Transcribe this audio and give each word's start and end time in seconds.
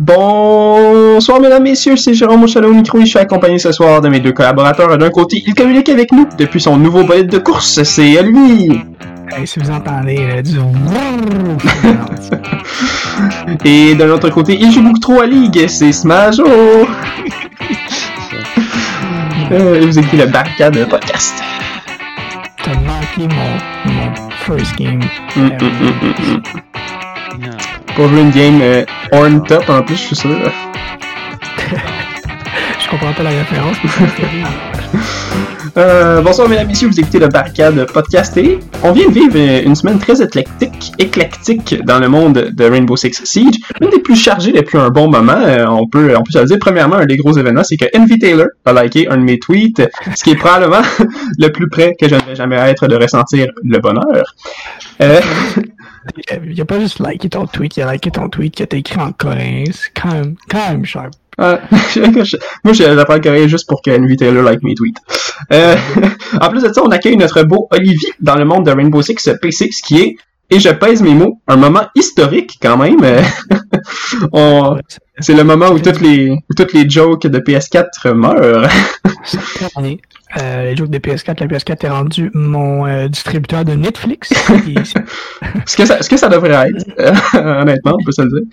Bonsoir 0.00 1.42
mesdames, 1.42 1.62
messieurs, 1.62 1.94
c'est 1.94 2.14
Jérôme 2.14 2.40
Mouchalot 2.40 2.70
au 2.70 2.72
micro 2.72 2.96
et 3.00 3.02
je 3.02 3.10
suis 3.10 3.18
accompagné 3.18 3.58
ce 3.58 3.70
soir 3.70 4.00
de 4.00 4.08
mes 4.08 4.18
deux 4.18 4.32
collaborateurs. 4.32 4.96
D'un 4.96 5.10
côté, 5.10 5.42
il 5.46 5.52
communique 5.52 5.90
avec 5.90 6.10
nous 6.10 6.26
depuis 6.38 6.58
son 6.58 6.78
nouveau 6.78 7.04
bolide 7.04 7.26
de 7.26 7.36
course, 7.36 7.82
c'est 7.82 8.22
lui. 8.22 8.80
Hey, 9.30 9.46
si 9.46 9.60
vous 9.60 9.70
entendez 9.70 10.16
euh, 10.18 10.40
du... 10.40 10.58
Et 13.66 13.94
de 13.94 14.04
l'autre 14.04 14.30
côté, 14.30 14.56
il 14.58 14.72
joue 14.72 14.82
beaucoup 14.82 15.00
trop 15.00 15.20
à 15.20 15.26
Ligue, 15.26 15.66
c'est 15.68 15.92
Smajo. 15.92 16.46
Euh, 19.52 19.80
vous 19.84 19.98
écoutez 19.98 20.16
le 20.16 20.26
Barricade 20.26 20.88
podcast. 20.88 21.34
T'as 22.62 22.74
manqué 22.74 23.26
mon, 23.34 23.90
mon 23.92 24.30
first 24.46 24.76
game. 24.76 25.00
Mm, 25.34 25.40
mm, 25.40 25.50
mm, 25.50 26.69
Pour 28.00 28.08
jouer 28.08 28.22
une 28.22 28.30
game 28.30 28.60
euh, 28.62 28.82
Horn 29.12 29.42
Top 29.46 29.68
en 29.68 29.82
plus, 29.82 29.96
je 29.96 30.00
suis 30.00 30.16
sûr. 30.16 30.30
Je 32.80 32.88
comprends 32.88 33.12
pas 33.12 33.22
la 33.22 33.28
référence. 33.28 33.76
Euh, 35.76 36.20
bonsoir 36.20 36.48
mesdames 36.48 36.64
et 36.64 36.68
messieurs, 36.70 36.88
vous 36.88 36.98
écoutez 36.98 37.20
le 37.20 37.28
Barricade 37.28 37.86
podcast 37.92 38.36
et 38.36 38.58
on 38.82 38.90
vient 38.90 39.08
de 39.08 39.12
vivre 39.12 39.36
une 39.64 39.76
semaine 39.76 40.00
très 40.00 40.20
éclectique, 40.20 40.92
éclectique 40.98 41.76
dans 41.84 42.00
le 42.00 42.08
monde 42.08 42.50
de 42.52 42.64
Rainbow 42.64 42.96
Six 42.96 43.20
Siege. 43.22 43.54
Une 43.80 43.90
des 43.90 44.00
plus 44.00 44.16
chargées 44.16 44.50
depuis 44.50 44.78
un 44.78 44.88
bon 44.88 45.08
moment, 45.08 45.38
euh, 45.40 45.64
on 45.68 45.86
peut 45.86 46.12
on 46.16 46.24
peut 46.24 46.32
se 46.32 46.38
le 46.40 46.46
dire. 46.46 46.56
Premièrement, 46.60 46.96
un 46.96 47.06
des 47.06 47.16
gros 47.16 47.38
événements, 47.38 47.62
c'est 47.62 47.76
que 47.76 47.84
Envy 47.96 48.18
Taylor 48.18 48.48
a 48.64 48.82
liké 48.82 49.08
un 49.08 49.18
de 49.18 49.22
mes 49.22 49.38
tweets, 49.38 49.88
ce 50.16 50.24
qui 50.24 50.30
est 50.30 50.36
probablement 50.36 50.82
le 51.38 51.48
plus 51.52 51.68
près 51.68 51.94
que 51.94 52.08
j'aimerais 52.08 52.34
jamais 52.34 52.56
être 52.56 52.88
de 52.88 52.96
ressentir 52.96 53.46
le 53.62 53.78
bonheur. 53.78 54.34
Euh, 55.02 55.20
Il 56.44 56.60
a 56.60 56.64
pas 56.64 56.80
juste 56.80 57.00
liké 57.00 57.28
ton 57.28 57.46
tweet, 57.46 57.76
il 57.76 57.82
a 57.82 57.92
liké 57.92 58.10
ton 58.10 58.28
tweet 58.28 58.60
a 58.60 58.64
été 58.64 58.78
écrit 58.78 59.00
en 59.00 59.12
coréen. 59.12 59.64
C'est 59.70 59.92
quand 59.94 60.12
même, 60.12 60.34
quand 60.48 60.70
même 60.70 60.84
sharp. 60.84 61.12
Moi, 61.40 62.24
je 62.24 62.36
j'apprends 62.74 63.20
coréen 63.20 63.48
juste 63.48 63.66
pour 63.66 63.80
que 63.82 63.90
Envy 63.90 64.16
Taylor 64.16 64.42
like 64.42 64.62
mes 64.62 64.74
tweets. 64.74 64.98
Euh, 65.52 65.74
en 66.40 66.48
plus 66.50 66.62
de 66.62 66.72
ça, 66.72 66.82
on 66.84 66.90
accueille 66.90 67.16
notre 67.16 67.42
beau 67.44 67.66
Olivier 67.70 68.12
dans 68.20 68.36
le 68.36 68.44
monde 68.44 68.66
de 68.66 68.70
Rainbow 68.70 69.00
Six 69.00 69.14
P6 69.14 69.80
qui 69.82 70.00
est, 70.00 70.16
et 70.50 70.58
je 70.58 70.68
pèse 70.70 71.00
mes 71.00 71.14
mots, 71.14 71.40
un 71.46 71.56
moment 71.56 71.86
historique 71.94 72.58
quand 72.60 72.76
même. 72.76 72.98
On- 74.32 74.76
C'est 75.18 75.34
le 75.34 75.44
moment 75.44 75.68
où 75.70 75.78
toutes 75.78 76.00
les, 76.00 76.30
où 76.30 76.54
toutes 76.56 76.72
les 76.72 76.88
jokes 76.88 77.26
de 77.26 77.38
PS4 77.38 78.12
meurent. 78.14 78.68
Euh, 80.40 80.70
les 80.70 80.76
jokes 80.76 80.90
de 80.90 80.98
PS4, 80.98 81.40
la 81.40 81.46
PS4 81.48 81.84
est 81.86 81.88
rendu 81.90 82.30
mon 82.34 82.86
euh, 82.86 83.08
distributeur 83.08 83.64
de 83.64 83.72
Netflix. 83.72 84.30
Et 84.68 84.74
ce 85.66 85.76
que 85.76 85.84
ça, 85.84 86.00
ce 86.02 86.08
que 86.08 86.16
ça 86.16 86.28
devrait 86.28 86.70
être, 86.70 86.86
euh, 87.00 87.60
honnêtement, 87.62 87.96
on 88.00 88.04
peut 88.04 88.12
se 88.12 88.22
le 88.22 88.28
dire. 88.28 88.48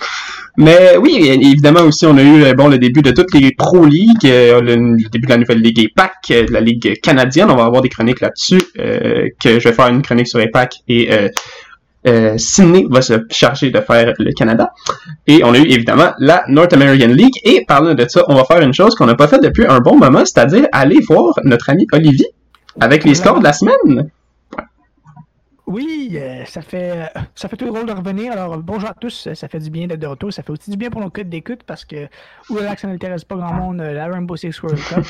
Mais 0.58 0.98
oui, 0.98 1.18
évidemment 1.30 1.82
aussi, 1.82 2.06
on 2.08 2.18
a 2.18 2.24
eu 2.24 2.44
euh, 2.44 2.54
bon 2.56 2.68
le 2.68 2.80
début 2.80 3.04
de 3.04 3.12
toutes 3.12 3.34
les 3.36 3.52
Pro 3.56 3.86
League, 3.86 4.24
le, 4.24 4.60
le 4.62 5.10
début 5.10 5.28
de 5.28 5.32
la 5.32 5.38
nouvelle 5.38 5.62
Ligue 5.62 5.80
EPAC, 5.80 6.14
de 6.30 6.52
la 6.52 6.62
Ligue 6.62 7.00
canadienne. 7.02 7.52
On 7.52 7.56
va 7.56 7.66
avoir 7.66 7.84
des 7.84 7.90
chroniques 7.90 8.22
là-dessus, 8.22 8.60
euh, 8.80 9.28
que 9.40 9.60
je 9.60 9.70
vais 9.70 9.74
faire 9.74 9.88
une 9.88 10.02
chronique 10.02 10.28
sur 10.28 10.40
EPAC 10.40 10.78
et 10.88 11.10
euh, 12.08 12.38
Sydney 12.38 12.86
va 12.90 13.02
se 13.02 13.14
charger 13.30 13.70
de 13.70 13.80
faire 13.80 14.14
le 14.18 14.32
Canada. 14.32 14.72
Et 15.28 15.44
on 15.44 15.54
a 15.54 15.58
eu 15.58 15.66
évidemment 15.66 16.12
la 16.20 16.44
North 16.48 16.74
American 16.74 17.08
League. 17.08 17.36
Et 17.44 17.66
parlant 17.68 17.94
de 17.94 18.06
ça, 18.08 18.24
on 18.28 18.36
va 18.36 18.44
faire 18.46 18.62
une 18.62 18.74
chose 18.74 18.96
qu'on 18.96 19.06
n'a 19.06 19.16
pas 19.16 19.28
fait 19.28 19.40
depuis 19.40 19.66
un 19.68 19.80
bon 19.80 19.98
moment, 19.98 20.20
c'est-à-dire 20.20 20.68
aller 20.72 21.00
voir 21.08 21.34
notre 21.44 21.70
ami 21.70 21.86
Olivier 21.92 22.28
avec 22.80 23.04
les 23.04 23.16
scores 23.16 23.40
de 23.40 23.44
la 23.44 23.54
semaine. 23.54 24.10
Oui, 25.68 26.12
euh, 26.14 26.46
ça 26.46 26.62
fait 26.62 27.12
ça 27.36 27.50
fait 27.50 27.58
tout 27.58 27.66
drôle 27.66 27.86
de 27.86 27.92
revenir. 27.92 28.32
Alors 28.32 28.58
bonjour 28.58 28.90
à 28.90 28.94
tous, 28.94 29.28
ça 29.34 29.50
fait 29.50 29.60
du 29.60 29.70
bien 29.70 29.86
d'être 29.86 30.00
de 30.00 30.08
retour. 30.08 30.32
Ça 30.32 30.42
fait 30.42 30.52
aussi 30.52 30.72
du 30.72 30.78
bien 30.78 30.90
pour 30.90 31.02
nos 31.02 31.10
codes 31.10 31.28
d'écoute 31.28 31.64
parce 31.68 31.84
que 31.84 32.08
que 32.48 32.80
ça 32.80 32.88
n'intéresse 32.88 33.26
pas 33.26 33.36
grand 33.36 33.54
monde 33.54 33.82
euh, 33.82 33.92
la 33.92 34.08
Rainbow 34.08 34.38
Six 34.38 34.62
World 34.64 34.82
Cup. 34.82 35.06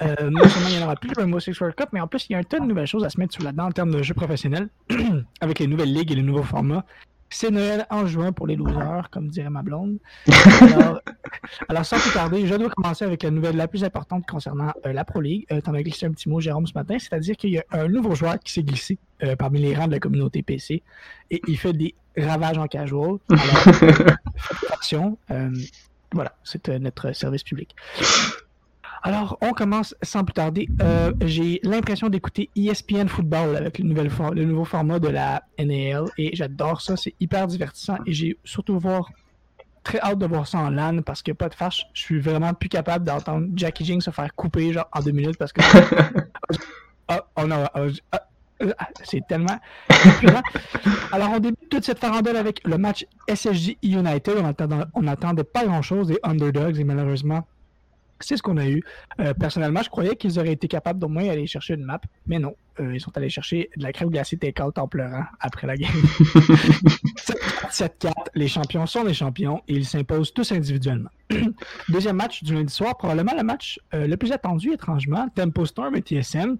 euh, 0.00 0.30
non 0.30 0.48
seulement 0.48 0.68
il 0.70 0.76
n'y 0.78 0.82
en 0.82 0.86
aura 0.86 0.96
plus 0.96 1.10
de 1.10 1.20
Rainbow 1.20 1.38
Six 1.38 1.60
World 1.60 1.76
Cup, 1.76 1.90
mais 1.92 2.00
en 2.00 2.06
plus 2.06 2.26
il 2.30 2.32
y 2.32 2.34
a 2.34 2.38
un 2.38 2.42
tas 2.42 2.60
de 2.60 2.64
nouvelles 2.64 2.86
choses 2.86 3.04
à 3.04 3.10
se 3.10 3.20
mettre 3.20 3.34
sous 3.34 3.42
la 3.42 3.52
dent 3.52 3.66
en 3.66 3.72
termes 3.72 3.90
de 3.90 4.02
jeux 4.02 4.14
professionnels 4.14 4.70
avec 5.42 5.58
les 5.58 5.66
nouvelles 5.66 5.92
ligues 5.92 6.12
et 6.12 6.14
les 6.14 6.22
nouveaux 6.22 6.44
formats. 6.44 6.86
C'est 7.32 7.50
Noël 7.50 7.86
en 7.90 8.06
juin 8.06 8.32
pour 8.32 8.48
les 8.48 8.56
losers, 8.56 9.08
comme 9.10 9.28
dirait 9.28 9.50
ma 9.50 9.62
blonde. 9.62 9.98
Alors, 10.74 11.00
alors, 11.68 11.86
sans 11.86 11.98
plus 11.98 12.12
tarder, 12.12 12.46
je 12.46 12.54
dois 12.54 12.68
commencer 12.70 13.04
avec 13.04 13.22
la 13.22 13.30
nouvelle 13.30 13.56
la 13.56 13.68
plus 13.68 13.84
importante 13.84 14.26
concernant 14.26 14.72
euh, 14.84 14.92
la 14.92 15.04
Pro 15.04 15.20
League. 15.20 15.46
Euh, 15.52 15.60
T'en 15.60 15.74
as 15.74 15.82
glissé 15.82 16.06
un 16.06 16.10
petit 16.10 16.28
mot, 16.28 16.40
Jérôme, 16.40 16.66
ce 16.66 16.72
matin, 16.74 16.98
c'est-à-dire 16.98 17.36
qu'il 17.36 17.50
y 17.50 17.58
a 17.58 17.64
un 17.70 17.88
nouveau 17.88 18.14
joueur 18.14 18.38
qui 18.40 18.52
s'est 18.52 18.62
glissé 18.62 18.98
euh, 19.22 19.36
parmi 19.36 19.60
les 19.60 19.74
rangs 19.74 19.86
de 19.86 19.92
la 19.92 20.00
communauté 20.00 20.42
PC 20.42 20.82
et 21.30 21.40
il 21.46 21.56
fait 21.56 21.72
des 21.72 21.94
ravages 22.16 22.58
en 22.58 22.66
casual. 22.66 23.18
Alors, 23.28 23.40
faites 23.74 24.64
attention. 24.68 25.18
Voilà, 26.12 26.34
c'est 26.42 26.68
notre 26.68 27.12
service 27.12 27.44
public. 27.44 27.76
Alors, 29.02 29.38
on 29.40 29.52
commence 29.52 29.94
sans 30.02 30.24
plus 30.24 30.34
tarder. 30.34 30.68
Euh, 30.82 31.12
J'ai 31.24 31.60
l'impression 31.62 32.08
d'écouter 32.08 32.50
ESPN 32.54 33.06
Football 33.08 33.56
avec 33.56 33.78
le, 33.78 33.84
nouvel 33.84 34.10
for- 34.10 34.34
le 34.34 34.44
nouveau 34.44 34.64
format 34.64 34.98
de 34.98 35.08
la 35.08 35.42
NAL 35.58 36.04
et 36.18 36.34
j'adore 36.36 36.80
ça. 36.82 36.96
C'est 36.96 37.14
hyper 37.18 37.46
divertissant 37.46 37.96
et 38.06 38.12
j'ai 38.12 38.36
surtout 38.44 38.78
voir 38.78 39.08
très 39.82 39.98
hâte 40.00 40.18
de 40.18 40.26
voir 40.26 40.46
ça 40.46 40.58
en 40.58 40.68
LAN 40.70 41.00
parce 41.02 41.22
que 41.22 41.32
pas 41.32 41.48
de 41.48 41.54
fâche, 41.54 41.86
je 41.94 42.02
suis 42.02 42.20
vraiment 42.20 42.52
plus 42.52 42.68
capable 42.68 43.04
d'entendre 43.06 43.46
Jackie 43.56 43.86
Jing 43.86 44.02
se 44.02 44.10
faire 44.10 44.34
couper 44.34 44.74
genre 44.74 44.86
en 44.92 45.00
deux 45.00 45.12
minutes 45.12 45.38
parce 45.38 45.54
que 45.54 45.62
ah, 47.08 47.24
ah, 47.36 47.70
ah, 48.12 48.86
c'est 49.02 49.26
tellement. 49.26 49.58
Alors 51.12 51.30
on 51.34 51.38
débute 51.40 51.68
toute 51.70 51.84
cette 51.84 51.98
farandole 51.98 52.36
avec 52.36 52.60
le 52.66 52.76
match 52.76 53.06
SSJ 53.26 53.76
United. 53.82 54.34
On 54.38 54.44
attendait, 54.44 54.76
on 54.92 55.06
attendait 55.06 55.44
pas 55.44 55.64
grand 55.64 55.80
chose 55.80 56.08
des 56.08 56.18
underdogs 56.22 56.78
et 56.78 56.84
malheureusement 56.84 57.46
c'est 58.24 58.36
ce 58.36 58.42
qu'on 58.42 58.56
a 58.56 58.66
eu. 58.66 58.82
Euh, 59.20 59.34
personnellement, 59.34 59.82
je 59.82 59.90
croyais 59.90 60.16
qu'ils 60.16 60.38
auraient 60.38 60.52
été 60.52 60.68
capables 60.68 60.98
d'au 60.98 61.08
moins 61.08 61.28
aller 61.28 61.46
chercher 61.46 61.74
une 61.74 61.84
map, 61.84 62.00
mais 62.26 62.38
non. 62.38 62.54
Euh, 62.78 62.94
ils 62.94 63.00
sont 63.00 63.14
allés 63.16 63.28
chercher 63.28 63.68
de 63.76 63.82
la 63.82 63.92
crème 63.92 64.10
glacée 64.10 64.38
take-out 64.38 64.78
en 64.78 64.88
pleurant 64.88 65.24
après 65.40 65.66
la 65.66 65.76
game. 65.76 65.90
7-4, 67.70 68.12
les 68.34 68.48
champions 68.48 68.86
sont 68.86 69.04
les 69.04 69.14
champions 69.14 69.62
et 69.68 69.74
ils 69.74 69.84
s'imposent 69.84 70.32
tous 70.32 70.50
individuellement. 70.52 71.10
Deuxième 71.88 72.16
match 72.16 72.42
du 72.42 72.54
lundi 72.54 72.72
soir, 72.72 72.96
probablement 72.96 73.34
le 73.36 73.42
match 73.42 73.78
euh, 73.94 74.06
le 74.06 74.16
plus 74.16 74.32
attendu, 74.32 74.72
étrangement, 74.72 75.28
Tempo 75.34 75.66
Storm 75.66 75.94
et 75.96 76.00
TSM. 76.02 76.56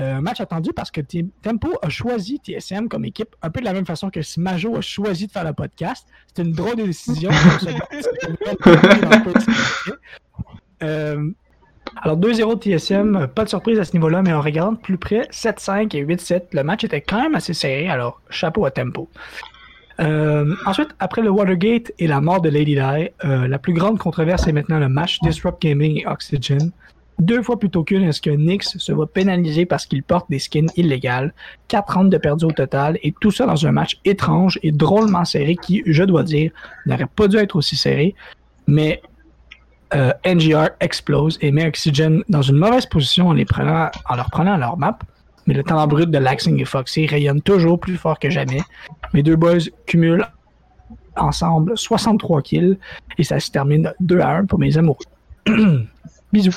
Euh, 0.00 0.14
un 0.14 0.20
match 0.22 0.40
attendu 0.40 0.70
parce 0.74 0.90
que 0.90 1.02
T- 1.02 1.26
Tempo 1.42 1.70
a 1.82 1.90
choisi 1.90 2.40
TSM 2.42 2.88
comme 2.88 3.04
équipe, 3.04 3.36
un 3.42 3.50
peu 3.50 3.60
de 3.60 3.66
la 3.66 3.74
même 3.74 3.84
façon 3.84 4.08
que 4.08 4.22
Smajo 4.22 4.74
a 4.76 4.80
choisi 4.80 5.26
de 5.26 5.32
faire 5.32 5.44
le 5.44 5.52
podcast. 5.52 6.08
C'était 6.28 6.42
une 6.48 6.52
drôle 6.52 6.76
de 6.76 6.84
décision. 6.84 7.30
Euh, 10.82 11.30
alors 12.02 12.16
2-0 12.16 12.58
TSM, 12.58 13.28
pas 13.34 13.44
de 13.44 13.48
surprise 13.48 13.78
à 13.78 13.84
ce 13.84 13.92
niveau-là, 13.92 14.22
mais 14.22 14.32
on 14.32 14.40
regarde 14.40 14.76
de 14.76 14.80
plus 14.80 14.98
près 14.98 15.28
7-5 15.30 15.96
et 15.96 16.04
8-7. 16.04 16.42
Le 16.52 16.62
match 16.62 16.84
était 16.84 17.00
quand 17.00 17.20
même 17.20 17.34
assez 17.34 17.54
serré, 17.54 17.88
alors 17.88 18.20
chapeau 18.30 18.64
à 18.64 18.70
Tempo. 18.70 19.08
Euh, 20.00 20.54
ensuite, 20.66 20.88
après 21.00 21.22
le 21.22 21.30
Watergate 21.30 21.92
et 21.98 22.06
la 22.06 22.20
mort 22.20 22.40
de 22.40 22.48
Lady 22.48 22.74
Di, 22.74 23.08
euh, 23.24 23.46
la 23.46 23.58
plus 23.58 23.74
grande 23.74 23.98
controverse 23.98 24.46
est 24.46 24.52
maintenant 24.52 24.78
le 24.78 24.88
match 24.88 25.18
Disrupt 25.22 25.60
Gaming 25.60 26.00
et 26.00 26.06
Oxygen. 26.06 26.72
Deux 27.18 27.42
fois 27.42 27.58
plutôt 27.58 27.84
qu'une, 27.84 28.04
est-ce 28.04 28.22
que 28.22 28.30
Nyx 28.30 28.78
se 28.78 28.90
voit 28.90 29.06
pénalisé 29.06 29.66
parce 29.66 29.86
qu'il 29.86 30.02
porte 30.02 30.28
des 30.30 30.38
skins 30.38 30.70
illégales, 30.76 31.34
4 31.68 31.94
rounds 31.94 32.10
de 32.10 32.16
perdu 32.16 32.46
au 32.46 32.52
total, 32.52 32.98
et 33.02 33.12
tout 33.20 33.30
ça 33.30 33.46
dans 33.46 33.66
un 33.66 33.70
match 33.70 34.00
étrange 34.04 34.58
et 34.62 34.72
drôlement 34.72 35.24
serré 35.24 35.56
qui, 35.56 35.82
je 35.86 36.02
dois 36.04 36.22
dire, 36.22 36.50
n'aurait 36.86 37.06
pas 37.06 37.28
dû 37.28 37.36
être 37.36 37.54
aussi 37.54 37.76
serré, 37.76 38.14
mais 38.66 39.02
euh, 39.94 40.12
NGR 40.24 40.70
explose 40.80 41.38
et 41.40 41.50
met 41.52 41.66
Oxygen 41.66 42.22
dans 42.28 42.42
une 42.42 42.56
mauvaise 42.56 42.86
position 42.86 43.28
en, 43.28 43.32
les 43.32 43.44
prenant, 43.44 43.90
en 44.08 44.16
leur 44.16 44.30
prenant 44.30 44.56
leur 44.56 44.76
map. 44.76 44.98
Mais 45.46 45.54
le 45.54 45.62
talent 45.62 45.86
brut 45.86 46.10
de 46.10 46.18
Laxing 46.18 46.60
et 46.60 46.64
Foxy 46.64 47.06
rayonne 47.06 47.42
toujours 47.42 47.78
plus 47.78 47.96
fort 47.96 48.18
que 48.18 48.30
jamais. 48.30 48.60
Mes 49.12 49.22
deux 49.22 49.36
boys 49.36 49.58
cumulent 49.86 50.26
ensemble 51.16 51.76
63 51.76 52.42
kills 52.42 52.78
et 53.18 53.24
ça 53.24 53.40
se 53.40 53.50
termine 53.50 53.92
2 54.00 54.20
à 54.20 54.30
1 54.36 54.46
pour 54.46 54.58
mes 54.58 54.78
amoureux. 54.78 55.04
Bisous. 56.32 56.54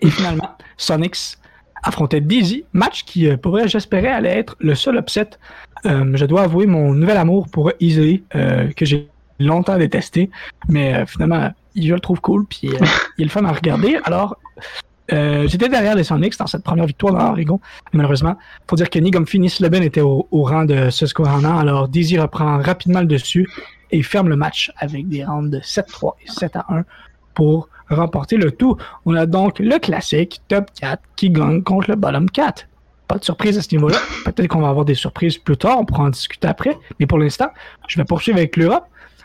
Et 0.00 0.10
finalement, 0.10 0.56
Sonics 0.76 1.38
affrontait 1.82 2.20
Dizzy, 2.20 2.64
match 2.72 3.04
qui, 3.04 3.28
euh, 3.28 3.36
pour 3.36 3.52
vrai, 3.52 3.66
j'espérais 3.66 4.08
allait 4.08 4.38
être 4.38 4.56
le 4.60 4.74
seul 4.74 4.96
upset. 4.96 5.30
Euh, 5.86 6.12
je 6.14 6.24
dois 6.26 6.42
avouer 6.42 6.66
mon 6.66 6.92
nouvel 6.92 7.16
amour 7.16 7.48
pour 7.48 7.70
euh, 7.70 8.70
que 8.76 8.84
j'ai 8.84 9.08
longtemps 9.38 9.78
détesté, 9.78 10.30
mais 10.68 11.06
finalement, 11.06 11.50
je 11.76 11.94
le 11.94 12.00
trouve 12.00 12.20
cool, 12.20 12.46
puis 12.46 12.68
euh, 12.68 12.78
il 13.18 13.22
est 13.22 13.24
le 13.24 13.30
fun 13.30 13.44
à 13.44 13.52
regarder. 13.52 13.98
Alors, 14.04 14.36
euh, 15.12 15.46
j'étais 15.48 15.68
derrière 15.68 15.94
les 15.94 16.04
Sonics 16.04 16.38
dans 16.38 16.46
cette 16.46 16.62
première 16.62 16.86
victoire 16.86 17.14
dans 17.14 17.30
Oregon. 17.30 17.60
Malheureusement, 17.92 18.36
faut 18.68 18.76
dire 18.76 18.90
que 18.90 18.98
Nigam 18.98 19.26
Finis 19.26 19.54
Leben 19.60 19.82
était 19.82 20.00
au, 20.00 20.28
au 20.30 20.44
rang 20.44 20.64
de 20.64 20.90
Susquehanna, 20.90 21.58
alors 21.58 21.88
Dizzy 21.88 22.18
reprend 22.18 22.58
rapidement 22.58 23.00
le 23.00 23.06
dessus 23.06 23.48
et 23.90 24.02
ferme 24.02 24.28
le 24.28 24.36
match 24.36 24.70
avec 24.76 25.08
des 25.08 25.24
rounds 25.24 25.50
de 25.50 25.60
7-3 25.60 26.14
et 26.24 26.30
7-1 26.30 26.84
pour 27.34 27.68
remporter 27.88 28.36
le 28.36 28.52
tout. 28.52 28.76
On 29.04 29.14
a 29.14 29.26
donc 29.26 29.58
le 29.58 29.78
classique 29.78 30.40
top 30.48 30.66
4 30.80 31.02
qui 31.16 31.30
gagne 31.30 31.62
contre 31.62 31.90
le 31.90 31.96
bottom 31.96 32.30
4. 32.30 32.66
Pas 33.08 33.18
de 33.18 33.24
surprise 33.24 33.58
à 33.58 33.62
ce 33.62 33.74
niveau-là. 33.74 33.98
Peut-être 34.24 34.46
qu'on 34.46 34.60
va 34.60 34.68
avoir 34.68 34.84
des 34.84 34.94
surprises 34.94 35.38
plus 35.38 35.56
tard, 35.56 35.80
on 35.80 35.84
pourra 35.84 36.04
en 36.04 36.10
discuter 36.10 36.46
après. 36.46 36.78
Mais 37.00 37.06
pour 37.06 37.18
l'instant, 37.18 37.48
je 37.88 37.96
vais 37.98 38.04
poursuivre 38.04 38.38
avec 38.38 38.56
l'Europe. 38.56 38.84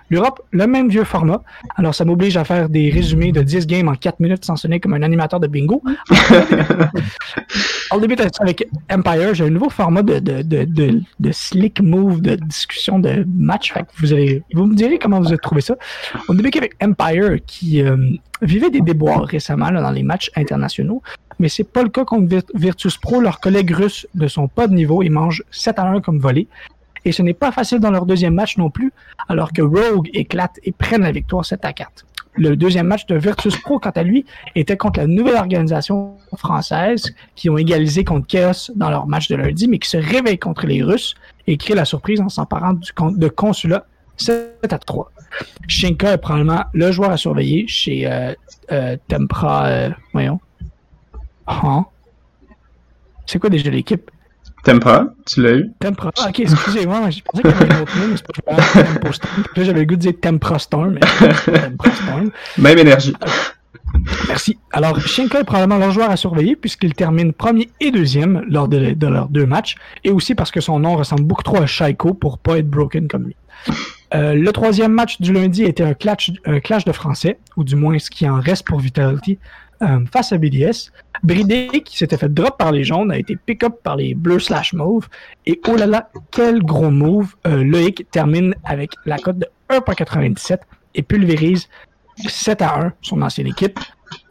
L'Europe, 0.10 0.42
le 0.52 0.68
même 0.68 0.90
vieux 0.90 1.04
format. 1.04 1.42
Alors, 1.76 1.96
ça 1.96 2.06
m'oblige 2.06 2.38
à 2.38 2.44
faire 2.44 2.70
des 2.70 2.90
résumés 2.90 3.32
de 3.32 3.42
10 3.42 3.68
games 3.68 3.88
en 3.88 3.96
4 3.96 4.20
minutes 4.20 4.46
sans 4.46 4.56
sonner 4.56 4.80
comme 4.80 4.94
un 4.94 5.02
animateur 5.02 5.40
de 5.40 5.48
bingo. 5.48 5.82
On 7.92 7.98
débute 7.98 8.22
avec 8.40 8.68
Empire. 8.92 9.34
J'ai 9.34 9.46
un 9.46 9.50
nouveau 9.50 9.70
format 9.70 10.02
de, 10.02 10.20
de, 10.20 10.42
de, 10.42 11.02
de, 11.20 11.32
slick 11.32 11.82
move, 11.82 12.22
de 12.22 12.36
discussion 12.36 13.00
de 13.00 13.26
match. 13.36 13.74
vous, 13.98 14.14
allez, 14.14 14.44
vous 14.54 14.66
me 14.66 14.76
direz 14.76 15.00
comment 15.00 15.20
vous 15.20 15.28
avez 15.28 15.38
trouvé 15.38 15.62
ça. 15.62 15.76
On 16.30 16.34
débute 16.34 16.58
avec 16.58 16.76
Empire 16.84 17.38
qui 17.46 17.82
euh, 17.82 17.96
vivait 18.42 18.70
des 18.70 18.82
déboires 18.82 19.24
récemment 19.24 19.72
dans 19.72 19.92
les 19.92 20.04
matchs 20.04 20.32
internationaux. 20.36 21.02
Mais 21.40 21.50
c'est 21.50 21.66
pas 21.66 21.84
le 21.84 21.90
cas 21.90 22.06
contre 22.06 22.44
Virtus 22.54 22.98
Pro. 22.98 23.20
Leurs 23.20 23.40
collègues 23.40 23.72
russes 23.72 24.08
ne 24.16 24.28
sont 24.28 24.48
pas 24.48 24.68
de 24.68 24.74
niveau. 24.74 25.04
Ils 25.04 25.12
mangent 25.12 25.44
7 25.52 25.80
à 25.80 25.86
1 25.86 26.02
comme 26.02 26.20
volé. 26.20 26.48
Et 27.06 27.12
ce 27.12 27.22
n'est 27.22 27.34
pas 27.34 27.52
facile 27.52 27.80
dans 27.80 27.92
leur 27.92 28.06
deuxième 28.06 28.34
match 28.34 28.58
non 28.58 28.70
plus, 28.70 28.92
alors 29.30 29.54
que 29.54 29.62
Rogue 29.62 30.10
éclate 30.14 30.60
et 30.64 30.72
prennent 30.72 31.04
la 31.04 31.12
victoire 31.12 31.46
7 31.46 31.64
à 31.64 31.72
4. 31.72 32.06
Le 32.38 32.58
deuxième 32.58 32.88
match 32.88 33.06
de 33.06 33.16
Virtus 33.16 33.56
Pro, 33.58 33.80
quant 33.80 33.92
à 33.92 34.04
lui, 34.04 34.26
était 34.56 34.76
contre 34.76 35.00
la 35.00 35.08
nouvelle 35.08 35.38
organisation 35.38 36.18
française 36.36 37.14
qui 37.36 37.50
ont 37.50 37.58
égalisé 37.58 38.04
contre 38.04 38.28
Chaos 38.28 38.72
dans 38.76 38.90
leur 38.90 39.08
match 39.08 39.30
de 39.30 39.36
lundi, 39.36 39.70
mais 39.70 39.80
qui 39.80 39.88
se 39.88 39.98
réveille 39.98 40.38
contre 40.38 40.66
les 40.66 40.84
Russes 40.84 41.16
et 41.48 41.56
crée 41.56 41.76
la 41.76 41.86
surprise 41.86 42.20
en 42.20 42.28
s'emparant 42.28 42.74
de 42.74 43.28
Consulat 43.30 43.86
7 44.18 44.58
à 44.70 44.78
3. 44.80 45.12
Shinka 45.68 46.14
est 46.14 46.18
probablement 46.18 46.64
le 46.74 46.92
joueur 46.92 47.12
à 47.12 47.18
surveiller 47.18 47.68
chez 47.68 48.06
euh, 48.06 48.34
euh, 48.72 48.98
Tempra. 49.08 49.68
Euh, 49.68 49.90
voyons. 50.12 50.40
Hein? 51.48 51.86
C'est 53.26 53.40
quoi 53.40 53.50
déjà 53.50 53.70
l'équipe? 53.70 54.12
Tempra, 54.66 55.14
tu 55.28 55.44
l'as 55.44 55.54
eu? 55.54 55.72
Tempra, 55.80 56.12
ah, 56.18 56.30
ok, 56.30 56.40
excusez-moi, 56.40 57.12
je 57.12 57.22
pensais 57.22 57.44
qu'il 57.44 57.52
y 57.52 57.54
avait 57.54 57.74
un 57.76 57.82
autre 57.84 58.00
nom, 58.00 58.08
mais 58.08 58.18
c'est 58.18 58.42
pas 58.44 58.84
Tempo 58.84 59.12
Storm. 59.12 59.44
Là, 59.56 59.64
j'avais 59.64 59.80
le 59.82 59.86
goût 59.86 59.96
de 59.96 60.02
dire 60.02 60.14
Tempra 60.20 60.58
Storm, 60.58 60.94
mais 60.96 61.00
Tempra 61.46 61.92
Storm. 61.92 62.32
Même 62.58 62.78
énergie. 62.80 63.14
Merci. 64.28 64.58
Alors, 64.72 65.00
Shinka 65.00 65.42
est 65.42 65.44
probablement 65.44 65.78
leur 65.78 65.92
joueur 65.92 66.10
à 66.10 66.18
surveiller 66.18 66.56
puisqu'il 66.56 66.96
termine 66.96 67.32
premier 67.32 67.70
et 67.80 67.92
deuxième 67.92 68.44
lors 68.50 68.68
de, 68.68 68.96
leurs 69.08 69.30
deux 69.30 69.46
matchs, 69.46 69.76
et 70.04 70.10
aussi 70.10 70.34
parce 70.34 70.50
que 70.50 70.62
son 70.62 70.80
nom 70.80 70.96
ressemble 70.96 71.24
beaucoup 71.24 71.44
trop 71.44 71.62
à 71.62 71.68
Shaiko 71.68 72.16
pour 72.16 72.40
pas 72.40 72.58
être 72.58 72.70
broken 72.70 73.08
comme 73.08 73.26
lui. 73.26 73.36
Euh, 74.16 74.34
le 74.34 74.52
troisième 74.52 74.92
match 74.92 75.22
du 75.22 75.32
lundi 75.32 75.64
était 75.64 75.84
un 75.84 75.94
clash, 75.94 76.32
un 76.46 76.60
clash 76.60 76.86
de 76.86 76.92
français, 76.92 77.38
ou 77.56 77.64
du 77.64 77.76
moins 77.76 78.00
ce 78.00 78.10
qui 78.10 78.28
en 78.28 78.40
reste 78.40 78.66
pour 78.66 78.80
Vitality, 78.80 79.38
euh, 79.82 80.00
face 80.12 80.32
à 80.32 80.38
BDS. 80.38 80.92
Bridé, 81.24 81.82
qui 81.84 81.98
s'était 81.98 82.18
fait 82.18 82.34
drop 82.34 82.58
par 82.58 82.72
les 82.72 82.84
jaunes, 82.84 83.12
a 83.12 83.18
été 83.18 83.36
pick-up 83.36 83.82
par 83.84 83.96
les 83.96 84.14
bleus 84.14 84.40
slash 84.40 84.74
mauve. 84.74 85.08
Et 85.46 85.60
oh 85.68 85.76
là 85.76 85.86
là, 85.86 86.10
quel 86.32 86.62
gros 86.64 86.92
move. 86.92 87.36
Euh, 87.48 87.64
Loïc 87.64 88.10
termine 88.12 88.56
avec 88.64 88.92
la 89.06 89.18
cote 89.18 89.40
de 89.40 89.48
1.97 89.70 90.60
et 90.94 91.02
pulvérise 91.02 91.68
7 92.18 92.62
à 92.62 92.80
1 92.80 92.94
son 93.02 93.22
ancienne 93.22 93.48
équipe. 93.48 93.80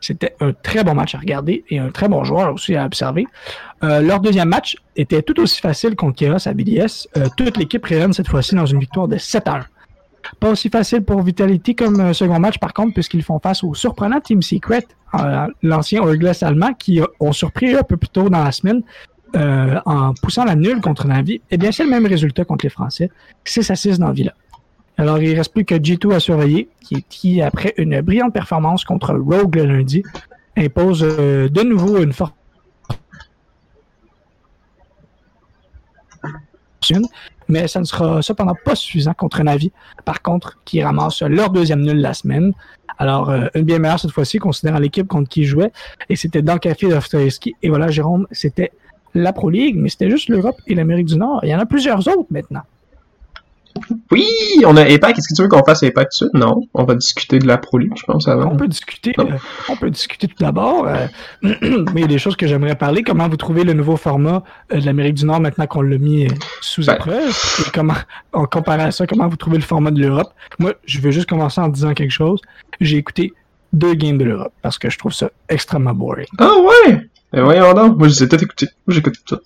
C'était 0.01 0.37
un 0.41 0.53
très 0.53 0.85
bon 0.85 0.95
match 0.95 1.15
à 1.15 1.19
regarder 1.19 1.65
et 1.69 1.79
un 1.79 1.91
très 1.91 2.09
bon 2.09 2.25
joueur 2.25 2.55
aussi 2.55 2.77
à 2.77 2.87
observer. 2.87 3.27
Euh, 3.83 4.01
leur 4.01 4.21
deuxième 4.21 4.49
match 4.49 4.77
était 4.97 5.23
tout 5.23 5.39
aussi 5.41 5.61
facile 5.61 5.97
contre 5.97 6.17
Chaos 6.17 6.47
à 6.49 6.53
BDS. 6.53 7.09
toute 7.37 7.57
l'équipe 7.57 7.85
réunit 7.85 8.15
cette 8.15 8.29
fois-ci 8.29 8.55
dans 8.55 8.67
une 8.67 8.79
victoire 8.79 9.09
de 9.09 9.19
7 9.19 9.49
à 9.49 9.55
1. 9.57 9.67
Pas 10.41 10.51
aussi 10.51 10.69
facile 10.69 11.03
pour 11.03 11.23
Vitality 11.23 11.75
comme 11.75 12.01
euh, 12.01 12.13
second 12.13 12.39
match, 12.39 12.59
par 12.59 12.73
contre, 12.73 12.95
puisqu'ils 12.95 13.23
font 13.23 13.39
face 13.39 13.63
au 13.65 13.75
surprenant 13.75 14.21
Team 14.21 14.43
Secret, 14.43 14.87
euh, 15.15 15.47
l'ancien 15.63 16.03
Orglass 16.03 16.43
allemand, 16.43 16.75
qui 16.75 17.01
ont 17.21 17.33
surpris 17.33 17.75
un 17.75 17.83
peu 17.83 17.97
plus 17.97 18.09
tôt 18.09 18.29
dans 18.29 18.43
la 18.43 18.53
semaine 18.53 18.83
euh, 19.37 19.81
en 19.85 20.15
poussant 20.15 20.45
la 20.45 20.55
nulle 20.55 20.81
contre 20.81 21.07
Navi. 21.07 21.41
Eh 21.51 21.57
bien, 21.57 21.73
c'est 21.73 21.85
le 21.85 21.91
même 21.91 22.07
résultat 22.07 22.45
contre 22.45 22.65
les 22.65 22.71
Français. 22.71 23.11
6 23.45 23.71
à 23.71 23.77
6 23.77 23.99
dans 23.99 24.13
Villa. 24.13 24.35
Alors, 24.97 25.19
il 25.19 25.31
ne 25.31 25.37
reste 25.37 25.53
plus 25.53 25.65
que 25.65 25.75
G2 25.75 26.15
à 26.15 26.21
surveiller, 26.21 26.69
qui, 26.81 27.03
qui, 27.09 27.43
après 27.43 27.75
une 27.77 28.01
brillante 28.01 28.33
performance 28.33 28.85
contre 28.85 29.15
Rogue 29.15 29.57
le 29.57 29.65
lundi, 29.65 30.05
impose 30.57 31.01
de 31.01 31.63
nouveau 31.63 32.01
une 32.01 32.13
forte 32.13 32.35
mais 37.49 37.69
ça 37.69 37.81
ne 37.81 37.85
sera 37.85 38.23
cependant 38.23 38.55
pas 38.65 38.75
suffisant 38.75 39.15
contre 39.15 39.43
Navi, 39.43 39.73
par 40.05 40.23
contre, 40.23 40.59
qui 40.65 40.83
ramasse 40.83 41.23
leur 41.23 41.51
deuxième 41.51 41.83
nul 41.83 41.99
la 42.01 42.15
semaine. 42.15 42.53
Alors, 42.99 43.31
euh, 43.31 43.47
une 43.55 43.65
bien 43.65 43.79
meilleure 43.79 43.99
cette 43.99 44.13
fois-ci, 44.13 44.39
considérant 44.39 44.79
l'équipe 44.79 45.09
contre 45.09 45.29
qui 45.29 45.45
jouait, 45.45 45.73
et 46.09 46.17
c'était 46.17 46.43
dans 46.43 46.55
le 46.55 46.59
café 46.59 46.89
d'Ostoevski. 46.89 47.55
Et 47.63 47.69
voilà, 47.69 47.89
Jérôme, 47.89 48.27
c'était 48.31 48.73
la 49.15 49.33
Pro 49.33 49.51
League, 49.51 49.77
mais 49.77 49.89
c'était 49.89 50.11
juste 50.11 50.29
l'Europe 50.29 50.57
et 50.67 50.75
l'Amérique 50.75 51.07
du 51.07 51.17
Nord. 51.17 51.41
Il 51.43 51.49
y 51.49 51.55
en 51.55 51.61
a 51.61 51.67
plusieurs 51.67 52.07
autres 52.09 52.27
maintenant. 52.31 52.63
Oui, 54.11 54.27
on 54.65 54.77
a 54.77 54.89
EPAC. 54.89 55.19
Est-ce 55.19 55.29
que 55.29 55.35
tu 55.35 55.43
veux 55.43 55.49
qu'on 55.49 55.65
fasse 55.65 55.83
EPAC 55.83 56.09
tout 56.11 56.25
de 56.25 56.31
suite? 56.31 56.35
Non. 56.35 56.61
On 56.75 56.85
va 56.85 56.95
discuter 56.95 57.39
de 57.39 57.47
la 57.47 57.59
Pro 57.59 57.79
League, 57.79 57.93
je 57.97 58.05
pense, 58.05 58.29
avant. 58.29 58.53
On 58.53 58.57
peut 58.57 58.69
discuter, 58.69 59.13
euh, 59.19 59.25
on 59.69 59.77
peut 59.77 59.91
discuter 59.91 60.29
tout 60.29 60.37
d'abord. 60.39 60.87
Euh, 60.87 61.07
mais 61.43 61.53
il 61.97 62.01
y 62.01 62.05
a 62.05 62.09
des 62.09 62.19
choses 62.19 62.37
que 62.37 62.47
j'aimerais 62.47 62.77
parler. 62.77 63.03
Comment 63.03 63.29
vous 63.29 63.37
trouvez 63.37 63.65
le 63.65 63.73
nouveau 63.73 63.97
format 63.97 64.43
euh, 64.73 64.81
de 64.81 64.87
l'Amérique 64.87 65.15
du 65.15 65.25
Nord 65.25 65.41
maintenant 65.41 65.67
qu'on 65.67 65.83
l'a 65.83 65.99
mis 65.99 66.29
sous 66.61 66.87
ben. 66.87 66.95
épreuve? 66.95 67.37
Et 67.67 67.71
comment, 67.73 67.95
en 68.33 68.45
comparant 68.47 68.85
à 68.85 68.91
ça, 68.91 69.07
comment 69.07 69.29
vous 69.29 69.37
trouvez 69.37 69.59
le 69.59 69.65
format 69.65 69.91
de 69.91 70.01
l'Europe? 70.01 70.33
Moi, 70.59 70.75
je 70.85 71.01
vais 71.01 71.13
juste 71.13 71.29
commencer 71.29 71.61
en 71.61 71.69
disant 71.69 71.95
quelque 71.95 72.13
chose. 72.13 72.41
J'ai 72.81 72.97
écouté 72.97 73.33
deux 73.73 73.95
games 73.95 74.19
de 74.19 74.25
l'Europe 74.25 74.53
parce 74.63 74.79
que 74.79 74.89
je 74.89 74.99
trouve 74.99 75.13
ça 75.13 75.31
extrêmement 75.49 75.95
boring. 75.95 76.27
Ah 76.39 76.53
ouais! 76.87 77.09
Mais 77.35 77.43
voyons 77.43 77.75
donc, 77.75 77.99
moi 77.99 78.07
je 78.07 78.15
les 78.15 78.23
ai 78.23 78.29
tout 78.29 78.43
écoutés. 78.43 78.69
Moi 78.87 78.95
j'écoute 78.95 79.17
tout. 79.27 79.41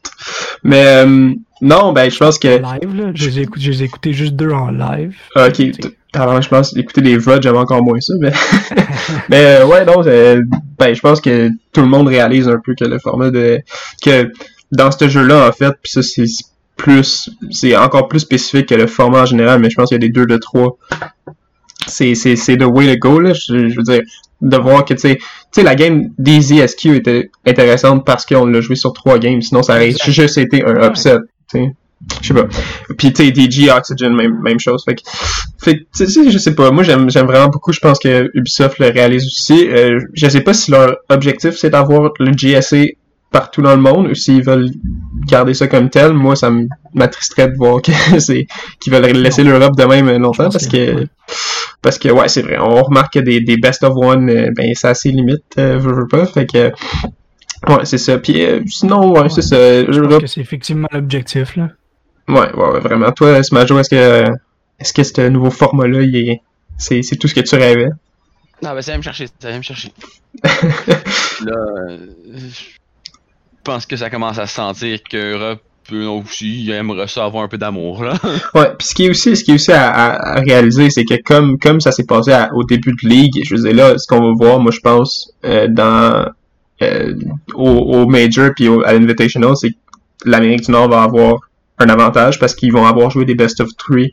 Mais 0.62 0.84
euh, 0.86 1.32
non, 1.62 1.92
ben 1.92 2.10
je 2.10 2.18
pense 2.18 2.38
que. 2.38 2.48
Live, 2.48 2.94
là, 2.94 3.12
je 3.14 3.30
les 3.30 3.82
ai, 3.82 4.12
juste 4.12 4.34
deux 4.34 4.50
en 4.50 4.70
live. 4.70 5.16
Ah, 5.34 5.48
ok. 5.48 5.70
Alors 6.12 6.42
je 6.42 6.48
pense 6.48 6.76
écouter 6.76 7.00
les 7.00 7.16
VOD, 7.16 7.42
j'avais 7.42 7.58
encore 7.58 7.82
moins 7.82 8.00
ça, 8.00 8.12
mais. 8.20 8.32
mais 9.30 9.44
euh, 9.44 9.66
ouais, 9.66 9.86
non, 9.86 10.02
ben 10.02 10.94
je 10.94 11.00
pense 11.00 11.20
que 11.22 11.48
tout 11.72 11.80
le 11.80 11.86
monde 11.86 12.08
réalise 12.08 12.48
un 12.48 12.58
peu 12.62 12.74
que 12.74 12.84
le 12.84 12.98
format 12.98 13.30
de. 13.30 13.60
que 14.04 14.30
dans 14.70 14.90
ce 14.90 15.08
jeu-là, 15.08 15.48
en 15.48 15.52
fait, 15.52 15.72
puis 15.82 15.90
ça 15.90 16.02
c'est 16.02 16.26
plus. 16.76 17.30
c'est 17.50 17.74
encore 17.74 18.08
plus 18.08 18.20
spécifique 18.20 18.66
que 18.66 18.74
le 18.74 18.86
format 18.86 19.22
en 19.22 19.26
général, 19.26 19.60
mais 19.60 19.70
je 19.70 19.76
pense 19.76 19.88
qu'il 19.88 19.96
y 19.96 20.04
a 20.04 20.06
des 20.06 20.12
2 20.12 20.26
de 20.26 20.36
3 20.36 20.76
c'est 21.86 22.12
the 22.12 22.64
way 22.64 22.94
to 22.94 22.98
go 22.98 23.18
là 23.18 23.32
je, 23.32 23.68
je 23.70 23.74
veux 23.74 23.82
dire 23.82 24.02
de 24.40 24.56
voir 24.56 24.84
que, 24.84 24.94
tu 24.94 25.00
sais, 25.00 25.18
sais, 25.52 25.62
la 25.62 25.74
game 25.74 26.10
d'Easy 26.18 26.66
SQ 26.66 26.86
était 26.96 27.30
intéressante 27.46 28.04
parce 28.04 28.26
qu'on 28.26 28.46
l'a 28.46 28.60
joué 28.60 28.76
sur 28.76 28.92
trois 28.92 29.18
games, 29.18 29.40
sinon 29.40 29.62
ça 29.62 29.74
aurait 29.74 29.92
juste 30.06 30.38
été 30.38 30.64
un 30.64 30.88
upset, 30.88 31.18
tu 31.50 31.58
sais. 31.58 31.72
Je 32.22 32.28
sais 32.28 32.34
pas. 32.34 32.46
Puis, 32.96 33.12
tu 33.12 33.24
sais, 33.24 33.30
DG, 33.32 33.70
Oxygen, 33.70 34.14
même, 34.14 34.40
même 34.40 34.60
chose. 34.60 34.84
Fait 34.84 34.94
que, 34.94 35.02
fait 35.58 35.86
tu 35.94 36.06
sais, 36.06 36.30
je 36.30 36.38
sais 36.38 36.54
pas. 36.54 36.70
Moi, 36.70 36.84
j'aime, 36.84 37.10
j'aime 37.10 37.26
vraiment 37.26 37.48
beaucoup. 37.48 37.72
Je 37.72 37.80
pense 37.80 37.98
que 37.98 38.30
Ubisoft 38.34 38.78
le 38.78 38.90
réalise 38.90 39.26
aussi. 39.26 39.68
Euh, 39.68 40.00
je 40.14 40.28
sais 40.28 40.40
pas 40.40 40.54
si 40.54 40.70
leur 40.70 40.96
objectif, 41.08 41.56
c'est 41.56 41.70
d'avoir 41.70 42.12
le 42.20 42.30
GSA 42.30 42.84
partout 43.30 43.62
dans 43.62 43.74
le 43.74 43.82
monde 43.82 44.08
ou 44.08 44.14
s'ils 44.14 44.42
veulent 44.42 44.70
garder 45.26 45.54
ça 45.54 45.66
comme 45.66 45.90
tel. 45.90 46.12
Moi, 46.12 46.36
ça 46.36 46.50
m'attristerait 46.94 47.48
de 47.48 47.56
voir 47.56 47.82
que 47.82 47.92
c'est, 48.18 48.46
qu'ils 48.80 48.92
veulent 48.92 49.04
laisser 49.04 49.44
l'Europe 49.44 49.76
de 49.76 49.84
même 49.84 50.10
longtemps 50.18 50.50
parce 50.50 50.66
que, 50.66 51.06
parce 51.82 51.98
que, 51.98 52.08
ouais, 52.08 52.28
c'est 52.28 52.42
vrai. 52.42 52.58
On 52.58 52.82
remarque 52.82 53.14
que 53.14 53.18
des, 53.20 53.40
des 53.40 53.56
best 53.56 53.82
of 53.84 53.94
one, 53.96 54.30
euh, 54.30 54.50
ben, 54.56 54.72
c'est 54.74 54.88
assez 54.88 55.10
limite, 55.10 55.44
euh, 55.58 55.80
je 55.80 55.88
veux 55.88 56.08
pas. 56.08 56.26
Fait 56.26 56.46
que, 56.46 56.72
ouais, 57.68 57.84
c'est 57.84 57.98
ça. 57.98 58.18
Puis, 58.18 58.44
euh, 58.44 58.60
sinon, 58.66 59.12
ouais, 59.12 59.28
c'est 59.28 59.42
ça. 59.42 59.56
Je 59.56 60.00
pense 60.00 60.20
que 60.20 60.26
c'est 60.26 60.40
effectivement 60.40 60.88
l'objectif, 60.92 61.56
là. 61.56 61.68
Ouais, 62.28 62.52
ouais, 62.54 62.80
vraiment. 62.80 63.10
Toi, 63.12 63.42
Smajo, 63.42 63.78
est-ce 63.78 63.90
que, 63.90 64.24
est-ce 64.78 64.92
que 64.92 65.02
ce 65.02 65.28
nouveau 65.28 65.50
format-là, 65.50 66.02
il 66.02 66.16
est, 66.16 66.42
c'est, 66.76 67.02
c'est 67.02 67.16
tout 67.16 67.28
ce 67.28 67.34
que 67.34 67.40
tu 67.40 67.54
rêvais? 67.54 67.90
Non, 68.62 68.74
ben, 68.74 68.82
ça 68.82 68.92
vient 68.92 68.98
me 68.98 69.02
chercher, 69.02 69.26
ça 69.38 69.48
vient 69.48 69.58
me 69.58 69.62
chercher. 69.62 69.92
là, 70.42 71.54
je 72.26 72.77
pense 73.68 73.84
que 73.84 73.96
ça 73.96 74.08
commence 74.08 74.38
à 74.38 74.46
se 74.46 74.54
sentir 74.54 74.98
qu'Europe 75.02 75.60
aussi 75.92 76.70
aimerait 76.70 77.06
ça 77.06 77.24
avoir 77.24 77.44
un 77.44 77.48
peu 77.48 77.58
d'amour 77.58 78.02
là. 78.02 78.14
ouais, 78.54 78.72
puis 78.78 78.88
ce 78.88 78.94
qui 78.94 79.04
est 79.04 79.10
aussi 79.10 79.36
ce 79.36 79.44
qui 79.44 79.50
est 79.50 79.54
aussi 79.54 79.72
à, 79.72 80.40
réaliser 80.40 80.88
c'est 80.90 81.04
que 81.04 81.14
comme 81.22 81.58
comme 81.58 81.80
ça 81.80 81.92
s'est 81.92 82.04
passé 82.04 82.34
au 82.54 82.64
début 82.64 82.92
de 82.92 83.08
ligue, 83.08 83.42
je 83.44 83.54
veux 83.54 83.62
dire 83.62 83.74
là 83.74 83.98
ce 83.98 84.06
qu'on 84.06 84.20
va 84.20 84.32
voir 84.32 84.58
moi 84.58 84.70
je 84.70 84.80
pense 84.80 85.32
euh, 85.44 85.66
dans 85.68 86.26
euh, 86.82 87.14
au, 87.54 87.70
au, 87.70 88.06
major 88.06 88.50
puis 88.54 88.68
à 88.86 88.92
l'invitational 88.94 89.56
c'est 89.56 89.70
que 89.70 89.76
l'Amérique 90.24 90.62
du 90.62 90.72
Nord 90.72 90.88
va 90.88 91.02
avoir 91.02 91.40
un 91.78 91.88
avantage 91.88 92.38
parce 92.38 92.54
qu'ils 92.54 92.72
vont 92.72 92.86
avoir 92.86 93.10
joué 93.10 93.24
des 93.24 93.34
best 93.34 93.60
of 93.60 93.68
three 93.76 94.12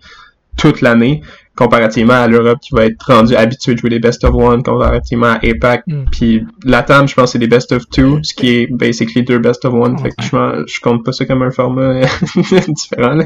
toute 0.57 0.81
l'année 0.81 1.21
comparativement 1.55 2.13
à 2.13 2.27
l'Europe 2.27 2.59
qui 2.61 2.73
va 2.73 2.85
être 2.85 3.01
rendu 3.05 3.35
habitué 3.35 3.73
de 3.73 3.79
jouer 3.79 3.89
des 3.89 3.99
best 3.99 4.23
of 4.23 4.33
one 4.33 4.63
comparativement 4.63 5.27
à 5.27 5.39
APAC 5.45 5.83
mm. 5.87 6.05
puis 6.11 6.43
la 6.63 6.83
TAM 6.83 7.07
je 7.07 7.15
pense 7.15 7.31
c'est 7.31 7.39
des 7.39 7.47
best 7.47 7.71
of 7.71 7.87
two 7.89 8.19
ce 8.23 8.33
qui 8.33 8.49
est 8.49 8.67
basically 8.71 9.23
deux 9.23 9.39
best 9.39 9.65
of 9.65 9.73
one. 9.73 9.97
Fait 9.97 10.09
que 10.09 10.23
je, 10.23 10.73
je, 10.73 10.79
compte 10.81 11.03
pas 11.03 11.11
ça 11.11 11.25
comme 11.25 11.41
un 11.41 11.51
format 11.51 12.01
différent 12.67 13.19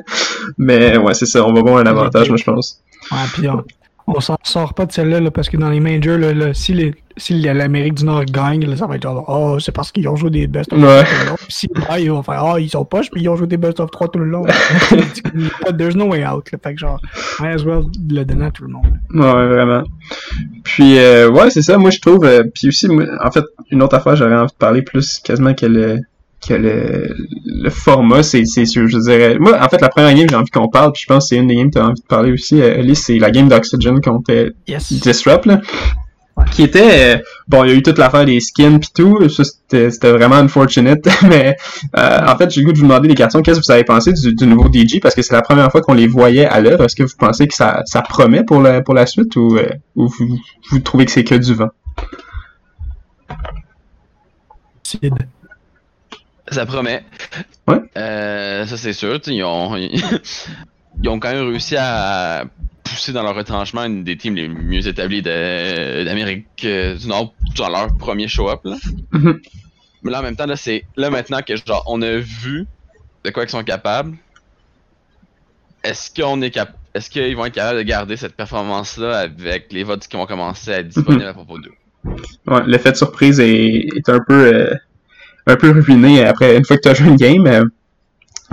mais 0.57 0.97
ouais 0.97 1.13
c'est 1.13 1.25
ça 1.25 1.45
on 1.45 1.53
va 1.53 1.61
voir 1.61 1.77
un 1.77 1.85
avantage 1.85 2.29
moi 2.29 2.37
je 2.37 2.43
pense. 2.43 2.81
Ouais 3.11 3.17
puis 3.33 3.47
on 3.47 3.63
s'en 4.19 4.37
sort 4.43 4.73
pas 4.73 4.85
de 4.85 4.91
celle-là 4.91 5.19
là, 5.19 5.31
parce 5.31 5.49
que 5.49 5.57
dans 5.57 5.69
les 5.69 5.79
majors, 5.79 6.17
là, 6.17 6.33
là, 6.33 6.53
si, 6.53 6.73
l'Amérique 7.29 7.95
du 7.95 8.05
Nord 8.05 8.25
gagne, 8.25 8.65
là, 8.65 8.75
ça 8.77 8.87
va 8.87 8.95
être 8.95 9.03
genre 9.03 9.23
Oh, 9.27 9.59
c'est 9.59 9.71
parce 9.71 9.91
qu'ils 9.91 10.07
ont 10.07 10.15
joué 10.15 10.29
des 10.29 10.47
best 10.47 10.71
of 10.73 10.79
Ouais. 10.79 11.03
3 11.03 11.03
tout 11.03 11.23
le 11.23 11.29
long. 11.29 11.35
Puis 11.35 11.45
Si 11.49 11.67
là, 11.75 11.99
ils 11.99 12.09
vont 12.11 12.23
faire 12.23 12.43
Oh, 12.45 12.57
ils 12.57 12.69
sont 12.69 12.85
poches, 12.85 13.09
puis 13.11 13.21
ils 13.21 13.29
ont 13.29 13.35
joué 13.35 13.47
des 13.47 13.57
best 13.57 13.79
of 13.79 13.91
3 13.91 14.07
tout 14.09 14.19
le 14.19 14.25
long. 14.25 14.45
There's 15.77 15.95
no 15.95 16.05
way 16.07 16.25
out. 16.25 16.51
Là. 16.51 16.57
Fait 16.63 16.73
que 16.73 16.79
genre, 16.79 16.99
might 17.39 17.53
as 17.59 17.63
well 17.63 17.83
le 18.09 18.23
donner 18.23 18.45
à 18.45 18.51
tout 18.51 18.63
le 18.63 18.69
monde. 18.69 18.87
Ouais, 19.13 19.47
vraiment. 19.47 19.83
Puis, 20.63 20.97
euh, 20.97 21.29
ouais, 21.29 21.49
c'est 21.49 21.61
ça, 21.61 21.77
moi, 21.77 21.89
je 21.89 21.99
trouve. 21.99 22.23
euh, 22.25 22.43
puis 22.53 22.67
aussi, 22.69 22.87
moi, 22.87 23.05
en 23.23 23.31
fait, 23.31 23.43
une 23.71 23.81
autre 23.83 23.95
affaire, 23.95 24.15
j'aurais 24.15 24.35
envie 24.35 24.51
de 24.51 24.57
parler 24.57 24.81
plus 24.81 25.19
quasiment 25.19 25.53
que 25.53 25.65
le, 25.65 25.99
que 26.47 26.53
le, 26.53 27.15
le 27.45 27.69
format, 27.69 28.23
c'est, 28.23 28.45
c'est 28.45 28.65
sûr, 28.65 28.87
je 28.87 28.97
dirais. 28.97 29.37
Moi, 29.39 29.57
en 29.61 29.67
fait, 29.69 29.81
la 29.81 29.89
première 29.89 30.13
game, 30.13 30.27
j'ai 30.29 30.35
envie 30.35 30.49
qu'on 30.49 30.69
parle, 30.69 30.93
puis 30.93 31.03
je 31.03 31.07
pense 31.07 31.25
que 31.25 31.29
c'est 31.29 31.37
une 31.37 31.47
des 31.47 31.55
games 31.55 31.69
que 31.69 31.79
t'as 31.79 31.85
envie 31.85 32.01
de 32.01 32.07
parler 32.07 32.31
aussi, 32.31 32.61
euh, 32.61 32.77
Ellie, 32.77 32.95
c'est 32.95 33.17
la 33.19 33.31
game 33.31 33.49
d'Oxygen 33.49 33.99
contre 34.01 34.31
euh, 34.31 34.49
Yes. 34.67 34.93
Disrupt, 34.93 35.45
là. 35.45 35.61
Qui 36.51 36.63
était, 36.63 37.17
euh, 37.17 37.21
bon, 37.47 37.63
il 37.63 37.69
y 37.69 37.73
a 37.73 37.75
eu 37.75 37.83
toute 37.83 37.97
l'affaire 37.97 38.25
des 38.25 38.39
skins 38.39 38.79
pis 38.79 38.91
tout, 38.93 39.27
ça 39.29 39.43
c'était, 39.43 39.91
c'était 39.91 40.11
vraiment 40.11 40.37
unfortunate, 40.37 41.05
mais 41.23 41.55
euh, 41.97 42.19
en 42.25 42.37
fait, 42.37 42.49
j'ai 42.49 42.61
le 42.61 42.67
goût 42.67 42.73
de 42.73 42.77
vous 42.77 42.85
demander 42.85 43.07
des 43.07 43.15
questions, 43.15 43.41
qu'est-ce 43.41 43.59
que 43.59 43.65
vous 43.65 43.71
avez 43.71 43.83
pensé 43.83 44.13
du, 44.13 44.33
du 44.33 44.47
nouveau 44.47 44.69
DJ, 44.71 44.99
parce 45.01 45.15
que 45.15 45.21
c'est 45.21 45.33
la 45.33 45.41
première 45.41 45.69
fois 45.71 45.81
qu'on 45.81 45.93
les 45.93 46.07
voyait 46.07 46.45
à 46.45 46.61
l'œuvre, 46.61 46.85
est-ce 46.85 46.95
que 46.95 47.03
vous 47.03 47.15
pensez 47.17 47.47
que 47.47 47.53
ça, 47.53 47.81
ça 47.85 48.01
promet 48.01 48.43
pour 48.43 48.61
la, 48.61 48.81
pour 48.81 48.93
la 48.93 49.05
suite, 49.05 49.35
ou, 49.35 49.57
euh, 49.57 49.69
ou 49.95 50.07
vous, 50.07 50.37
vous 50.71 50.79
trouvez 50.79 51.05
que 51.05 51.11
c'est 51.11 51.23
que 51.23 51.35
du 51.35 51.53
vent? 51.53 51.69
Ça 56.51 56.65
promet. 56.65 57.03
Ouais. 57.67 57.77
Euh, 57.97 58.65
ça, 58.65 58.77
c'est 58.77 58.93
sûr. 58.93 59.19
Ils 59.27 59.43
ont, 59.43 59.75
ils 61.01 61.09
ont 61.09 61.19
quand 61.19 61.31
même 61.31 61.47
réussi 61.47 61.75
à 61.77 62.45
pousser 62.83 63.13
dans 63.13 63.23
leur 63.23 63.35
retranchement 63.35 63.85
une 63.85 64.03
des 64.03 64.17
teams 64.17 64.35
les 64.35 64.47
mieux 64.47 64.87
établies 64.87 65.21
d'Amérique 65.21 66.47
euh, 66.65 66.95
du 66.95 67.07
Nord 67.07 67.33
dans 67.55 67.69
leur 67.69 67.95
premier 67.97 68.27
show-up. 68.27 68.61
là. 68.63 68.77
Mhm. 69.11 69.39
Mais 70.03 70.11
là, 70.11 70.19
en 70.19 70.23
même 70.23 70.35
temps, 70.35 70.45
là, 70.45 70.55
c'est 70.55 70.85
là 70.95 71.09
maintenant 71.09 71.41
que 71.41 71.55
genre 71.55 71.83
on 71.87 72.01
a 72.01 72.17
vu 72.17 72.65
de 73.25 73.29
quoi 73.31 73.43
ils 73.43 73.49
sont 73.49 73.63
capables. 73.63 74.15
Est-ce 75.83 76.09
qu'on 76.13 76.41
est 76.41 76.51
cap 76.51 76.73
Est-ce 76.93 77.09
qu'ils 77.09 77.35
vont 77.35 77.45
être 77.45 77.53
capables 77.53 77.79
de 77.79 77.83
garder 77.83 78.17
cette 78.17 78.35
performance-là 78.35 79.19
avec 79.19 79.71
les 79.71 79.83
votes 79.83 80.07
qui 80.07 80.17
vont 80.17 80.25
commencer 80.25 80.71
à 80.73 80.79
être 80.79 80.89
disponibles 80.89 81.25
à 81.25 81.33
propos 81.33 81.57
d'eux? 81.59 81.73
Ouais, 82.47 82.61
l'effet 82.65 82.91
de 82.91 82.97
surprise 82.97 83.39
est, 83.39 83.87
est 83.95 84.09
un 84.09 84.19
peu, 84.25 84.53
euh, 84.53 84.73
un 85.49 85.55
peu 85.57 85.71
ruiné 85.71 86.23
après, 86.23 86.57
une 86.57 86.65
fois 86.65 86.77
que 86.77 86.81
tu 86.83 86.89
as 86.89 86.93
joué 86.93 87.07
une 87.09 87.15
game. 87.15 87.45
euh. 87.47 87.65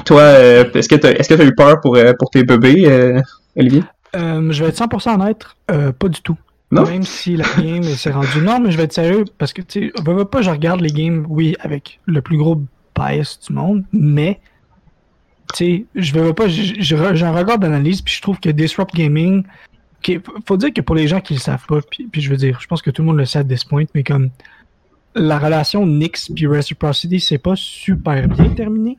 toi, 0.05 0.21
euh, 0.23 0.65
est-ce 0.75 0.88
que 0.88 0.95
tu 0.97 1.00
t'as 1.37 1.45
eu 1.45 1.55
peur 1.55 1.81
pour, 1.81 1.97
euh, 1.97 2.12
pour 2.19 2.31
tes 2.31 2.45
bébés, 2.45 3.21
Olivier? 3.57 3.83
Je 4.15 4.62
vais 4.62 4.69
être 4.71 4.76
100% 4.79 5.15
honnête, 5.21 5.45
pas 5.67 6.09
du 6.09 6.21
tout. 6.23 6.37
Non? 6.73 6.85
Même 6.85 7.05
si 7.05 7.37
la 7.37 7.45
game 7.61 7.83
s'est 7.85 8.11
rendue. 8.11 8.41
Non, 8.43 8.59
mais 8.59 8.73
je 8.73 8.76
vais 8.76 8.83
être 8.85 8.93
sérieux 8.93 9.25
parce 9.38 9.53
que, 9.53 9.62
tu 9.62 9.93
sais, 9.95 10.03
veux, 10.05 10.25
pas, 10.25 10.43
je 10.43 10.50
regarde 10.50 10.81
les 10.81 10.91
games, 10.91 11.25
oui, 11.29 11.55
avec 11.61 12.00
le 12.07 12.21
plus 12.21 12.37
gros 12.37 12.61
bias 12.97 13.38
du 13.47 13.53
monde, 13.53 13.85
mais, 13.93 14.41
tu 15.55 15.57
sais, 15.65 15.85
je 15.95 16.12
veux 16.12 16.33
pas, 16.33 16.49
je- 16.49 16.75
je- 16.81 17.15
j'ai 17.15 17.25
un 17.25 17.33
regard 17.33 17.59
d'analyse, 17.59 18.03
puis 18.03 18.15
je 18.15 18.21
trouve 18.21 18.41
que 18.41 18.49
Disrupt 18.50 18.95
Gaming, 18.97 19.45
ok, 19.99 20.19
faut 20.47 20.57
dire 20.57 20.73
que 20.75 20.81
pour 20.81 20.97
les 20.97 21.07
gens 21.07 21.21
qui 21.21 21.35
le 21.35 21.38
savent 21.41 21.65
pas, 21.69 21.79
puis, 21.88 22.09
puis 22.11 22.21
je 22.21 22.31
veux 22.31 22.37
dire, 22.37 22.59
je 22.61 22.67
pense 22.67 22.83
que 22.83 22.91
tout 22.91 23.03
le 23.03 23.07
monde 23.07 23.19
le 23.19 23.26
sait 23.26 23.38
à 23.38 23.45
this 23.45 23.62
point, 23.62 23.85
mais 23.95 24.03
comme 24.03 24.31
la 25.17 25.39
relation 25.39 25.87
Nix 25.87 26.31
puis 26.35 26.47
Reciprocity, 26.47 27.21
c'est 27.21 27.39
pas 27.39 27.55
super 27.57 28.29
bien 28.29 28.51
terminé. 28.51 28.99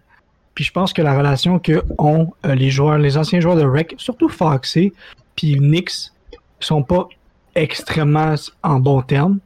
Puis 0.56 0.64
je 0.66 0.72
pense 0.72 0.92
que 0.92 1.04
la 1.04 1.16
relation 1.16 1.60
que 1.60 1.84
ont 2.00 2.34
euh, 2.46 2.56
les 2.56 2.72
joueurs, 2.72 2.98
les 2.98 3.16
anciens 3.18 3.40
joueurs 3.40 3.56
de 3.56 3.64
Rec, 3.64 3.94
surtout 3.98 4.28
Foxy, 4.28 4.92
puis 5.36 5.60
Nix, 5.60 6.14
sont 6.60 6.82
pas 6.82 7.08
extrêmement 7.54 8.34
en 8.64 8.80
bon 8.80 9.04
terme. 9.04 9.40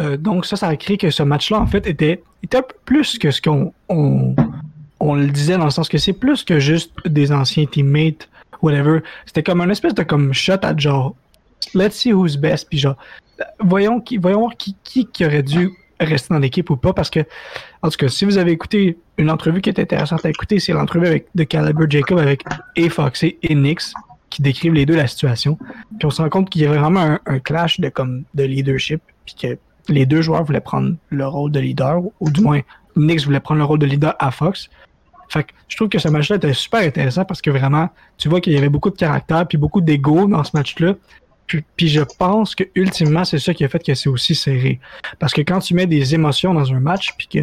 Euh, 0.00 0.16
donc 0.16 0.46
ça, 0.46 0.56
ça 0.56 0.66
a 0.66 0.76
créé 0.76 0.96
que 0.98 1.10
ce 1.10 1.22
match-là, 1.22 1.60
en 1.60 1.66
fait, 1.66 1.86
était, 1.86 2.22
un 2.52 2.62
peu 2.62 2.74
plus 2.84 3.16
que 3.18 3.30
ce 3.30 3.40
qu'on 3.40 3.72
on, 3.88 5.14
le 5.14 5.26
disait, 5.28 5.56
dans 5.56 5.66
le 5.66 5.70
sens 5.70 5.88
que 5.88 5.98
c'est 5.98 6.12
plus 6.12 6.42
que 6.42 6.58
juste 6.58 6.92
des 7.06 7.30
anciens 7.30 7.66
teammates, 7.66 8.28
whatever. 8.60 9.00
C'était 9.26 9.44
comme 9.44 9.60
un 9.60 9.70
espèce 9.70 9.94
de 9.94 10.02
comme 10.02 10.32
shot 10.32 10.54
à 10.62 10.76
genre, 10.76 11.14
let's 11.74 11.94
see 11.94 12.12
who's 12.12 12.36
best, 12.36 12.68
puis 12.68 12.78
genre, 12.78 12.96
voyons 13.60 14.00
qui, 14.00 14.16
voyons 14.16 14.48
qui, 14.48 14.74
qui, 14.82 15.06
qui 15.06 15.24
aurait 15.24 15.44
dû 15.44 15.70
rester 16.04 16.34
dans 16.34 16.40
l'équipe 16.40 16.68
ou 16.70 16.76
pas, 16.76 16.92
parce 16.92 17.10
que, 17.10 17.20
en 17.82 17.90
tout 17.90 17.96
cas, 17.96 18.08
si 18.08 18.24
vous 18.24 18.38
avez 18.38 18.52
écouté 18.52 18.98
une 19.18 19.30
entrevue 19.30 19.60
qui 19.60 19.70
est 19.70 19.78
intéressante 19.78 20.24
à 20.24 20.30
écouter, 20.30 20.60
c'est 20.60 20.72
l'entrevue 20.72 21.06
avec 21.06 21.26
de 21.34 21.44
Caliber 21.44 21.86
Jacob 21.88 22.18
avec 22.18 22.44
et 22.76 22.88
Foxy 22.88 23.36
et 23.42 23.54
Nix, 23.54 23.92
qui 24.30 24.42
décrivent 24.42 24.74
les 24.74 24.86
deux 24.86 24.96
la 24.96 25.06
situation. 25.06 25.58
Puis 25.98 26.06
on 26.06 26.10
se 26.10 26.22
rend 26.22 26.28
compte 26.28 26.50
qu'il 26.50 26.62
y 26.62 26.66
avait 26.66 26.78
vraiment 26.78 27.18
un, 27.24 27.38
clash 27.38 27.80
de 27.80 28.42
leadership, 28.42 29.02
puis 29.24 29.34
que 29.34 29.58
les 29.88 30.06
deux 30.06 30.22
joueurs 30.22 30.44
voulaient 30.44 30.60
prendre 30.60 30.94
le 31.10 31.26
rôle 31.26 31.50
de 31.50 31.60
leader, 31.60 32.02
ou, 32.02 32.12
ou 32.20 32.30
du 32.30 32.40
moins 32.40 32.60
Nix 32.96 33.24
voulait 33.24 33.40
prendre 33.40 33.58
le 33.58 33.64
rôle 33.64 33.78
de 33.78 33.86
leader 33.86 34.14
à 34.18 34.30
Fox. 34.30 34.68
Fait 35.28 35.44
que 35.44 35.52
je 35.68 35.76
trouve 35.76 35.88
que 35.88 35.98
ce 35.98 36.08
match-là 36.08 36.36
était 36.36 36.52
super 36.52 36.80
intéressant 36.80 37.24
parce 37.24 37.40
que 37.40 37.50
vraiment, 37.50 37.88
tu 38.18 38.28
vois 38.28 38.40
qu'il 38.40 38.52
y 38.52 38.56
avait 38.56 38.68
beaucoup 38.68 38.90
de 38.90 38.96
caractère 38.96 39.46
puis 39.46 39.58
beaucoup 39.58 39.80
d'ego 39.80 40.26
dans 40.26 40.42
ce 40.42 40.50
match-là. 40.54 40.94
Puis, 41.50 41.64
puis 41.76 41.88
je 41.88 42.02
pense 42.16 42.54
que 42.54 42.62
ultimement, 42.76 43.24
c'est 43.24 43.40
ça 43.40 43.52
qui 43.52 43.64
a 43.64 43.68
fait 43.68 43.84
que 43.84 43.92
c'est 43.94 44.08
aussi 44.08 44.36
serré. 44.36 44.78
Parce 45.18 45.32
que 45.32 45.40
quand 45.40 45.58
tu 45.58 45.74
mets 45.74 45.86
des 45.86 46.14
émotions 46.14 46.54
dans 46.54 46.72
un 46.72 46.78
match, 46.78 47.12
puis 47.18 47.26
que 47.26 47.40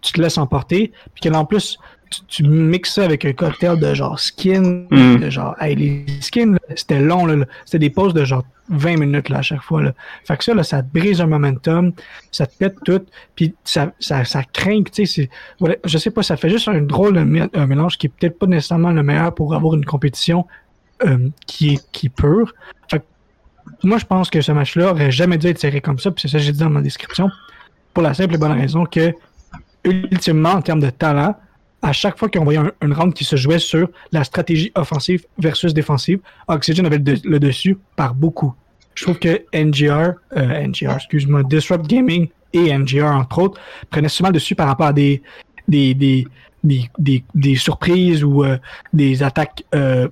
tu 0.00 0.12
te 0.12 0.20
laisses 0.20 0.38
emporter, 0.38 0.92
puis 1.12 1.28
que 1.28 1.34
en 1.34 1.44
plus, 1.44 1.76
tu, 2.08 2.20
tu 2.28 2.42
mixes 2.44 2.94
ça 2.94 3.04
avec 3.04 3.24
un 3.24 3.32
cocktail 3.32 3.80
de 3.80 3.94
genre 3.94 4.20
skin, 4.20 4.86
Mm. 4.92 5.16
de 5.16 5.28
genre, 5.28 5.56
hey, 5.60 5.74
les 5.74 6.06
skins, 6.20 6.56
c'était 6.76 7.00
long, 7.00 7.26
là, 7.26 7.34
là. 7.34 7.46
c'était 7.64 7.80
des 7.80 7.90
pauses 7.90 8.14
de 8.14 8.24
genre 8.24 8.44
20 8.68 8.96
minutes 8.96 9.28
là, 9.28 9.38
à 9.38 9.42
chaque 9.42 9.62
fois. 9.62 9.82
Là. 9.82 9.92
Fait 10.24 10.36
que 10.36 10.44
ça, 10.44 10.54
là, 10.54 10.62
ça 10.62 10.84
te 10.84 10.96
brise 10.96 11.20
un 11.20 11.26
momentum, 11.26 11.92
ça 12.30 12.46
te 12.46 12.56
pète 12.56 12.76
tout, 12.84 13.02
puis 13.34 13.56
ça, 13.64 13.92
ça, 13.98 14.24
ça 14.24 14.44
craint, 14.44 14.84
tu 14.84 15.04
sais, 15.04 15.28
voilà, 15.58 15.74
je 15.84 15.98
sais 15.98 16.12
pas, 16.12 16.22
ça 16.22 16.36
fait 16.36 16.48
juste 16.48 16.68
un 16.68 16.80
drôle 16.80 17.14
de 17.14 17.24
mélange 17.64 17.98
qui 17.98 18.06
est 18.06 18.10
peut-être 18.10 18.38
pas 18.38 18.46
nécessairement 18.46 18.92
le 18.92 19.02
meilleur 19.02 19.34
pour 19.34 19.52
avoir 19.52 19.74
une 19.74 19.84
compétition 19.84 20.46
euh, 21.04 21.28
qui 21.46 21.74
est 21.74 21.90
qui 21.90 22.06
est 22.06 22.14
pure. 22.14 22.54
Fait 22.88 23.00
que 23.00 23.04
moi, 23.82 23.98
je 23.98 24.04
pense 24.04 24.30
que 24.30 24.40
ce 24.40 24.52
match-là 24.52 24.92
aurait 24.92 25.10
jamais 25.10 25.38
dû 25.38 25.48
être 25.48 25.58
serré 25.58 25.80
comme 25.80 25.98
ça, 25.98 26.10
puis 26.10 26.22
c'est 26.22 26.28
ça 26.28 26.38
que 26.38 26.44
j'ai 26.44 26.52
dit 26.52 26.58
dans 26.58 26.70
ma 26.70 26.82
description, 26.82 27.30
pour 27.94 28.02
la 28.02 28.14
simple 28.14 28.34
et 28.34 28.38
bonne 28.38 28.52
raison 28.52 28.84
que, 28.84 29.12
ultimement, 29.84 30.50
en 30.50 30.62
termes 30.62 30.80
de 30.80 30.90
talent, 30.90 31.34
à 31.82 31.92
chaque 31.92 32.18
fois 32.18 32.28
qu'on 32.28 32.44
voyait 32.44 32.58
un, 32.58 32.72
une 32.82 32.92
round 32.92 33.14
qui 33.14 33.24
se 33.24 33.36
jouait 33.36 33.58
sur 33.58 33.88
la 34.12 34.24
stratégie 34.24 34.72
offensive 34.74 35.24
versus 35.38 35.72
défensive, 35.72 36.20
Oxygen 36.48 36.86
avait 36.86 36.98
le 36.98 37.38
dessus 37.38 37.78
par 37.96 38.14
beaucoup. 38.14 38.54
Je 38.94 39.04
trouve 39.04 39.18
que 39.18 39.42
NGR, 39.54 40.14
euh, 40.36 40.66
NGR, 40.66 40.96
excuse-moi, 40.96 41.44
Disrupt 41.44 41.86
Gaming 41.86 42.28
et 42.52 42.76
NGR, 42.76 43.04
entre 43.04 43.38
autres, 43.38 43.60
prenaient 43.90 44.08
souvent 44.08 44.30
le 44.30 44.34
dessus 44.34 44.56
par 44.56 44.66
rapport 44.66 44.86
à 44.86 44.92
des, 44.92 45.22
des, 45.68 45.94
des, 45.94 46.26
des, 46.64 46.90
des, 46.98 47.24
des 47.34 47.54
surprises 47.54 48.24
ou 48.24 48.44
euh, 48.44 48.58
des 48.92 49.22
attaques 49.22 49.64
euh, 49.74 50.08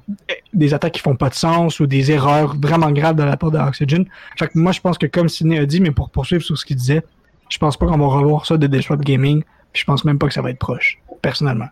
des 0.53 0.75
attaques 0.75 0.93
qui 0.93 1.00
font 1.00 1.17
pas 1.17 1.29
de 1.29 1.35
sens 1.35 1.81
ou 1.81 1.87
des 1.87 2.12
erreurs 2.12 2.57
vraiment 2.57 2.91
graves 2.91 3.17
de 3.17 3.23
la 3.23 3.37
part 3.37 3.50
de 3.50 3.59
Oxygen. 3.59 4.05
Fait 4.38 4.49
que 4.49 4.59
moi, 4.59 4.73
je 4.73 4.81
pense 4.81 4.99
que 4.99 5.07
comme 5.07 5.29
Sidney 5.29 5.59
a 5.59 5.67
dit, 5.67 5.81
mais 5.81 5.91
pour 5.91 6.11
poursuivre 6.11 6.43
sur 6.43 6.57
ce 6.57 6.65
qu'il 6.65 6.76
disait, 6.76 7.03
je 7.49 7.59
pense 7.59 7.76
pas 7.76 7.87
qu'on 7.87 7.99
va 7.99 8.07
revoir 8.07 8.47
ça 8.47 8.57
de 8.57 8.67
Disrupt 8.67 9.05
Gaming. 9.05 9.43
Je 9.73 9.85
pense 9.85 10.05
même 10.05 10.19
pas 10.19 10.26
que 10.26 10.35
ça 10.35 10.43
va 10.43 10.50
être 10.50 10.59
proche, 10.59 10.99
personnellement. 11.21 11.69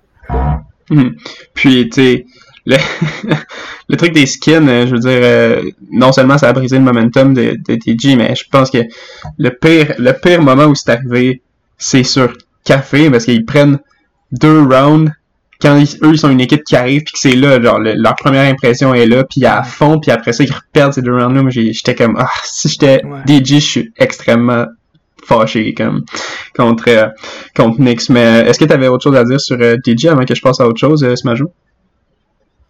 Mhm. 0.91 1.17
Puis, 1.55 1.89
tu 1.89 2.03
sais, 2.03 2.27
le, 2.67 2.77
le 3.89 3.97
truc 3.97 4.13
des 4.13 4.27
skins, 4.27 4.69
euh, 4.69 4.87
je 4.87 4.95
veux 4.95 5.01
dire, 5.01 5.73
non 5.91 6.13
seulement 6.13 6.37
ça 6.37 6.49
a 6.49 6.53
brisé 6.53 6.77
le 6.77 6.85
momentum 6.85 7.33
de, 7.33 7.57
de 7.67 7.75
TG, 7.77 8.17
mais 8.17 8.35
je 8.35 8.45
pense 8.51 8.71
que 8.71 8.79
le 9.39 9.51
pire, 9.51 9.95
le 9.99 10.13
pire 10.13 10.43
moment 10.43 10.67
où 10.67 10.75
c'est 10.75 10.91
arrivé, 10.91 11.43
c'est 11.79 12.05
sur 12.05 12.33
Café, 12.65 13.11
parce 13.11 13.25
qu'ils 13.25 13.45
prennent 13.45 13.79
deux 14.33 14.61
rounds, 14.63 15.13
quand 15.61 15.77
ils- 15.79 15.97
eux, 16.03 16.13
ils 16.13 16.19
sont 16.19 16.31
une 16.31 16.41
équipe 16.41 16.65
qui 16.65 16.77
arrive, 16.77 17.03
puis 17.05 17.13
que 17.15 17.19
c'est 17.19 17.37
là, 17.37 17.61
genre, 17.63 17.79
le- 17.79 17.95
leur 17.95 18.15
première 18.17 18.51
impression 18.53 18.93
est 18.95 19.07
là, 19.07 19.25
puis 19.25 19.45
à 19.47 19.63
fond, 19.63 19.99
puis 20.01 20.11
après 20.11 20.33
ça, 20.33 20.45
ils 20.45 20.53
perdent 20.73 20.93
ces 20.93 21.03
deux 21.03 21.13
rounds-là, 21.15 21.43
moi, 21.43 21.51
j'ai- 21.51 21.73
j'étais 21.73 21.95
comme, 21.95 22.17
ah, 22.19 22.29
si 22.45 22.69
j'étais 22.69 23.05
Ouais. 23.05 23.21
DG, 23.27 23.61
je 23.61 23.67
suis 23.67 23.93
extrêmement 23.97 24.67
fâché, 25.25 25.73
comme, 25.73 26.05
contre, 26.57 26.85
euh, 26.89 27.09
contre 27.57 27.81
Nix. 27.81 28.11
Mais 28.11 28.25
euh, 28.25 28.45
est-ce 28.47 28.59
que 28.59 28.65
tu 28.67 28.73
avais 28.75 28.89
autre 28.89 29.05
chose 29.05 29.17
à 29.17 29.25
dire 29.25 29.41
sur 29.41 29.57
euh, 29.61 29.77
DJ 29.83 30.07
avant 30.07 30.25
que 30.25 30.35
je 30.35 30.43
passe 30.43 30.61
à 30.61 30.67
autre 30.67 30.79
chose, 30.81 31.03
euh, 31.03 31.17
Smajo? 31.17 31.51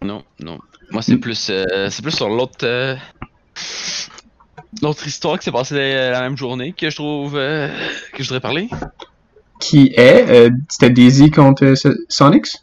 Non, 0.01 0.23
non. 0.39 0.59
Moi, 0.91 1.01
c'est 1.01 1.17
plus, 1.17 1.49
euh, 1.49 1.89
c'est 1.89 2.01
plus 2.03 2.11
sur 2.15 2.29
l'autre, 2.29 2.59
euh, 2.63 2.95
l'autre 4.81 5.05
histoire 5.07 5.37
qui 5.39 5.45
s'est 5.45 5.51
passée 5.51 5.75
la, 5.75 6.11
la 6.11 6.21
même 6.21 6.37
journée 6.37 6.73
que 6.77 6.89
je 6.89 6.95
trouve 6.95 7.35
euh, 7.35 7.67
que 8.13 8.23
je 8.23 8.27
voudrais 8.29 8.39
parler. 8.39 8.69
Qui 9.59 9.93
est, 9.95 10.29
euh, 10.29 10.49
c'était 10.69 10.89
Daisy 10.89 11.31
contre 11.31 11.63
euh, 11.65 11.75
So- 11.75 11.93
Sonics? 12.09 12.57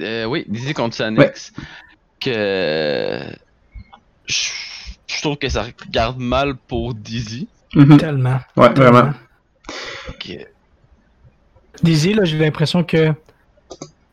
Euh, 0.00 0.24
oui, 0.24 0.44
Dizzy 0.48 0.74
contre 0.74 0.96
Sanix. 0.96 1.52
Que 2.20 3.20
je, 4.26 4.48
je 5.06 5.20
trouve 5.20 5.36
que 5.36 5.48
ça 5.48 5.62
regarde 5.86 6.18
mal 6.18 6.56
pour 6.56 6.94
Dizzy. 6.94 7.46
Mhm. 7.74 7.98
Tellement. 7.98 8.40
Ouais, 8.56 8.70
vraiment. 8.70 9.12
Que- 10.18 10.46
Dizzy, 11.82 12.14
là, 12.14 12.24
j'ai 12.24 12.38
l'impression 12.38 12.82
que 12.84 13.12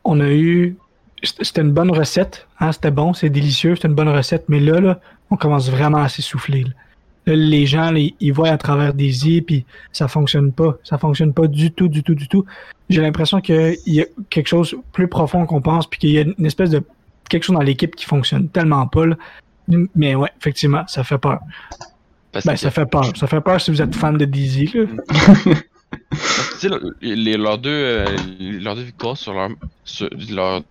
on 0.04 0.20
a 0.20 0.28
eu. 0.28 0.76
C'était 1.22 1.60
une 1.62 1.72
bonne 1.72 1.90
recette. 1.90 2.46
Hein, 2.58 2.72
c'était 2.72 2.90
bon, 2.90 3.12
c'est 3.14 3.28
délicieux, 3.30 3.76
c'était 3.76 3.88
une 3.88 3.94
bonne 3.94 4.08
recette. 4.08 4.44
Mais 4.48 4.58
là, 4.60 4.80
là, 4.80 5.00
on 5.30 5.36
commence 5.36 5.70
vraiment 5.70 6.02
à 6.02 6.08
s'essouffler. 6.08 6.64
Les 7.26 7.66
gens, 7.66 7.90
les- 7.92 8.14
ils 8.20 8.32
voient 8.32 8.50
à 8.50 8.58
travers 8.58 8.94
des 8.94 9.28
i, 9.28 9.42
puis 9.42 9.64
ça 9.92 10.08
fonctionne 10.08 10.52
pas. 10.52 10.76
Ça 10.84 10.98
fonctionne 10.98 11.32
pas 11.32 11.46
du 11.46 11.70
tout, 11.70 11.88
du 11.88 12.02
tout, 12.02 12.14
du 12.14 12.28
tout. 12.28 12.44
J'ai 12.90 13.00
l'impression 13.00 13.40
qu'il 13.40 13.76
y 13.86 14.00
a 14.00 14.04
quelque 14.30 14.48
chose 14.48 14.74
plus 14.92 15.08
profond 15.08 15.46
qu'on 15.46 15.60
pense, 15.62 15.86
puis 15.86 15.98
qu'il 16.00 16.10
y 16.10 16.18
a 16.18 16.22
une 16.22 16.46
espèce 16.46 16.70
de 16.70 16.82
quelque 17.28 17.44
chose 17.44 17.54
dans 17.56 17.62
l'équipe 17.62 17.94
qui 17.96 18.04
fonctionne 18.06 18.48
tellement 18.48 18.86
pas. 18.86 19.06
là. 19.06 19.16
Mais 19.94 20.14
ouais, 20.14 20.30
effectivement, 20.38 20.84
ça 20.88 21.04
fait 21.04 21.18
peur. 21.18 21.38
Parce 22.32 22.44
Ben, 22.46 22.54
que, 22.54 22.58
ça 22.60 22.70
fait 22.70 22.86
peur. 22.86 23.12
Ça 23.16 23.26
fait 23.26 23.40
peur 23.40 23.60
si 23.60 23.70
vous 23.70 23.80
êtes 23.80 23.94
fan 23.94 24.16
de 24.18 24.24
Dizzy. 24.24 24.70
Là. 24.74 24.84
tu 26.10 26.16
sais, 26.58 26.68
le- 26.68 26.96
les- 27.00 27.36
leurs 27.36 27.58
deux, 27.58 27.70
euh, 27.70 28.06
leurs 28.40 28.74
deux 28.74 28.82
victoires 28.82 29.16
sur 29.16 29.34
leur, 29.34 29.50
sur 29.84 30.08
leur 30.30 30.62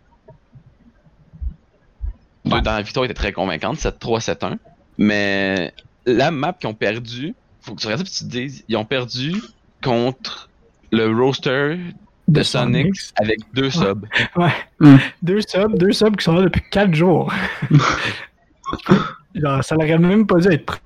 deux 2.46 2.62
dans 2.62 2.62
la 2.74 2.82
victoire 2.82 3.06
étaient 3.06 3.14
très 3.14 3.32
convaincantes, 3.32 3.78
7-3, 3.78 4.20
7-1. 4.20 4.58
Mais 4.98 5.74
la 6.06 6.32
map 6.32 6.54
qu'ils 6.54 6.70
ont 6.70 6.74
perdu, 6.74 7.34
faut 7.62 7.76
que 7.76 7.82
tu 7.82 7.88
regardes 7.88 8.02
et 8.08 8.10
tu 8.10 8.24
te 8.24 8.30
dises, 8.30 8.64
ils 8.68 8.76
ont 8.78 8.86
perdu 8.86 9.34
contre 9.84 10.50
le 10.92 11.08
roster 11.08 11.78
de 12.28 12.44
Sonic 12.44 12.94
avec 13.16 13.40
deux 13.54 13.70
subs. 13.70 14.06
Ouais. 14.36 14.52
Hmm. 14.80 14.98
Deux 15.22 15.42
subs, 15.42 15.76
deux 15.78 15.92
subs 15.92 16.16
qui 16.16 16.24
sont 16.24 16.36
là 16.36 16.44
depuis 16.44 16.62
4 16.72 16.94
jours. 16.94 17.32
Genre, 19.36 19.64
ça 19.64 19.76
l'aurait 19.76 19.98
même 19.98 20.26
pas 20.28 20.40
dû 20.40 20.48
être 20.50 20.80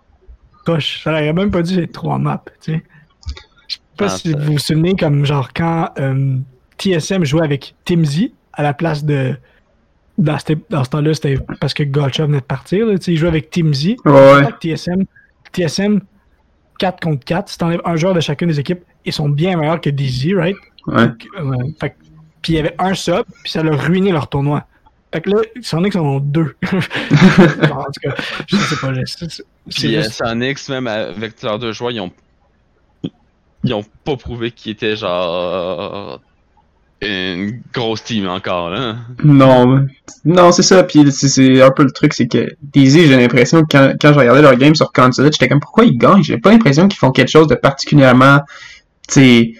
proche. 0.65 1.03
Ça 1.03 1.11
l'aurait 1.11 1.33
même 1.33 1.51
pas 1.51 1.61
dû 1.61 1.79
être 1.81 1.91
trois 1.91 2.17
maps, 2.17 2.43
tu 2.61 2.73
sais. 2.73 2.83
Je 3.67 3.75
sais 3.75 3.81
pas 3.97 4.05
Ah, 4.05 4.09
si 4.09 4.31
ça- 4.31 4.37
vous 4.37 4.53
vous 4.53 4.59
souvenez, 4.59 4.95
comme 4.95 5.25
genre 5.25 5.49
quand 5.53 5.89
euh, 5.99 6.37
TSM 6.77 7.23
jouait 7.23 7.43
avec 7.43 7.75
Timzy 7.85 8.33
à 8.53 8.63
la 8.63 8.73
place 8.73 9.03
de. 9.03 9.35
Dans, 10.17 10.37
cette- 10.39 10.69
dans 10.69 10.83
ce 10.83 10.89
temps-là, 10.91 11.13
c'était 11.13 11.37
parce 11.59 11.73
que 11.73 11.83
Gotcha 11.83 12.25
venait 12.25 12.39
de 12.39 12.43
partir. 12.45 12.85
là, 12.87 12.93
il 13.07 13.17
jouait 13.17 13.27
avec 13.27 13.49
Timzy. 13.49 13.97
Ouais, 14.05 14.11
ouais. 14.11 14.49
TSM, 14.61 15.03
TSM 15.51 15.99
4 16.79 16.99
contre 17.01 17.25
4, 17.25 17.49
si 17.49 17.57
t'enlèves 17.57 17.81
un 17.85 17.95
joueur 17.95 18.13
de 18.13 18.19
chacune 18.21 18.47
des 18.49 18.59
équipes, 18.59 18.83
ils 19.05 19.13
sont 19.13 19.29
bien 19.29 19.57
meilleurs 19.57 19.81
que 19.81 19.89
Dizzy, 19.89 20.33
right? 20.33 20.55
Ouais. 20.87 21.07
Ouais, 21.41 21.73
fait 21.79 21.95
puis 22.41 22.53
il 22.53 22.55
y 22.57 22.59
avait 22.59 22.75
un 22.77 22.93
sub, 22.93 23.23
puis 23.43 23.51
ça 23.51 23.61
a 23.61 23.75
ruiné 23.75 24.11
leur 24.11 24.27
tournoi. 24.29 24.65
Fait 25.11 25.19
que 25.21 25.31
là, 25.31 25.37
Sonic 25.61 25.95
en 25.95 26.01
ont 26.01 26.19
deux. 26.19 26.55
En 26.63 27.83
tout 27.85 28.01
cas, 28.03 28.15
je 28.47 28.55
sais 28.57 28.75
pas. 28.75 28.91
Puis 29.75 29.95
euh, 29.95 30.01
juste- 30.03 30.11
Sonics, 30.23 30.69
même 30.69 30.85
avec 30.87 31.41
leurs 31.41 31.57
deux 31.59 31.71
joueurs, 31.71 31.91
ils 31.91 32.01
ont. 32.01 32.11
Ils 33.63 33.73
ont 33.73 33.83
pas 34.03 34.15
prouvé 34.15 34.51
qu'ils 34.51 34.73
étaient 34.73 34.95
genre. 34.95 36.21
Une 37.01 37.61
grosse 37.73 38.03
team 38.03 38.27
encore, 38.27 38.69
là. 38.69 38.95
Non, 39.23 39.85
non, 40.23 40.51
c'est 40.51 40.63
ça. 40.63 40.83
Puis 40.83 41.11
c'est- 41.11 41.61
un 41.61 41.69
peu 41.71 41.83
le 41.83 41.91
truc, 41.91 42.13
c'est 42.13 42.27
que 42.27 42.47
Daisy, 42.61 43.05
j'ai 43.07 43.17
l'impression 43.17 43.61
que 43.63 43.67
quand, 43.69 43.93
quand 44.01 44.13
je 44.13 44.19
regardais 44.19 44.41
leur 44.41 44.55
game 44.55 44.73
sur 44.75 44.91
console, 44.91 45.31
j'étais 45.31 45.47
comme 45.49 45.59
pourquoi 45.59 45.85
ils 45.85 45.97
gagnent? 45.97 46.23
J'ai 46.23 46.37
pas 46.37 46.51
l'impression 46.51 46.87
qu'ils 46.87 46.97
font 46.97 47.11
quelque 47.11 47.29
chose 47.29 47.47
de 47.47 47.55
particulièrement, 47.55 48.39
tu 49.07 49.57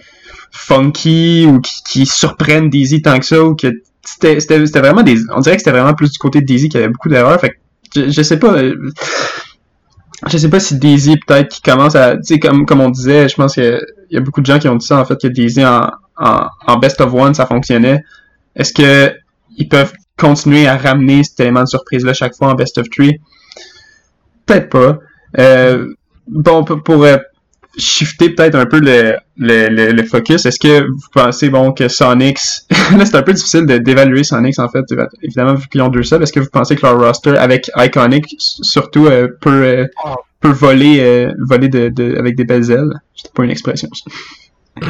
funky 0.52 1.46
ou 1.48 1.60
qui, 1.60 1.74
qui 1.86 2.06
surprennent 2.06 2.70
Daisy 2.70 3.02
tant 3.02 3.20
que 3.20 3.26
ça 3.26 3.44
ou 3.44 3.56
que 3.56 3.68
c'était 4.04 4.80
vraiment 4.80 5.04
des, 5.04 5.18
on 5.36 5.42
dirait 5.42 5.58
que 5.58 5.62
c'était 5.62 5.72
vraiment 5.78 5.94
plus 5.94 6.12
du 6.12 6.18
côté 6.18 6.40
de 6.40 6.46
Daisy 6.46 6.70
qu'il 6.70 6.80
y 6.80 6.84
avait 6.84 6.92
beaucoup 6.92 7.10
d'erreurs. 7.10 7.40
Fait 7.42 7.50
que 7.50 7.56
je, 7.96 8.10
je 8.10 8.22
sais 8.24 8.40
pas. 8.40 8.54
euh, 8.54 8.76
Je 10.28 10.38
sais 10.38 10.50
pas 10.50 10.60
si 10.60 10.78
Daisy 10.80 11.18
peut-être 11.28 11.50
qui 11.50 11.62
commence 11.62 11.96
à, 11.96 12.16
tu 12.16 12.24
sais, 12.24 12.40
comme 12.40 12.66
comme 12.66 12.80
on 12.82 12.90
disait, 12.90 13.28
je 13.28 13.36
pense 13.36 13.54
qu'il 13.56 13.80
y 14.10 14.18
a 14.18 14.22
beaucoup 14.22 14.42
de 14.42 14.46
gens 14.46 14.60
qui 14.60 14.68
ont 14.70 14.76
dit 14.78 14.86
ça 14.86 14.98
en 15.00 15.06
fait 15.06 15.20
que 15.22 15.28
Daisy 15.28 15.64
en, 15.66 15.90
en, 16.18 16.78
best 16.78 17.02
of 17.02 17.14
one 17.14 17.34
ça 17.34 17.46
fonctionnait. 17.46 18.04
Est-ce 18.56 18.74
que 18.74 19.16
ils 19.58 19.68
peuvent 19.68 19.94
continuer 20.18 20.68
à 20.68 20.78
ramener 20.78 21.24
cet 21.24 21.40
élément 21.42 21.64
de 21.64 21.68
surprise-là 21.68 22.14
chaque 22.14 22.36
fois 22.36 22.50
en 22.50 22.56
best 22.56 22.78
of 22.78 22.90
three? 22.90 23.20
Peut-être 24.46 24.70
pas. 24.70 25.00
Euh, 25.40 25.94
bon, 26.28 26.64
pour, 26.64 27.04
euh, 27.04 27.18
shifter 27.78 28.30
peut-être 28.30 28.56
un 28.56 28.66
peu 28.66 28.80
le, 28.80 29.18
le, 29.38 29.92
le, 29.92 30.04
focus, 30.04 30.46
est-ce 30.46 30.60
que 30.60 30.88
vous 30.88 31.10
pensez 31.14 31.50
bon 31.50 31.74
que 31.74 31.90
Sonics, 31.90 32.40
là 32.98 33.06
c'est 33.06 33.16
un 33.16 33.22
peu 33.22 33.34
difficile 33.34 33.66
d'évaluer 33.66 34.24
Sonics 34.24 34.60
en 34.60 34.70
fait, 34.70 34.86
évidemment 35.22 35.56
vu 35.56 35.68
qu'ils 35.68 35.82
ont 35.82 35.90
deux 35.90 36.04
subs, 36.04 36.22
est-ce 36.22 36.32
que 36.32 36.40
vous 36.40 36.50
pensez 36.50 36.78
que 36.78 36.86
leur 36.86 36.98
roster 36.98 37.38
avec 37.38 37.70
Iconic 37.76 38.34
surtout 38.40 39.08
euh, 39.08 39.28
peut, 39.42 39.64
euh, 39.64 39.88
peut 40.40 40.52
voler, 40.52 41.28
voler 41.50 41.68
de, 41.68 41.90
de, 41.90 42.16
avec 42.18 42.38
des 42.38 42.46
belles 42.46 42.72
ailes? 42.72 42.94
C'est 43.14 43.34
pas 43.34 43.44
une 43.44 43.52
expression 43.52 43.90
ça. 43.92 44.90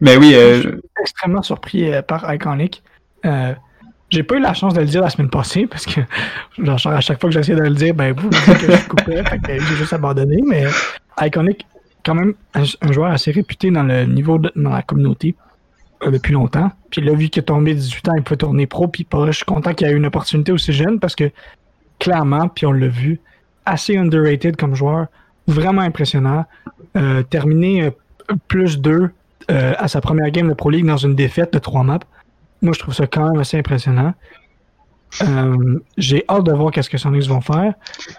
Mais 0.00 0.16
oui, 0.16 0.34
euh, 0.34 0.62
Je 0.62 0.68
suis 0.68 0.78
extrêmement 1.00 1.42
surpris 1.42 1.92
euh, 1.92 2.02
par 2.02 2.32
Iconic. 2.32 2.82
Euh, 3.24 3.54
j'ai 4.10 4.22
pas 4.22 4.36
eu 4.36 4.40
la 4.40 4.54
chance 4.54 4.74
de 4.74 4.80
le 4.80 4.86
dire 4.86 5.02
la 5.02 5.10
semaine 5.10 5.28
passée 5.30 5.66
parce 5.66 5.84
que 5.86 6.00
genre, 6.58 6.78
à 6.86 7.00
chaque 7.00 7.20
fois 7.20 7.28
que 7.30 7.34
j'essayais 7.34 7.58
de 7.58 7.64
le 7.64 7.74
dire, 7.74 7.94
ben 7.94 8.12
vous, 8.12 8.30
vous 8.30 8.52
dites 8.52 8.66
que 8.66 8.72
je 8.72 8.88
coupais, 8.88 9.24
fait 9.24 9.38
que 9.38 9.52
j'ai 9.52 9.76
juste 9.76 9.92
abandonné. 9.92 10.40
Mais 10.46 10.64
Iconic, 11.20 11.66
quand 12.04 12.14
même, 12.14 12.34
un, 12.54 12.92
joueur 12.92 13.10
assez 13.10 13.30
réputé 13.32 13.70
dans 13.70 13.82
le 13.82 14.04
niveau 14.04 14.38
de- 14.38 14.52
dans 14.56 14.70
la 14.70 14.82
communauté 14.82 15.34
depuis 16.06 16.32
longtemps. 16.32 16.70
Puis 16.90 17.00
là, 17.00 17.12
vu 17.12 17.28
qu'il 17.28 17.40
est 17.40 17.46
tombé 17.46 17.74
18 17.74 18.08
ans, 18.08 18.14
il 18.16 18.22
peut 18.22 18.36
tourner 18.36 18.66
pro. 18.66 18.86
Puis 18.86 19.06
je 19.26 19.32
suis 19.32 19.44
content 19.44 19.74
qu'il 19.74 19.88
y 19.88 19.90
ait 19.90 19.94
une 19.94 20.06
opportunité 20.06 20.52
aussi 20.52 20.72
jeune 20.72 21.00
parce 21.00 21.16
que 21.16 21.30
clairement, 21.98 22.48
puis 22.48 22.66
on 22.66 22.72
l'a 22.72 22.86
vu, 22.86 23.20
assez 23.66 23.98
underrated 23.98 24.56
comme 24.56 24.74
joueur, 24.76 25.08
vraiment 25.48 25.82
impressionnant. 25.82 26.46
Terminé 27.28 27.90
plus 28.46 28.78
2 28.78 29.10
euh, 29.50 29.74
à 29.78 29.88
sa 29.88 30.00
première 30.00 30.30
game 30.30 30.48
de 30.48 30.54
Pro 30.54 30.70
League 30.70 30.86
dans 30.86 30.96
une 30.96 31.14
défaite 31.14 31.52
de 31.52 31.58
3 31.58 31.82
maps. 31.82 31.98
Moi, 32.62 32.72
je 32.74 32.80
trouve 32.80 32.94
ça 32.94 33.06
quand 33.06 33.30
même 33.30 33.40
assez 33.40 33.56
impressionnant. 33.58 34.14
Euh, 35.22 35.78
J'ai 35.96 36.24
hâte 36.28 36.44
de 36.44 36.52
voir 36.52 36.70
qu'est-ce 36.70 36.90
que 36.90 36.98
Sonics 36.98 37.28
vont 37.28 37.40
faire. 37.40 37.72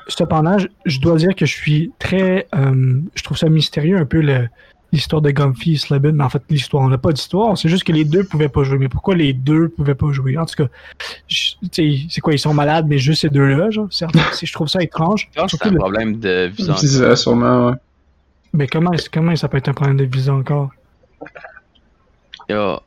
Cependant, 0.07 0.57
je, 0.57 0.67
je 0.85 0.99
dois 0.99 1.17
dire 1.17 1.35
que 1.35 1.45
je 1.45 1.53
suis 1.55 1.91
très. 1.99 2.47
euh, 2.55 2.99
je 3.13 3.23
trouve 3.23 3.37
ça 3.37 3.47
mystérieux 3.49 3.97
un 3.97 4.05
peu 4.05 4.23
l'histoire 4.91 5.21
de 5.21 5.29
Gumpy 5.29 5.73
et 5.73 5.77
Slabin. 5.77 6.13
Mais 6.13 6.23
en 6.23 6.29
fait, 6.29 6.41
l'histoire, 6.49 6.81
on 6.83 6.87
n'a 6.89 6.97
pas 6.97 7.11
d'histoire. 7.11 7.55
C'est 7.59 7.69
juste 7.69 7.83
que 7.83 7.91
les 7.91 8.05
deux 8.05 8.23
pouvaient 8.23 8.49
pas 8.49 8.63
jouer. 8.63 8.79
Mais 8.79 8.89
pourquoi 8.89 9.13
les 9.15 9.33
deux 9.33 9.69
pouvaient 9.69 9.93
pas 9.93 10.11
jouer? 10.11 10.35
En 10.37 10.45
tout 10.45 10.55
cas, 10.63 10.69
c'est 11.27 12.21
quoi? 12.21 12.33
Ils 12.33 12.39
sont 12.39 12.55
malades, 12.55 12.85
mais 12.87 12.97
juste 12.97 13.21
ces 13.21 13.29
deux-là, 13.29 13.69
genre. 13.69 13.87
Je 13.91 14.51
trouve 14.53 14.67
ça 14.67 14.81
étrange. 14.81 15.29
Je 15.35 15.41
pense 15.41 15.51
que 15.51 15.57
c'est 15.61 15.67
un 15.67 15.71
le- 15.71 15.77
problème 15.77 16.17
de 16.19 16.47
visa. 16.47 16.75
c'est 16.75 16.87
ça, 16.87 17.15
sûrement, 17.15 17.67
ouais. 17.67 17.73
Mais 18.53 18.65
comment, 18.67 18.91
comment 19.13 19.35
ça 19.35 19.47
peut 19.47 19.57
être 19.57 19.69
un 19.69 19.73
problème 19.73 19.97
de 19.97 20.05
visa 20.05 20.33
encore? 20.33 20.71
Yo, 22.49 22.79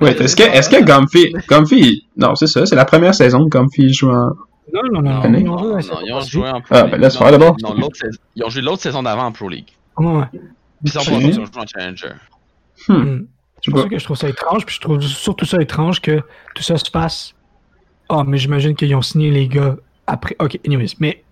Ouais, 0.00 0.12
est-ce 0.20 0.36
que, 0.36 0.42
est-ce 0.42 0.68
que 0.68 0.82
Gumpy, 0.82 1.32
Gumpy, 1.48 2.06
non, 2.16 2.34
c'est 2.34 2.48
ça, 2.48 2.66
c'est 2.66 2.74
la 2.76 2.84
première 2.84 3.14
saison 3.14 3.44
que 3.48 3.56
Gumpy 3.56 3.92
joue 3.94 4.10
en, 4.10 4.30
Non, 4.72 4.82
non, 4.92 5.00
non. 5.00 5.28
Non, 5.30 5.38
ils 5.38 5.48
ont 5.48 5.58
joué 5.58 5.68
non, 5.68 5.68
la 5.68 5.74
non, 5.74 5.80
saison 5.80 5.98
ils 6.04 6.12
ont 6.12 6.16
passée. 6.18 6.30
joué 6.30 6.48
en 6.50 6.60
Pro 6.60 6.74
Ah, 6.74 6.82
League. 6.82 6.90
ben 6.90 7.00
laisse 7.00 7.14
Non, 7.14 7.20
faire 7.20 7.30
d'abord. 7.30 7.56
Ils 8.34 8.44
ont 8.44 8.48
joué 8.50 8.62
l'autre 8.62 8.82
saison 8.82 9.02
d'avant 9.02 9.24
en 9.26 9.32
Pro 9.32 9.48
League. 9.48 9.68
Ouais. 9.96 10.24
Puis 10.84 10.92
ils 10.92 10.98
ont 10.98 11.02
joué 11.20 11.44
en 11.56 11.66
Challenger. 11.66 12.08
Hmm. 12.88 12.94
Hmm. 12.94 13.26
C'est 13.64 13.70
pour 13.70 13.80
ça 13.82 13.88
que 13.88 13.98
je 13.98 14.04
trouve 14.04 14.16
ça 14.18 14.28
étrange, 14.28 14.66
puis 14.66 14.74
je 14.74 14.80
trouve 14.80 15.00
surtout 15.00 15.46
ça 15.46 15.60
étrange 15.62 16.00
que 16.02 16.20
tout 16.54 16.62
ça 16.62 16.76
se 16.76 16.90
passe. 16.90 17.32
Ah, 18.08 18.22
mais 18.26 18.36
j'imagine 18.38 18.74
qu'ils 18.76 18.94
ont 18.94 19.02
signé 19.02 19.30
les 19.30 19.48
gars 19.48 19.76
après. 20.06 20.36
Ok, 20.40 20.58
anyways, 20.66 20.94
mais 21.00 21.24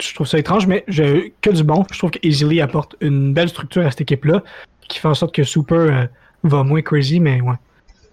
je 0.00 0.14
trouve 0.14 0.26
ça 0.26 0.38
étrange, 0.38 0.66
mais 0.66 0.84
je... 0.88 1.28
que 1.40 1.50
du 1.50 1.64
bon. 1.64 1.84
Je 1.90 1.98
trouve 1.98 2.10
que 2.10 2.18
Easily 2.22 2.60
apporte 2.60 2.96
une 3.00 3.32
belle 3.32 3.48
structure 3.48 3.86
à 3.86 3.90
cette 3.90 4.02
équipe-là, 4.02 4.42
qui 4.88 4.98
fait 4.98 5.08
en 5.08 5.14
sorte 5.14 5.34
que 5.34 5.44
Super 5.44 5.76
euh, 5.78 6.04
va 6.42 6.62
moins 6.62 6.82
crazy, 6.82 7.20
mais 7.20 7.40
ouais. 7.40 7.54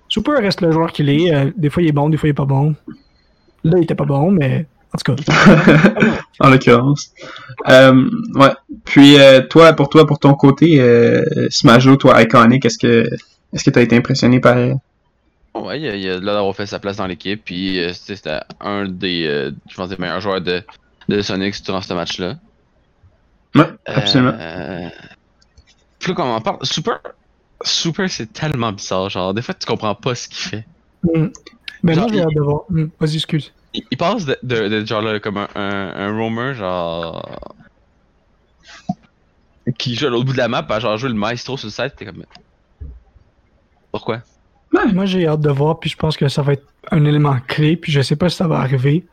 Super 0.07 0.37
reste 0.37 0.61
le 0.61 0.71
joueur 0.71 0.91
qu'il 0.91 1.09
est. 1.09 1.33
euh, 1.33 1.51
des 1.57 1.69
fois 1.69 1.81
il 1.83 1.89
est 1.89 1.93
bon, 1.93 2.09
des 2.09 2.17
fois 2.17 2.27
il 2.27 2.31
est 2.31 2.35
pas 2.35 2.45
bon. 2.45 2.75
Là, 3.63 3.77
il 3.77 3.83
était 3.83 3.95
pas 3.95 4.05
bon, 4.05 4.31
mais 4.31 4.65
en 4.93 4.97
tout 4.97 5.15
cas. 5.15 6.11
en 6.39 6.49
l'occurrence. 6.49 7.11
Euh, 7.69 8.09
ouais. 8.35 8.51
Puis 8.83 9.19
euh, 9.19 9.41
toi, 9.41 9.73
pour 9.73 9.89
toi, 9.89 10.05
pour 10.05 10.19
ton 10.19 10.33
côté, 10.35 10.79
euh, 10.79 11.23
Smajo, 11.49 11.95
toi, 11.95 12.21
Iconic, 12.21 12.65
est-ce 12.65 12.77
que 12.77 13.07
est-ce 13.53 13.63
que 13.63 13.69
t'as 13.69 13.81
été 13.81 13.95
impressionné 13.95 14.39
par 14.39 14.57
Ouais, 15.55 15.79
il 15.79 15.87
a, 15.87 15.95
il 15.95 16.09
a 16.09 16.13
là 16.19 16.33
d'avoir 16.33 16.55
fait 16.55 16.65
sa 16.65 16.79
place 16.79 16.97
dans 16.97 17.05
l'équipe, 17.05 17.41
puis 17.45 17.79
euh, 17.79 17.93
c'était 17.93 18.15
c'était 18.15 18.39
un 18.59 18.87
des, 18.87 19.25
euh, 19.27 19.51
je 19.69 19.75
pense, 19.75 19.89
des 19.89 19.97
meilleurs 19.97 20.19
joueurs 20.19 20.41
de, 20.41 20.63
de 21.09 21.21
Sonic 21.21 21.63
durant 21.63 21.81
ce 21.81 21.93
match-là. 21.93 22.35
Ouais, 23.55 23.65
absolument. 23.85 24.33
Euh... 24.39 24.89
Plus 25.99 26.13
qu'on 26.13 26.23
en 26.23 26.41
parle, 26.41 26.57
Super, 26.63 26.99
Super 27.61 28.09
c'est 28.09 28.31
tellement 28.33 28.71
bizarre, 28.71 29.09
genre 29.09 29.33
des 29.33 29.41
fois 29.41 29.53
tu 29.53 29.65
comprends 29.65 29.95
pas 29.95 30.15
ce 30.15 30.27
qu'il 30.27 30.37
fait. 30.37 30.65
Hmm. 31.03 31.27
Ben 31.83 31.93
Genre, 31.95 32.07
non, 32.07 32.13
j'ai 32.13 32.21
hâte 32.21 32.35
de 32.35 32.41
voir. 32.41 32.61
Hmm, 32.69 32.85
Vas-y, 32.99 33.15
excuse. 33.15 33.53
Il, 33.73 33.83
il 33.91 33.97
passe 33.97 34.25
de, 34.25 34.37
de, 34.43 34.67
de 34.69 34.85
genre 34.85 35.01
là 35.01 35.19
comme 35.19 35.37
un, 35.37 35.47
un, 35.55 35.95
un 35.95 36.17
roamer 36.17 36.53
genre 36.55 37.53
qui 39.77 39.95
joue 39.95 40.07
à 40.07 40.09
l'autre 40.09 40.25
bout 40.25 40.33
de 40.33 40.37
la 40.37 40.47
map 40.47 40.65
à 40.69 40.79
genre 40.79 40.97
jouer 40.97 41.09
le 41.09 41.15
maestro 41.15 41.57
sur 41.57 41.67
le 41.67 41.71
site, 41.71 41.95
t'es 41.95 42.05
comme 42.05 42.23
pourquoi? 43.91 44.21
Moi, 44.71 45.05
j'ai 45.05 45.27
hâte 45.27 45.41
de 45.41 45.51
voir, 45.51 45.79
puis 45.79 45.91
je 45.91 45.95
pense 45.95 46.17
que 46.17 46.27
ça 46.27 46.41
va 46.41 46.53
être 46.53 46.65
un 46.89 47.05
élément 47.05 47.37
clé, 47.47 47.77
puis 47.77 47.91
je 47.91 48.01
sais 48.01 48.15
pas 48.15 48.27
si 48.27 48.37
ça 48.37 48.47
va 48.47 48.57
arriver, 48.57 49.05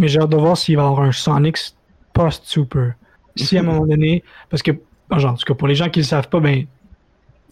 mais 0.00 0.08
j'ai 0.08 0.18
hâte 0.20 0.30
de 0.30 0.36
voir 0.36 0.56
s'il 0.56 0.76
va 0.76 0.82
y 0.82 0.86
avoir 0.86 1.02
un 1.02 1.12
Sonics 1.12 1.74
post-Super. 2.12 2.94
Si 3.36 3.56
à 3.56 3.60
un 3.60 3.62
moment 3.62 3.86
donné, 3.86 4.24
parce 4.48 4.62
que, 4.62 4.72
genre, 5.16 5.32
en 5.32 5.36
tout 5.36 5.44
cas, 5.44 5.54
pour 5.54 5.68
les 5.68 5.74
gens 5.76 5.88
qui 5.88 6.00
le 6.00 6.04
savent 6.04 6.28
pas, 6.28 6.40
ben, 6.40 6.64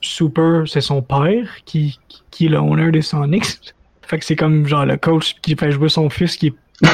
Super, 0.00 0.62
c'est 0.66 0.80
son 0.80 1.02
père 1.02 1.48
qui, 1.64 1.98
qui, 2.30 2.46
est 2.46 2.48
le 2.48 2.58
owner 2.58 2.90
des 2.90 3.02
Sonics. 3.02 3.74
Fait 4.02 4.18
que 4.18 4.24
c'est 4.24 4.36
comme, 4.36 4.66
genre, 4.66 4.86
le 4.86 4.96
coach 4.96 5.36
qui 5.42 5.54
fait 5.54 5.70
jouer 5.70 5.88
son 5.90 6.08
fils 6.08 6.36
qui 6.36 6.48
est 6.48 6.54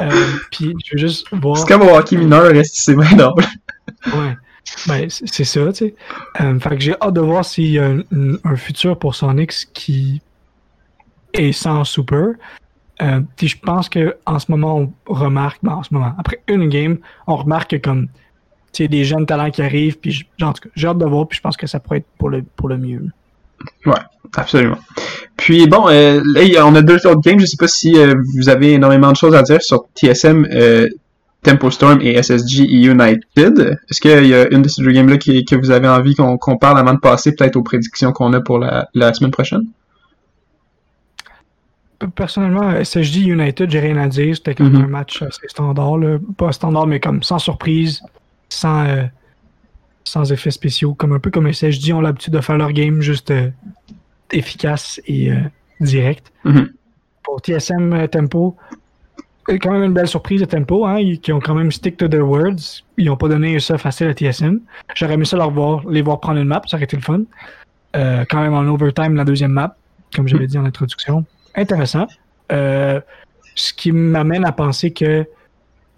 Euh, 0.00 0.10
puis 0.50 0.74
je 0.84 0.92
veux 0.92 0.98
juste 0.98 1.26
voir. 1.32 1.56
C'est 1.56 1.68
comme 1.68 1.82
au 1.82 1.94
hockey 1.94 2.16
mineur, 2.16 2.44
reste 2.50 2.74
c'est 2.76 2.96
bien. 2.96 3.32
Ouais. 4.06 4.36
Ben, 4.88 5.06
c'est 5.08 5.44
ça, 5.44 5.72
tu 5.72 5.74
sais. 5.86 5.94
Euh, 6.40 6.58
fait 6.58 6.70
que 6.70 6.80
j'ai 6.80 6.94
hâte 7.00 7.14
de 7.14 7.20
voir 7.20 7.44
s'il 7.44 7.70
y 7.70 7.78
a 7.78 7.86
un, 7.86 8.00
un- 8.00 8.36
un 8.44 8.56
futur 8.56 8.98
pour 8.98 9.14
Sonics 9.14 9.72
qui 9.72 10.20
est 11.32 11.52
sans 11.52 11.84
super. 11.84 12.34
Euh, 13.02 13.20
puis 13.36 13.48
je 13.48 13.58
pense 13.58 13.88
que 13.88 14.16
en 14.24 14.38
ce 14.38 14.50
moment, 14.50 14.78
on 14.78 15.12
remarque, 15.12 15.58
ben, 15.62 15.72
en 15.72 15.82
ce 15.82 15.92
moment, 15.92 16.12
après 16.18 16.40
une 16.48 16.68
game, 16.68 16.98
on 17.26 17.36
remarque 17.36 17.72
que 17.72 17.76
comme, 17.76 18.06
tu 18.72 18.84
sais, 18.84 18.88
des 18.88 19.04
jeunes 19.04 19.26
talents 19.26 19.50
qui 19.50 19.62
arrivent, 19.62 19.98
puis 19.98 20.12
j'ai 20.12 20.86
hâte 20.86 20.98
de 20.98 21.04
voir, 21.04 21.26
puis 21.26 21.36
je 21.36 21.42
pense 21.42 21.56
que 21.56 21.66
ça 21.66 21.80
pourrait 21.80 21.98
être 21.98 22.06
pour 22.18 22.30
le, 22.30 22.44
pour 22.56 22.68
le 22.68 22.78
mieux. 22.78 23.08
Absolument. 24.36 24.78
Puis 25.36 25.66
bon, 25.66 25.88
euh, 25.88 26.20
là, 26.24 26.66
on 26.66 26.74
a 26.74 26.82
deux 26.82 27.06
autres 27.06 27.20
games. 27.20 27.38
Je 27.38 27.46
sais 27.46 27.56
pas 27.56 27.68
si 27.68 27.96
euh, 27.96 28.14
vous 28.36 28.48
avez 28.48 28.72
énormément 28.72 29.12
de 29.12 29.16
choses 29.16 29.34
à 29.34 29.42
dire 29.42 29.62
sur 29.62 29.86
TSM, 29.94 30.46
euh, 30.52 30.88
Tempo 31.42 31.70
Storm 31.70 32.00
et 32.00 32.20
SSG 32.20 32.64
United. 32.64 33.78
Est-ce 33.90 34.00
qu'il 34.00 34.26
y 34.26 34.34
a 34.34 34.48
une 34.52 34.62
de 34.62 34.68
ces 34.68 34.82
deux 34.82 34.92
games-là 34.92 35.18
que 35.18 35.56
vous 35.56 35.70
avez 35.70 35.88
envie 35.88 36.14
qu'on 36.14 36.38
qu'on 36.38 36.56
parle 36.56 36.78
avant 36.78 36.94
de 36.94 37.00
passer 37.00 37.34
peut-être 37.34 37.56
aux 37.56 37.62
prédictions 37.62 38.12
qu'on 38.12 38.32
a 38.32 38.40
pour 38.40 38.58
la, 38.58 38.88
la 38.94 39.12
semaine 39.12 39.30
prochaine? 39.30 39.64
Personnellement, 42.14 42.70
SSJ 42.82 43.26
United, 43.26 43.70
j'ai 43.70 43.80
rien 43.80 43.96
à 43.96 44.08
dire. 44.08 44.34
C'était 44.36 44.54
comme 44.54 44.70
Mhm. 44.72 44.82
un 44.84 44.86
match 44.88 45.22
assez 45.22 45.48
standard, 45.48 45.98
là. 45.98 46.18
pas 46.36 46.52
standard, 46.52 46.86
mais 46.86 47.00
comme 47.00 47.22
sans 47.22 47.38
surprise, 47.38 48.02
sans, 48.48 48.86
euh, 48.86 49.04
sans 50.04 50.30
effets 50.32 50.50
spéciaux, 50.50 50.94
comme 50.94 51.12
un 51.12 51.18
peu 51.18 51.30
comme 51.30 51.46
SSJ 51.46 51.92
ont 51.92 52.00
l'habitude 52.00 52.32
de 52.34 52.40
faire 52.40 52.56
leur 52.58 52.72
game 52.72 53.00
juste 53.00 53.30
euh, 53.30 53.50
efficace 54.32 55.00
et 55.06 55.30
euh, 55.30 55.36
direct. 55.80 56.32
Mhm. 56.44 56.70
Pour 57.22 57.40
TSM 57.40 58.06
Tempo, 58.08 58.56
quand 59.46 59.72
même 59.72 59.82
une 59.84 59.92
belle 59.92 60.08
surprise 60.08 60.40
de 60.40 60.46
Tempo, 60.46 60.84
hein, 60.86 60.98
qui 61.22 61.32
ont 61.32 61.40
quand 61.40 61.54
même 61.54 61.70
stick 61.72 61.96
to 61.96 62.08
their 62.08 62.26
words. 62.28 62.82
Ils 62.98 63.06
n'ont 63.06 63.16
pas 63.16 63.28
donné 63.28 63.58
ça 63.60 63.78
facile 63.78 64.08
à 64.08 64.12
TSM. 64.14 64.60
J'aurais 64.94 65.14
aimé 65.14 65.24
ça 65.24 65.36
leur 65.36 65.50
voir, 65.50 65.86
les 65.88 66.02
voir 66.02 66.20
prendre 66.20 66.38
une 66.40 66.48
map, 66.48 66.62
ça 66.66 66.76
aurait 66.76 66.84
été 66.84 66.96
le 66.96 67.02
fun. 67.02 67.22
Quand 67.94 68.40
même 68.40 68.54
en 68.54 68.62
overtime, 68.66 69.14
la 69.14 69.24
deuxième 69.24 69.52
map, 69.52 69.76
comme 70.14 70.26
j'avais 70.28 70.46
dit 70.46 70.58
en 70.58 70.64
introduction. 70.64 71.24
Intéressant. 71.54 72.06
Euh, 72.52 73.00
ce 73.54 73.72
qui 73.72 73.92
m'amène 73.92 74.44
à 74.44 74.52
penser 74.52 74.92
que, 74.92 75.26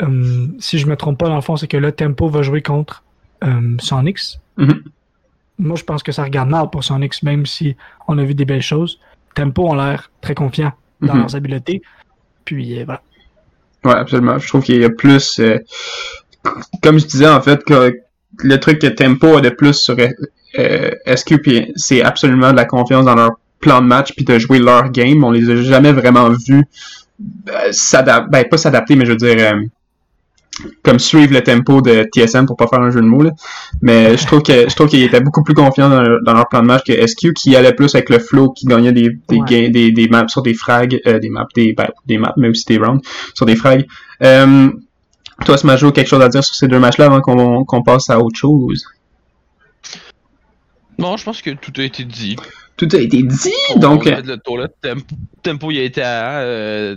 euh, 0.02 0.46
si 0.58 0.78
je 0.78 0.86
me 0.86 0.96
trompe 0.96 1.18
pas, 1.18 1.28
dans 1.28 1.36
le 1.36 1.40
fond, 1.40 1.56
c'est 1.56 1.66
que 1.68 1.76
là, 1.76 1.90
Tempo 1.92 2.28
va 2.28 2.42
jouer 2.42 2.62
contre 2.62 3.02
euh, 3.44 3.76
Sonics. 3.78 4.38
Mhm. 4.56 4.82
Moi, 5.58 5.76
je 5.76 5.84
pense 5.84 6.02
que 6.02 6.12
ça 6.12 6.22
regarde 6.24 6.50
mal 6.50 6.68
pour 6.70 6.84
Sonics, 6.84 7.22
même 7.22 7.46
si 7.46 7.76
on 8.08 8.18
a 8.18 8.24
vu 8.24 8.34
des 8.34 8.44
belles 8.44 8.62
choses. 8.62 9.00
Tempo 9.34 9.66
ont 9.68 9.74
l'air 9.74 10.10
très 10.20 10.34
confiants 10.34 10.72
dans 11.00 11.14
Mhm. 11.14 11.20
leurs 11.20 11.36
habiletés. 11.36 11.82
Puis 12.44 12.78
euh, 12.80 12.84
voilà. 12.84 13.02
Ouais, 13.84 13.94
absolument. 13.94 14.38
Je 14.38 14.48
trouve 14.48 14.62
qu'il 14.62 14.80
y 14.80 14.84
a 14.84 14.90
plus, 14.90 15.40
comme 16.82 16.98
je 16.98 17.06
disais 17.06 17.28
en 17.28 17.40
fait, 17.40 17.62
que 17.64 17.98
le 18.38 18.60
truc 18.60 18.80
que 18.80 18.86
Tempo 18.88 19.36
a 19.36 19.40
de 19.40 19.48
plus 19.50 19.74
sur 19.74 19.96
SQ, 21.06 21.72
c'est 21.76 22.02
absolument 22.02 22.50
de 22.50 22.56
la 22.56 22.64
confiance 22.64 23.04
dans 23.04 23.14
leur 23.14 23.32
plan 23.60 23.80
de 23.80 23.86
match 23.86 24.12
puis 24.14 24.24
de 24.24 24.38
jouer 24.38 24.58
leur 24.58 24.90
game. 24.90 25.24
On 25.24 25.30
les 25.30 25.48
a 25.50 25.56
jamais 25.56 25.92
vraiment 25.92 26.30
vus 26.30 26.64
euh, 27.48 27.68
s'adapter, 27.72 28.28
ben 28.30 28.44
pas 28.48 28.56
s'adapter, 28.56 28.96
mais 28.96 29.06
je 29.06 29.10
veux 29.12 29.16
dire 29.16 29.36
euh, 29.38 29.60
comme 30.82 30.98
suivre 30.98 31.34
le 31.34 31.42
tempo 31.42 31.82
de 31.82 32.04
TSM 32.14 32.46
pour 32.46 32.56
pas 32.56 32.66
faire 32.66 32.80
un 32.80 32.90
jeu 32.90 33.00
de 33.00 33.06
mots 33.06 33.22
là. 33.22 33.30
Mais 33.82 34.16
je 34.16 34.26
trouve 34.26 34.42
que 34.42 34.68
je 34.68 34.74
trouve 34.74 34.88
qu'ils 34.88 35.02
étaient 35.02 35.20
beaucoup 35.20 35.42
plus 35.42 35.54
confiants 35.54 35.88
dans, 35.90 36.00
leur- 36.00 36.22
dans 36.22 36.32
leur 36.34 36.48
plan 36.48 36.62
de 36.62 36.66
match 36.66 36.82
que 36.86 37.06
SQ 37.06 37.32
qui 37.34 37.54
allait 37.56 37.74
plus 37.74 37.94
avec 37.94 38.08
le 38.10 38.18
flow, 38.18 38.50
qui 38.52 38.66
gagnait 38.66 38.92
des 38.92 39.10
des, 39.28 39.36
Ouais. 39.36 39.44
gains- 39.48 39.70
des, 39.70 39.92
des 39.92 40.08
maps 40.08 40.28
sur 40.28 40.42
des 40.42 40.54
frags, 40.54 40.98
euh, 41.06 41.18
des 41.18 41.28
maps, 41.28 41.46
des 41.54 41.72
ben, 41.74 41.88
des 42.06 42.16
maps, 42.18 42.32
mais 42.36 42.48
aussi 42.48 42.64
des 42.66 42.78
rounds 42.78 43.02
sur 43.34 43.44
des 43.46 43.56
frags. 43.56 43.84
Euh, 44.22 44.70
toi, 45.44 45.58
Smajo, 45.58 45.92
quelque 45.92 46.08
chose 46.08 46.22
à 46.22 46.28
dire 46.30 46.42
sur 46.42 46.54
ces 46.54 46.68
deux 46.68 46.78
matchs-là 46.78 47.06
avant 47.06 47.20
qu'on 47.20 47.64
qu'on 47.64 47.82
passe 47.82 48.08
à 48.08 48.18
autre 48.18 48.38
chose? 48.38 48.84
Non, 50.98 51.16
je 51.18 51.24
pense 51.24 51.42
que 51.42 51.50
tout 51.50 51.72
a 51.76 51.82
été 51.82 52.04
dit. 52.04 52.36
Tout 52.76 52.88
a 52.92 52.98
été 52.98 53.22
dit, 53.22 53.52
On- 53.74 53.78
donc... 53.78 54.06
a 54.06 54.16
fait 54.16 54.22
le 54.26 54.36
tour 54.38 54.58
là. 54.58 54.68
Tempo, 54.82 55.14
tempo 55.42 55.70
il 55.70 55.78
a 55.78 55.82
été 55.82 56.02
à. 56.02 56.40
euh, 56.40 56.96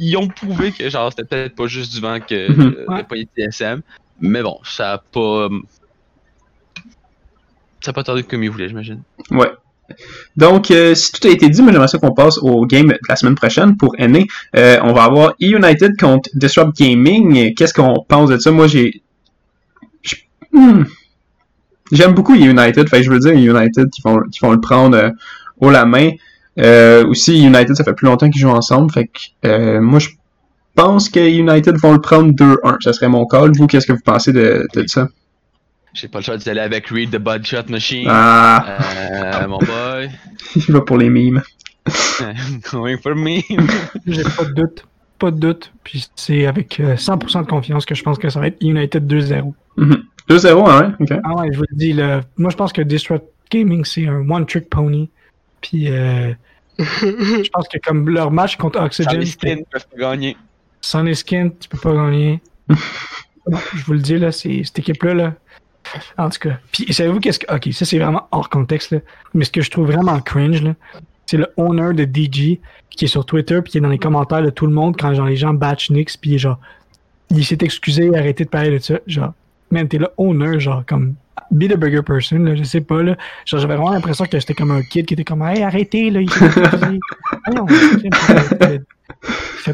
ils, 0.00 0.16
ont 0.16 0.28
prouvé 0.28 0.72
que 0.72 0.88
genre 0.88 1.10
c'était 1.10 1.24
peut-être 1.24 1.54
pas 1.54 1.66
juste 1.66 1.92
du 1.94 2.00
vent 2.00 2.18
que 2.20 2.50
Mhm. 2.50 2.74
euh, 2.78 2.84
Ouais. 2.94 3.04
pas 3.04 3.16
été 3.16 3.46
TSM. 3.50 3.82
Mais 4.20 4.42
bon, 4.42 4.58
ça 4.64 4.94
a 4.94 4.98
pas. 4.98 5.20
euh, 5.20 5.60
Ça 7.82 7.90
a 7.90 7.94
pas 7.94 8.02
tardé 8.02 8.22
comme 8.22 8.42
ils 8.42 8.50
voulaient, 8.50 8.68
j'imagine. 8.68 9.02
Ouais. 9.30 9.50
Donc, 10.36 10.70
euh, 10.72 10.94
si 10.96 11.12
tout 11.12 11.28
a 11.28 11.30
été 11.30 11.48
dit, 11.48 11.62
moi 11.62 11.70
j'aimerais 11.70 11.86
ça 11.88 11.98
qu'on 11.98 12.12
passe 12.12 12.38
au 12.38 12.66
game 12.66 12.88
de 12.88 12.98
la 13.08 13.14
semaine 13.14 13.36
prochaine 13.36 13.76
pour 13.76 13.94
NA. 13.98 14.20
Euh, 14.56 14.80
on 14.82 14.92
va 14.92 15.04
avoir 15.04 15.34
E-United 15.42 15.96
contre 16.00 16.28
Disrupt 16.34 16.76
Gaming. 16.76 17.54
Qu'est-ce 17.54 17.72
qu'on 17.74 18.04
pense 18.08 18.28
de 18.30 18.36
ça? 18.38 18.50
Moi, 18.50 18.66
j'ai... 18.66 19.02
hmm. 20.52 20.82
J'aime 21.92 22.14
beaucoup 22.14 22.34
E-United, 22.34 22.88
fait 22.88 22.98
que 22.98 23.02
je 23.04 23.10
veux 23.10 23.18
dire 23.18 23.32
E-United 23.32 23.90
qui 23.90 24.02
vont, 24.02 24.20
qui 24.30 24.40
vont 24.40 24.52
le 24.52 24.60
prendre 24.60 24.96
euh, 24.96 25.10
haut 25.60 25.70
la 25.70 25.84
main. 25.86 26.10
Euh, 26.58 27.06
aussi, 27.06 27.44
United, 27.44 27.74
ça 27.76 27.84
fait 27.84 27.92
plus 27.94 28.06
longtemps 28.06 28.28
qu'ils 28.30 28.40
jouent 28.40 28.48
ensemble, 28.50 28.90
fait 28.90 29.06
que 29.06 29.48
euh, 29.48 29.80
moi 29.80 29.98
je 29.98 30.08
pense 30.74 31.08
que 31.08 31.20
United 31.20 31.76
vont 31.76 31.92
le 31.92 32.00
prendre 32.00 32.32
2-1. 32.32 32.82
Ça 32.82 32.92
serait 32.92 33.08
mon 33.08 33.26
call. 33.26 33.52
Vous, 33.56 33.66
qu'est-ce 33.66 33.86
que 33.86 33.92
vous 33.92 34.02
pensez 34.04 34.32
de, 34.32 34.66
de 34.74 34.86
ça? 34.86 35.08
J'ai 35.94 36.08
pas 36.08 36.18
le 36.18 36.24
choix 36.24 36.36
d'y 36.36 36.50
aller 36.50 36.60
avec 36.60 36.88
Reed 36.88 37.10
the 37.10 37.18
Budshot 37.18 37.70
Machine. 37.70 38.06
Ah, 38.10 38.78
Euh, 39.00 39.48
mon 39.48 39.58
boy. 39.58 40.10
il 40.56 40.72
va 40.74 40.80
pour 40.82 40.98
les 40.98 41.08
mimes. 41.08 41.42
Going 42.72 42.98
for 42.98 43.14
me. 43.14 43.40
J'ai 44.06 44.22
pas 44.22 44.44
de 44.44 44.52
doute. 44.52 44.84
Pas 45.18 45.30
de 45.30 45.38
doute. 45.38 45.72
Puis 45.84 46.06
c'est 46.14 46.46
avec 46.46 46.80
euh, 46.80 46.96
100% 46.96 47.42
de 47.44 47.46
confiance 47.46 47.86
que 47.86 47.94
je 47.94 48.02
pense 48.02 48.18
que 48.18 48.28
ça 48.28 48.40
va 48.40 48.48
être 48.48 48.58
United 48.60 49.10
2-0. 49.10 49.54
2-0, 50.28 50.68
hein? 50.68 50.96
Ok. 50.98 51.12
Ah 51.24 51.34
ouais, 51.36 51.52
je 51.52 51.58
vous 51.58 51.64
le 51.70 51.76
dis, 51.76 51.92
là, 51.92 52.22
moi 52.36 52.50
je 52.50 52.56
pense 52.56 52.72
que 52.72 52.82
Disrupt 52.82 53.24
Gaming 53.50 53.84
c'est 53.84 54.06
un 54.06 54.28
one-trick 54.28 54.68
pony. 54.68 55.10
Puis 55.60 55.90
euh, 55.90 56.32
je 56.78 57.48
pense 57.50 57.68
que 57.68 57.78
comme 57.78 58.08
leur 58.08 58.30
match 58.30 58.56
contre 58.56 58.80
Oxygen, 58.80 59.10
Charlie 59.10 59.26
c'était 59.26 59.54
Skin 59.54 59.62
peuvent 59.70 59.86
pas 59.88 59.98
gagner. 59.98 60.36
Skin, 60.82 61.50
tu 61.58 61.68
peux 61.68 61.78
pas 61.78 61.94
gagner. 61.94 62.40
Non, 63.48 63.58
je 63.76 63.84
vous 63.84 63.92
le 63.92 64.00
dis, 64.00 64.18
là, 64.18 64.32
c'est 64.32 64.62
cette 64.64 64.80
équipe-là, 64.80 65.14
là. 65.14 65.34
En 66.18 66.28
tout 66.30 66.40
cas. 66.40 66.58
Puis 66.72 66.92
savez-vous 66.92 67.20
qu'est-ce 67.20 67.38
que. 67.38 67.54
Ok, 67.54 67.72
ça 67.72 67.84
c'est 67.84 67.98
vraiment 67.98 68.26
hors 68.32 68.48
contexte, 68.48 68.90
là. 68.90 68.98
Mais 69.34 69.44
ce 69.44 69.52
que 69.52 69.60
je 69.60 69.70
trouve 69.70 69.86
vraiment 69.86 70.20
cringe, 70.20 70.62
là, 70.62 70.74
c'est 71.26 71.36
le 71.36 71.46
owner 71.56 71.92
de 71.94 72.04
DG 72.04 72.60
qui 72.90 73.04
est 73.04 73.08
sur 73.08 73.24
Twitter 73.24 73.60
puis 73.62 73.72
qui 73.72 73.78
est 73.78 73.80
dans 73.80 73.88
les 73.88 73.98
commentaires 73.98 74.42
de 74.42 74.50
tout 74.50 74.66
le 74.66 74.72
monde 74.72 74.96
quand 74.98 75.14
genre 75.14 75.26
les 75.26 75.36
gens 75.36 75.54
batch 75.54 75.90
Nix 75.90 76.16
puis 76.16 76.38
genre 76.38 76.58
il 77.30 77.44
s'est 77.44 77.58
excusé, 77.60 78.16
arrêté 78.16 78.44
de 78.44 78.48
parler 78.48 78.70
de 78.70 78.78
ça. 78.78 78.98
Genre, 79.06 79.32
man, 79.70 79.88
t'es 79.88 79.98
le 79.98 80.08
owner, 80.16 80.60
genre 80.60 80.84
comme 80.86 81.14
be 81.50 81.68
the 81.68 81.76
bigger 81.76 82.02
person, 82.02 82.38
là, 82.38 82.54
je 82.54 82.64
sais 82.64 82.80
pas, 82.80 83.02
là. 83.02 83.16
Genre, 83.44 83.60
j'avais 83.60 83.76
vraiment 83.76 83.92
l'impression 83.92 84.24
que 84.24 84.38
j'étais 84.38 84.54
comme 84.54 84.70
un 84.70 84.82
kid 84.82 85.06
qui 85.06 85.14
était 85.14 85.24
comme, 85.24 85.42
hey, 85.42 85.62
arrêtez, 85.62 86.10
là, 86.10 86.20
il 86.20 86.30
fait 86.30 86.48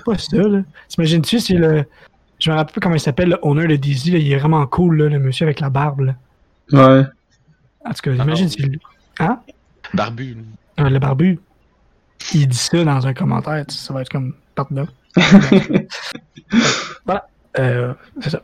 pas 0.05 0.19
ça, 0.19 0.37
là. 0.37 0.63
T'imagines-tu, 0.89 1.41
c'est 1.41 1.55
le. 1.55 1.85
Je 2.39 2.51
me 2.51 2.57
rappelle 2.57 2.75
pas 2.75 2.81
comment 2.81 2.97
il 2.97 3.01
s'appelle, 3.01 3.31
le 3.31 3.39
owner 3.43 3.69
de 3.69 3.77
Dizzy, 3.77 4.11
là, 4.11 4.19
il 4.19 4.33
est 4.33 4.37
vraiment 4.37 4.67
cool, 4.67 4.99
là, 4.99 5.09
le 5.09 5.19
monsieur 5.19 5.47
avec 5.47 5.61
la 5.61 5.71
barbe, 5.71 6.01
là. 6.01 6.15
Ouais. 6.73 7.05
En 7.85 7.91
tout 7.91 8.03
cas, 8.03 8.13
imagine 8.13 8.49
si 8.49 8.63
lui. 8.63 8.81
Hein? 9.19 9.41
Barbu. 9.95 10.35
là. 10.35 10.85
Euh, 10.85 10.89
le 10.89 10.99
barbu. 10.99 11.39
Il 12.35 12.49
dit 12.49 12.57
ça 12.57 12.85
dans 12.85 13.07
un 13.07 13.15
commentaire, 13.15 13.65
ça 13.69 13.93
va 13.93 14.03
être 14.03 14.09
comme, 14.09 14.35
là. 14.71 14.87
voilà. 17.05 17.29
Euh, 17.59 17.93
c'est 18.21 18.31
ça. 18.31 18.43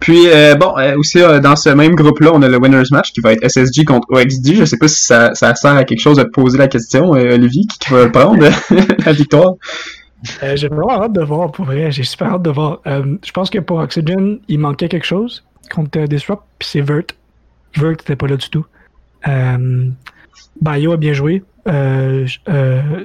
Puis, 0.00 0.28
euh, 0.28 0.54
bon, 0.54 0.76
euh, 0.78 0.96
aussi, 0.96 1.20
euh, 1.20 1.40
dans 1.40 1.56
ce 1.56 1.70
même 1.70 1.94
groupe-là, 1.94 2.30
on 2.34 2.42
a 2.42 2.48
le 2.48 2.58
winners 2.58 2.90
match 2.90 3.12
qui 3.12 3.20
va 3.20 3.32
être 3.32 3.44
SSG 3.44 3.84
contre 3.84 4.06
OXD. 4.10 4.54
Je 4.54 4.64
sais 4.64 4.78
pas 4.78 4.88
si 4.88 5.02
ça, 5.02 5.34
ça 5.34 5.54
sert 5.54 5.74
à 5.74 5.84
quelque 5.84 6.00
chose 6.00 6.16
de 6.16 6.22
te 6.22 6.30
poser 6.30 6.58
la 6.58 6.68
question, 6.68 7.10
Olivier, 7.10 7.64
qui, 7.64 7.78
qui 7.78 7.92
va 7.92 8.08
prendre, 8.08 8.44
la 9.06 9.12
victoire. 9.12 9.54
J'ai 10.54 10.68
vraiment 10.68 11.02
hâte 11.02 11.12
de 11.12 11.22
voir, 11.22 11.52
pour 11.52 11.64
vrai. 11.66 11.90
J'ai 11.90 12.02
super 12.02 12.34
hâte 12.34 12.42
de 12.42 12.50
voir. 12.50 12.80
Je 12.84 13.32
pense 13.32 13.50
que 13.50 13.58
pour 13.58 13.78
Oxygen, 13.78 14.38
il 14.48 14.58
manquait 14.58 14.88
quelque 14.88 15.06
chose 15.06 15.44
contre 15.70 16.00
Disrupt, 16.06 16.42
puis 16.58 16.68
c'est 16.68 16.80
Vert. 16.80 17.02
Vert 17.76 17.90
n'était 17.90 18.16
pas 18.16 18.26
là 18.26 18.36
du 18.36 18.48
tout. 18.48 18.64
Bayo 20.60 20.92
a 20.92 20.96
bien 20.96 21.12
joué. 21.12 21.42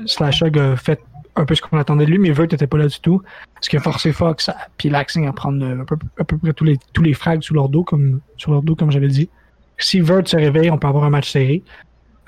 Slashog 0.06 0.58
a 0.58 0.76
fait 0.76 1.00
un 1.36 1.46
peu 1.46 1.56
ce 1.56 1.62
qu'on 1.62 1.78
attendait 1.78 2.06
de 2.06 2.12
lui, 2.12 2.20
mais 2.20 2.32
Vert 2.32 2.48
n'était 2.52 2.68
pas 2.68 2.78
là 2.78 2.88
du 2.88 3.00
tout. 3.00 3.22
Ce 3.62 3.70
qui 3.70 3.78
a 3.78 3.80
forcé 3.80 4.12
Fox 4.12 4.50
puis 4.78 4.90
Laxing 4.90 5.28
à 5.28 5.34
prendre 5.34 5.64
euh, 5.66 5.82
à 5.82 5.86
peu, 5.86 5.98
à 6.20 6.24
peu 6.24 6.38
près 6.38 6.54
tous 6.54 6.64
les, 6.64 6.78
tous 6.94 7.02
les 7.02 7.14
frags 7.14 7.42
sous 7.42 7.54
leur 7.54 7.70
dos, 7.70 7.84
comme, 7.84 8.20
sur 8.38 8.52
leur 8.52 8.62
dos, 8.62 8.76
comme 8.76 8.92
j'avais 8.92 9.08
dit. 9.08 9.30
Si 9.78 10.00
Vert 10.00 10.28
se 10.28 10.36
réveille, 10.36 10.70
on 10.70 10.78
peut 10.78 10.88
avoir 10.88 11.04
un 11.04 11.10
match 11.10 11.32
serré. 11.32 11.64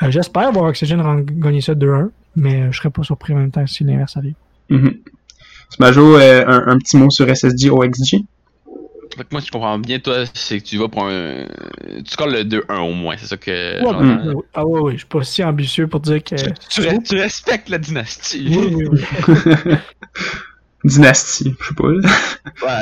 Euh, 0.04 0.12
J'espère 0.12 0.52
voir 0.52 0.66
Oxygen 0.66 1.24
gagner 1.24 1.62
ça 1.62 1.74
2-1, 1.74 2.10
mais 2.36 2.64
euh, 2.64 2.72
je 2.72 2.78
serais 2.78 2.90
pas 2.90 3.04
surpris 3.04 3.34
en 3.34 3.38
même 3.38 3.52
temps 3.52 3.66
si 3.68 3.84
l'inverse 3.84 4.18
arrive. 4.18 4.36
Mhm. 4.70 4.96
Smajo, 5.70 6.18
euh, 6.18 6.44
un, 6.48 6.68
un 6.68 6.78
petit 6.78 6.98
mot 6.98 7.10
sur 7.10 7.28
SSG 7.28 7.70
OXG. 7.70 8.24
Fait 9.16 9.24
que 9.24 9.28
moi, 9.32 9.42
je 9.46 9.50
comprends 9.52 9.78
bien, 9.80 10.00
toi, 10.00 10.26
c'est 10.34 10.60
que 10.60 10.66
tu 10.66 10.78
vas 10.78 10.88
pour 10.90 11.06
un. 11.06 11.46
Tu 12.04 12.12
scores 12.12 12.28
le 12.28 12.44
2-1 12.44 12.80
au 12.80 12.94
moins, 12.94 13.16
c'est 13.18 13.28
ça 13.28 13.38
que. 13.38 13.82
Ouais, 13.84 13.94
ben, 13.94 14.34
ouais, 14.34 14.44
Ah 14.54 14.66
ouais, 14.66 14.80
ouais, 14.82 14.92
je 14.94 14.98
suis 15.00 15.06
pas 15.08 15.24
si 15.24 15.44
ambitieux 15.44 15.88
pour 15.88 16.02
dire 16.02 16.24
que. 16.24 16.36
Tu, 16.70 16.82
re- 16.82 17.02
tu 17.02 17.16
respectes 17.18 17.70
la 17.70 17.78
dynastie. 17.78 18.46
Oui, 18.50 18.74
oui, 18.76 18.86
oui. 18.92 19.76
Dynastie, 20.84 21.52
je 21.60 21.68
sais 21.68 21.74
pas. 21.74 21.88
là. 21.88 21.98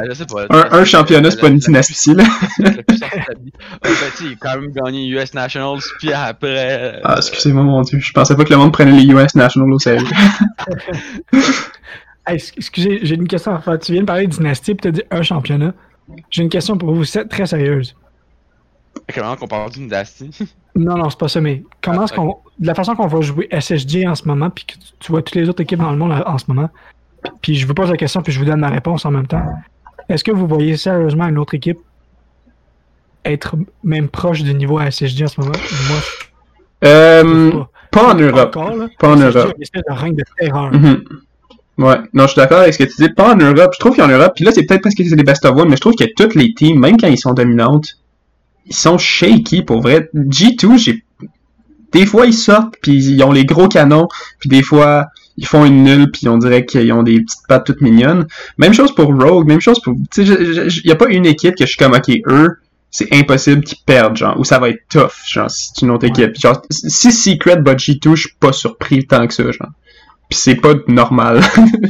Ouais, 0.01 0.07
je 0.09 0.13
sais 0.13 0.25
pas. 0.25 0.45
Un, 0.49 0.79
un 0.79 0.83
championnat, 0.83 1.31
c'est 1.31 1.39
pas 1.39 1.47
une 1.47 1.53
La- 1.53 1.59
la 1.61 1.81
dynastie, 1.81 2.13
là. 2.13 2.23
la. 2.59 2.69
Ouais, 2.69 2.75
ben, 3.83 3.93
il 4.21 4.27
a 4.33 4.35
quand 4.41 4.59
même 4.59 4.71
gagné 4.73 5.07
US 5.07 5.33
Nationals, 5.33 5.79
puis 5.99 6.11
après. 6.11 6.99
Ah, 7.05 7.15
excusez-moi, 7.17 7.63
mon 7.63 7.81
dieu. 7.81 7.99
Je 7.99 8.11
pensais 8.11 8.35
pas 8.35 8.43
que 8.43 8.49
le 8.49 8.57
monde 8.57 8.73
prenait 8.73 8.91
les 8.91 9.05
US 9.05 9.35
National 9.35 9.71
au 9.71 9.79
sérieux. 9.79 10.05
Hey, 12.25 12.35
ex- 12.35 12.53
excusez, 12.55 12.99
j'ai 13.03 13.15
une 13.15 13.27
question 13.27 13.53
à 13.53 13.59
faire. 13.59 13.77
Tu 13.79 13.91
viens 13.91 14.01
de 14.01 14.05
parler 14.07 14.27
de 14.27 14.31
dynastie, 14.31 14.75
puis 14.75 14.81
tu 14.83 14.87
as 14.87 14.91
dit 14.91 15.03
un 15.11 15.21
championnat. 15.23 15.73
J'ai 16.29 16.43
une 16.43 16.49
question 16.49 16.77
pour 16.77 16.93
vous, 16.93 17.03
c'est 17.03 17.25
très 17.25 17.45
sérieuse. 17.45 17.95
Comment 19.13 19.35
qu'on 19.35 19.47
parle 19.47 19.71
d'une 19.71 19.83
dynastie 19.87 20.29
Non, 20.75 20.97
non, 20.97 21.09
c'est 21.09 21.19
pas 21.19 21.27
ça, 21.27 21.39
mais 21.41 21.63
comment 21.81 22.01
Ah, 22.01 22.03
est-ce 22.05 22.13
qu'on. 22.13 22.37
De 22.59 22.67
la 22.67 22.75
façon 22.75 22.95
qu'on 22.95 23.07
va 23.07 23.21
jouer 23.21 23.47
SSG 23.51 24.07
en 24.07 24.15
ce 24.15 24.27
moment, 24.27 24.49
puis 24.49 24.65
que 24.65 24.73
tu- 24.99 25.11
vois 25.11 25.21
toutes 25.21 25.35
les 25.35 25.49
autres 25.49 25.61
équipes 25.61 25.79
dans 25.79 25.91
le 25.91 25.97
monde 25.97 26.11
en 26.25 26.37
ce 26.37 26.45
moment, 26.47 26.69
puis 27.41 27.55
je 27.55 27.65
vous 27.67 27.73
pose 27.73 27.89
la 27.89 27.97
question, 27.97 28.21
puis 28.21 28.31
je 28.31 28.39
vous 28.39 28.45
donne 28.45 28.59
ma 28.59 28.69
réponse 28.69 29.05
en 29.05 29.11
même 29.11 29.27
temps. 29.27 29.43
Est-ce 30.09 30.23
que 30.23 30.31
vous 30.31 30.47
voyez 30.47 30.77
sérieusement 30.77 31.27
une 31.27 31.37
autre 31.39 31.55
équipe 31.55 31.79
être 33.25 33.55
même 33.83 34.09
proche 34.09 34.43
du 34.43 34.53
niveau 34.53 34.77
à 34.77 34.91
SSG 34.91 35.23
en 35.23 35.27
ce 35.27 35.41
moment? 35.41 35.53
Moi, 35.89 35.97
Euh, 36.85 37.51
je 37.51 37.57
pas 37.91 38.13
en 38.13 38.15
Europe. 38.17 38.55
Encore, 38.55 38.75
là. 38.75 38.87
Pas 38.99 39.09
en 39.13 39.17
SSG 39.17 39.37
Europe. 39.37 39.53
une 39.57 39.61
espèce 39.63 39.83
de 39.83 40.23
terreur. 40.37 40.71
Ouais, 41.77 41.95
non, 42.13 42.23
je 42.23 42.33
suis 42.33 42.39
d'accord 42.39 42.59
avec 42.59 42.73
ce 42.73 42.79
que 42.79 42.83
tu 42.83 43.01
dis. 43.01 43.09
Pas 43.09 43.33
en 43.33 43.37
Europe. 43.37 43.71
Je 43.73 43.79
trouve 43.79 43.95
qu'en 43.95 44.07
Europe, 44.07 44.33
puis 44.35 44.45
là, 44.45 44.51
c'est 44.53 44.63
peut-être 44.63 44.83
parce 44.83 44.95
que 44.95 45.03
c'est 45.03 45.15
des 45.15 45.23
best 45.23 45.43
of 45.45 45.55
one, 45.55 45.69
mais 45.69 45.75
je 45.75 45.81
trouve 45.81 45.95
que 45.95 46.05
toutes 46.15 46.35
les 46.35 46.53
teams, 46.53 46.79
même 46.79 46.97
quand 46.97 47.07
ils 47.07 47.17
sont 47.17 47.33
dominantes, 47.33 47.97
ils 48.67 48.75
sont 48.75 48.97
shaky 48.97 49.63
pour 49.63 49.81
vrai. 49.81 50.09
G2, 50.13 50.77
j'ai. 50.77 51.03
Des 51.91 52.05
fois, 52.05 52.25
ils 52.25 52.33
sortent, 52.33 52.75
puis 52.81 52.93
ils 52.93 53.23
ont 53.23 53.31
les 53.31 53.45
gros 53.45 53.67
canons, 53.67 54.07
puis 54.39 54.49
des 54.49 54.63
fois, 54.63 55.07
ils 55.37 55.45
font 55.45 55.65
une 55.65 55.83
nulle, 55.83 56.11
puis 56.11 56.27
on 56.27 56.37
dirait 56.37 56.65
qu'ils 56.65 56.91
ont 56.93 57.03
des 57.03 57.21
petites 57.21 57.47
pattes 57.47 57.65
toutes 57.65 57.81
mignonnes. 57.81 58.27
Même 58.57 58.73
chose 58.73 58.93
pour 58.93 59.07
Rogue, 59.07 59.47
même 59.47 59.61
chose 59.61 59.79
pour. 59.81 59.95
Tu 60.11 60.25
sais, 60.25 60.33
il 60.33 60.87
y 60.87 60.91
a 60.91 60.95
pas 60.95 61.09
une 61.09 61.25
équipe 61.25 61.55
que 61.55 61.65
je 61.65 61.69
suis 61.69 61.77
comme, 61.77 61.93
ok, 61.93 62.11
eux, 62.27 62.57
c'est 62.91 63.11
impossible 63.13 63.63
qu'ils 63.63 63.79
perdent, 63.85 64.15
genre, 64.15 64.39
ou 64.39 64.43
ça 64.43 64.59
va 64.59 64.69
être 64.69 64.83
tough, 64.89 65.11
genre, 65.27 65.49
si 65.49 65.71
c'est 65.73 65.81
une 65.81 65.91
autre 65.91 66.05
équipe. 66.05 66.39
Genre, 66.39 66.61
si 66.69 67.11
Secret 67.11 67.57
bat 67.57 67.73
G2, 67.73 68.15
je 68.15 68.21
suis 68.21 68.35
pas 68.39 68.53
surpris 68.53 69.05
tant 69.07 69.25
que 69.25 69.33
ça, 69.33 69.43
genre. 69.51 69.71
C'est 70.33 70.55
pas 70.55 70.73
normal. 70.87 71.41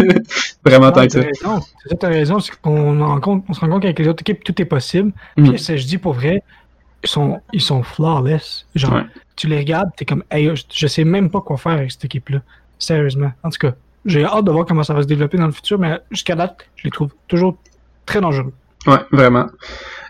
Vraiment 0.65 0.91
tant 0.91 1.05
que 1.07 1.11
ça. 1.11 1.21
ça, 1.41 1.95
t'as 1.99 2.07
raison. 2.07 2.39
C'est 2.39 2.53
qu'on 2.61 3.01
on 3.01 3.53
se 3.53 3.59
rend 3.59 3.69
compte 3.69 3.81
qu'avec 3.81 3.99
les 3.99 4.07
autres 4.07 4.21
équipes, 4.21 4.43
tout 4.43 4.61
est 4.61 4.65
possible. 4.65 5.11
Mm. 5.37 5.49
Puis 5.49 5.59
SSG, 5.59 5.97
pour 5.99 6.13
vrai, 6.13 6.43
ils 7.03 7.09
sont, 7.09 7.39
ils 7.51 7.61
sont 7.61 7.83
flawless. 7.83 8.65
Genre, 8.75 8.93
Ouais. 8.93 9.03
tu 9.35 9.47
les 9.47 9.57
regardes, 9.57 9.89
t'es 9.97 10.05
comme, 10.05 10.23
hey, 10.31 10.55
je, 10.55 10.63
je 10.71 10.87
sais 10.87 11.03
même 11.03 11.29
pas 11.29 11.41
quoi 11.41 11.57
faire 11.57 11.73
avec 11.73 11.91
cette 11.91 12.05
équipe-là. 12.05 12.39
Sérieusement. 12.79 13.31
En 13.43 13.49
tout 13.49 13.59
cas, 13.59 13.73
j'ai 14.05 14.23
hâte 14.25 14.45
de 14.45 14.51
voir 14.51 14.65
comment 14.65 14.83
ça 14.83 14.93
va 14.93 15.01
se 15.01 15.07
développer 15.07 15.37
dans 15.37 15.45
le 15.45 15.51
futur, 15.53 15.79
mais 15.79 15.99
jusqu'à 16.11 16.35
date, 16.35 16.65
je 16.75 16.83
les 16.85 16.91
trouve 16.91 17.09
toujours 17.27 17.55
très 18.05 18.19
dangereux. 18.21 18.53
Ouais, 18.85 18.99
vraiment. 19.11 19.45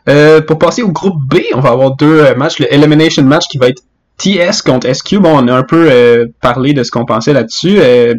Euh, 0.10 0.41
pour 0.41 0.58
passer 0.58 0.82
au 0.82 0.91
groupe 0.91 1.22
B, 1.24 1.38
on 1.54 1.60
va 1.60 1.69
avoir 1.69 1.96
deux 1.96 2.19
euh, 2.26 2.36
matchs. 2.36 2.60
Le 2.60 2.74
Elimination 2.74 3.24
match 3.24 3.48
qui 3.48 3.58
va 3.60 3.69
être 3.69 3.84
TS 4.17 4.62
contre 4.63 4.88
SQ. 4.93 5.15
Bon, 5.17 5.38
on 5.43 5.47
a 5.47 5.56
un 5.56 5.63
peu 5.63 5.89
euh, 5.91 6.28
parlé 6.41 6.73
de 6.73 6.84
ce 6.84 6.91
qu'on 6.91 7.06
pensait 7.06 7.34
là-dessus. 7.34 7.80
Euh, 7.80 8.13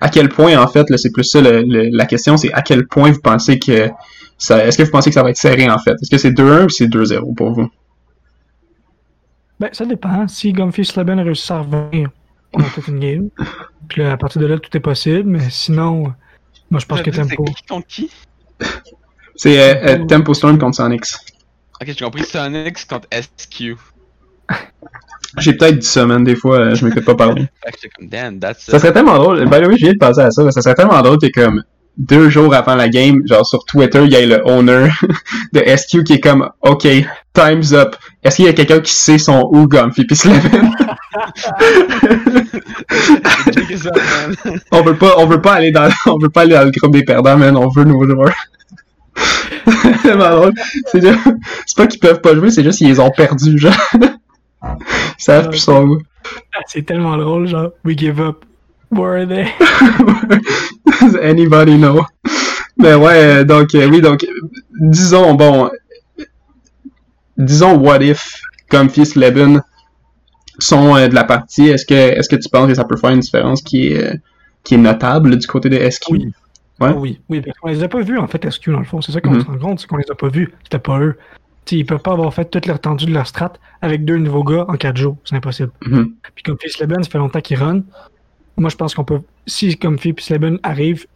à 0.00 0.08
quel 0.08 0.28
point, 0.28 0.56
en 0.56 0.66
fait, 0.68 0.88
là, 0.90 0.98
c'est 0.98 1.10
plus 1.10 1.24
ça 1.24 1.40
le- 1.40 1.62
le- 1.62 1.88
la 1.90 2.06
question, 2.06 2.36
c'est 2.36 2.52
à 2.52 2.62
quel 2.62 2.86
point 2.86 3.10
vous 3.10 3.20
pensez 3.20 3.58
que 3.58 3.88
ça. 4.38 4.64
Est-ce 4.64 4.76
que 4.78 4.82
vous 4.82 4.90
pensez 4.90 5.10
que 5.10 5.14
ça 5.14 5.22
va 5.22 5.30
être 5.30 5.36
serré, 5.38 5.68
en 5.70 5.78
fait? 5.78 5.92
Est-ce 6.00 6.10
que 6.10 6.18
c'est 6.18 6.30
2-1 6.32 6.64
ou 6.64 6.68
c'est 6.68 6.86
2-0 6.86 7.34
pour 7.34 7.52
vous? 7.52 7.68
Ben, 9.58 9.70
ça 9.72 9.86
dépend. 9.86 10.28
Si 10.28 10.52
Gumphy 10.52 10.84
Sleben 10.84 11.18
réussit 11.20 11.50
à 11.50 11.60
revenir, 11.60 12.10
on 12.52 12.60
a 12.60 12.64
peut-être 12.64 12.88
une 12.88 13.00
game. 13.00 13.28
Puis 13.88 14.02
là, 14.02 14.12
à 14.12 14.16
partir 14.18 14.40
de 14.42 14.46
là, 14.46 14.58
tout 14.58 14.74
est 14.76 14.80
possible. 14.80 15.24
Mais 15.24 15.48
sinon, 15.50 16.12
moi, 16.70 16.78
je 16.80 16.84
pense 16.86 17.00
que 17.00 17.10
Tempo. 17.10 17.44
C'est 17.46 17.54
qui 17.54 17.62
contre 17.66 17.86
qui? 17.86 18.10
C'est 19.34 19.58
euh, 19.58 19.98
euh, 20.02 20.04
Tempo 20.06 20.34
Storm 20.34 20.58
contre 20.58 20.76
Sonics. 20.76 21.06
Ok, 21.80 21.86
j'ai 21.88 22.04
compris 22.04 22.24
Sonics 22.24 22.86
contre 22.86 23.08
SQ. 23.10 23.76
J'ai 25.38 25.52
peut-être 25.54 25.78
dit 25.78 25.86
ça, 25.86 26.06
man, 26.06 26.24
des 26.24 26.34
fois, 26.36 26.58
euh, 26.58 26.74
je 26.74 26.84
m'écoute 26.84 27.04
pas 27.04 27.14
parler. 27.14 27.46
Damn, 28.00 28.40
Ça 28.40 28.50
it. 28.50 28.58
serait 28.80 28.92
tellement 28.92 29.16
drôle. 29.18 29.44
By 29.44 29.60
the 29.60 29.66
way, 29.66 29.76
je 29.76 29.84
viens 29.84 29.92
de 29.92 29.98
penser 29.98 30.20
à 30.20 30.30
ça. 30.30 30.50
Ça 30.50 30.62
serait 30.62 30.74
tellement 30.74 31.00
drôle 31.02 31.18
que 31.18 31.28
comme 31.28 31.62
deux 31.98 32.28
jours 32.28 32.54
avant 32.54 32.74
la 32.74 32.88
game, 32.90 33.22
genre 33.26 33.46
sur 33.46 33.64
Twitter, 33.64 34.02
il 34.04 34.12
y 34.12 34.16
a 34.16 34.24
le 34.26 34.42
owner 34.46 34.88
de 35.52 35.62
SQ 35.76 36.04
qui 36.04 36.14
est 36.14 36.20
comme 36.20 36.48
OK, 36.62 36.86
time's 37.32 37.72
up. 37.72 37.96
Est-ce 38.22 38.36
qu'il 38.36 38.44
y 38.44 38.48
a 38.48 38.52
quelqu'un 38.52 38.80
qui 38.80 38.92
sait 38.92 39.18
son 39.18 39.48
où 39.52 39.66
Gumpy 39.66 40.04
puis 40.04 40.16
se 40.16 40.28
on 44.72 44.82
veut 44.82 44.96
pas 44.96 45.14
on 45.18 45.26
veut 45.26 45.40
pas 45.40 45.54
aller 45.54 45.70
dans 45.70 45.88
on 46.06 46.18
veut 46.18 46.28
pas 46.28 46.42
aller 46.42 46.52
dans 46.54 46.64
le 46.64 46.70
groupe 46.70 46.92
des 46.92 47.04
perdants, 47.04 47.36
man, 47.36 47.56
on 47.56 47.68
veut 47.68 47.84
nos 47.84 48.04
joueurs. 48.04 48.34
c'est 49.66 50.02
tellement 50.02 50.30
drôle. 50.30 50.52
C'est 50.92 51.00
juste- 51.00 51.18
c'est 51.66 51.76
pas 51.76 51.86
qu'ils 51.86 52.00
peuvent 52.00 52.20
pas 52.20 52.34
jouer, 52.34 52.50
c'est 52.50 52.62
juste 52.62 52.78
qu'ils 52.78 52.88
les 52.88 53.00
ont 53.00 53.10
perdus, 53.10 53.58
genre. 53.58 53.72
Ils 54.80 55.22
savent 55.22 55.48
plus 55.50 55.58
son 55.58 55.82
où. 55.86 55.98
Ah, 56.54 56.60
C'est 56.66 56.84
tellement 56.84 57.16
drôle, 57.16 57.46
genre, 57.48 57.70
we 57.84 57.96
give 57.96 58.20
up. 58.20 58.44
Where 58.90 59.20
are 59.22 59.26
they? 59.26 59.46
Does 61.00 61.16
Anybody 61.22 61.76
know? 61.76 62.04
Mais 62.78 62.94
ouais, 62.94 63.44
donc 63.44 63.74
euh, 63.74 63.88
oui, 63.88 64.00
donc 64.00 64.24
disons 64.80 65.34
bon, 65.34 65.70
disons 67.36 67.76
what 67.78 68.02
if 68.02 68.40
Comfy 68.70 69.06
Sleben 69.06 69.62
sont 70.58 70.96
euh, 70.96 71.08
de 71.08 71.14
la 71.14 71.24
partie. 71.24 71.68
Est-ce 71.68 71.84
que 71.86 71.94
est-ce 71.94 72.28
que 72.28 72.36
tu 72.36 72.48
penses 72.48 72.68
que 72.68 72.74
ça 72.74 72.84
peut 72.84 72.96
faire 72.96 73.10
une 73.10 73.20
différence 73.20 73.62
qui 73.62 73.88
est 73.88 74.04
euh, 74.04 74.14
qui 74.64 74.74
est 74.74 74.78
notable 74.78 75.36
du 75.36 75.46
côté 75.46 75.68
de 75.68 75.78
SQ? 75.90 76.10
Oui. 76.10 76.32
Ouais. 76.78 76.92
Oui, 76.94 77.20
oui, 77.30 77.40
parce 77.40 77.58
qu'on 77.58 77.68
les 77.68 77.82
a 77.82 77.88
pas 77.88 78.02
vus 78.02 78.18
en 78.18 78.26
fait, 78.26 78.48
SQ 78.50 78.70
dans 78.70 78.80
le 78.80 78.84
fond. 78.84 79.00
C'est 79.00 79.12
ça 79.12 79.20
qu'on 79.20 79.30
Mhm. 79.30 79.40
se 79.40 79.46
rend 79.46 79.58
compte, 79.58 79.80
c'est 79.80 79.86
qu'on 79.86 79.96
les 79.96 80.10
a 80.10 80.14
pas 80.14 80.28
vus. 80.28 80.52
C'était 80.62 80.78
pas 80.78 80.98
eux. 81.00 81.16
T'sais, 81.66 81.76
ils 81.78 81.84
peuvent 81.84 82.00
pas 82.00 82.12
avoir 82.12 82.32
fait 82.32 82.44
toute 82.50 82.64
leur 82.66 82.80
tendu 82.80 83.04
de 83.06 83.12
leur 83.12 83.26
strat 83.26 83.52
avec 83.82 84.04
deux 84.04 84.16
nouveaux 84.16 84.44
gars 84.44 84.64
en 84.68 84.74
quatre 84.76 84.96
jours. 84.96 85.16
C'est 85.24 85.34
impossible. 85.36 85.72
Mhm. 85.84 86.14
Puis 86.34 86.42
comme 86.44 86.56
Fils 86.60 86.78
Leben, 86.78 87.02
ça 87.02 87.10
fait 87.10 87.18
longtemps 87.18 87.40
qu'il 87.40 87.58
run. 87.58 87.82
Moi, 88.56 88.70
je 88.70 88.76
pense 88.76 88.94
qu'on 88.94 89.04
peut. 89.04 89.20
Si 89.46 89.76
comme 89.76 89.98
Fils 89.98 90.30
Leben 90.30 90.58
arrive, 90.62 91.06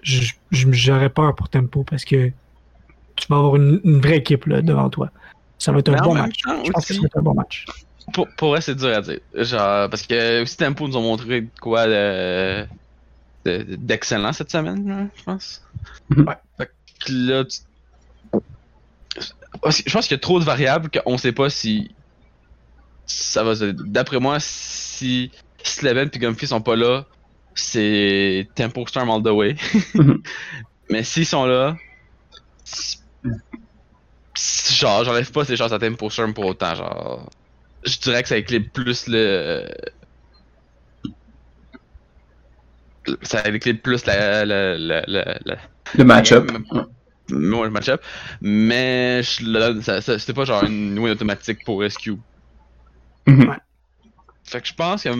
j'aurais 0.50 1.08
peur 1.08 1.34
pour 1.34 1.48
Tempo 1.48 1.84
parce 1.84 2.04
que 2.04 2.30
tu 3.16 3.26
vas 3.28 3.36
avoir 3.36 3.56
une, 3.56 3.80
une 3.84 4.00
vraie 4.00 4.18
équipe 4.18 4.44
là, 4.46 4.60
devant 4.60 4.90
toi. 4.90 5.10
Ça 5.58 5.72
va 5.72 5.78
être 5.78 5.88
un 5.94 6.02
bon 6.02 6.14
match. 6.14 6.38
temps, 6.42 6.64
Je 6.64 6.70
pense 6.70 6.86
que 6.86 6.94
ça 6.94 7.00
va 7.00 7.06
être 7.06 7.16
un 7.18 7.22
bon 7.22 7.34
match. 7.34 7.64
Pour, 8.12 8.26
pour 8.36 8.48
vrai, 8.50 8.60
c'est 8.60 8.74
dur 8.74 8.88
à 8.88 9.00
dire. 9.02 9.20
Genre, 9.34 9.88
parce 9.88 10.02
que 10.06 10.42
aussi 10.42 10.56
Tempo 10.56 10.88
nous 10.88 10.96
ont 10.96 11.02
montré 11.02 11.46
quoi 11.60 11.86
de- 11.86 12.64
de- 13.44 13.76
d'excellent 13.76 14.32
cette 14.32 14.50
semaine, 14.50 15.08
je 15.16 15.22
pense. 15.22 15.62
Ouais. 16.16 16.34
Fait 16.58 16.66
que 17.06 17.12
là, 17.12 17.44
tu- 17.44 17.60
Je 19.66 19.92
pense 19.92 20.06
qu'il 20.06 20.14
y 20.14 20.18
a 20.18 20.20
trop 20.20 20.38
de 20.40 20.44
variables 20.44 20.90
qu'on 20.90 21.18
sait 21.18 21.32
pas 21.32 21.50
si 21.50 21.90
ça 23.06 23.42
va. 23.42 23.54
D'après 23.72 24.20
moi, 24.20 24.38
si 24.40 25.30
Sleven 25.62 26.08
et 26.12 26.18
Gumphy 26.18 26.46
sont 26.46 26.60
pas 26.60 26.76
là, 26.76 27.04
c'est 27.54 28.48
Tempo 28.54 28.86
Storm 28.86 29.10
all 29.10 29.22
the 29.22 29.28
way. 29.34 29.56
Mhm. 29.94 30.22
Mais 30.90 31.04
s'ils 31.04 31.26
sont 31.26 31.46
là, 31.46 31.76
genre, 34.70 35.04
j'enlève 35.04 35.30
pas 35.30 35.44
ces 35.44 35.56
chances 35.56 35.72
à 35.72 35.78
Tempo 35.78 36.10
Storm 36.10 36.34
pour 36.34 36.46
autant, 36.46 36.74
genre. 36.74 37.28
Je 37.84 37.98
dirais 37.98 38.22
que 38.22 38.28
ça 38.28 38.36
éclipse 38.36 38.68
plus 38.72 39.06
le. 39.08 39.66
Ça 43.22 43.46
éclipse 43.48 43.82
plus 43.82 44.04
la. 44.06 44.44
la, 44.44 44.76
la, 44.76 45.02
la, 45.06 45.38
la- 45.44 45.58
Le 45.94 46.04
match-up. 46.04 46.50
Ouais, 47.30 47.64
le 47.64 47.70
match-up. 47.70 48.02
Mais 48.40 49.22
je 49.22 49.44
le 49.44 49.58
donne- 49.58 49.82
ça, 49.82 50.00
ça- 50.00 50.18
c'était 50.18 50.32
pas 50.34 50.44
genre 50.44 50.64
une 50.64 50.98
win 50.98 51.12
automatique 51.12 51.64
pour 51.64 51.82
SQ. 51.84 52.12
Mhm. 53.26 53.56
Fait 54.44 54.60
que 54.60 54.68
je 54.68 54.74
pense 54.74 55.02
que. 55.04 55.10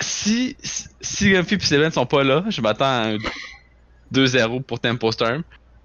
Si, 0.00 0.56
si, 0.62 0.88
si 1.00 1.30
Gumphy 1.30 1.54
et 1.56 1.60
Steven 1.60 1.90
sont 1.92 2.06
pas 2.06 2.24
là, 2.24 2.44
je 2.48 2.60
m'attends 2.60 2.86
à 2.86 3.08
un 3.12 3.18
2-0 4.10 4.60
pour 4.60 4.80
Tempo 4.80 5.12
Storm. 5.12 5.42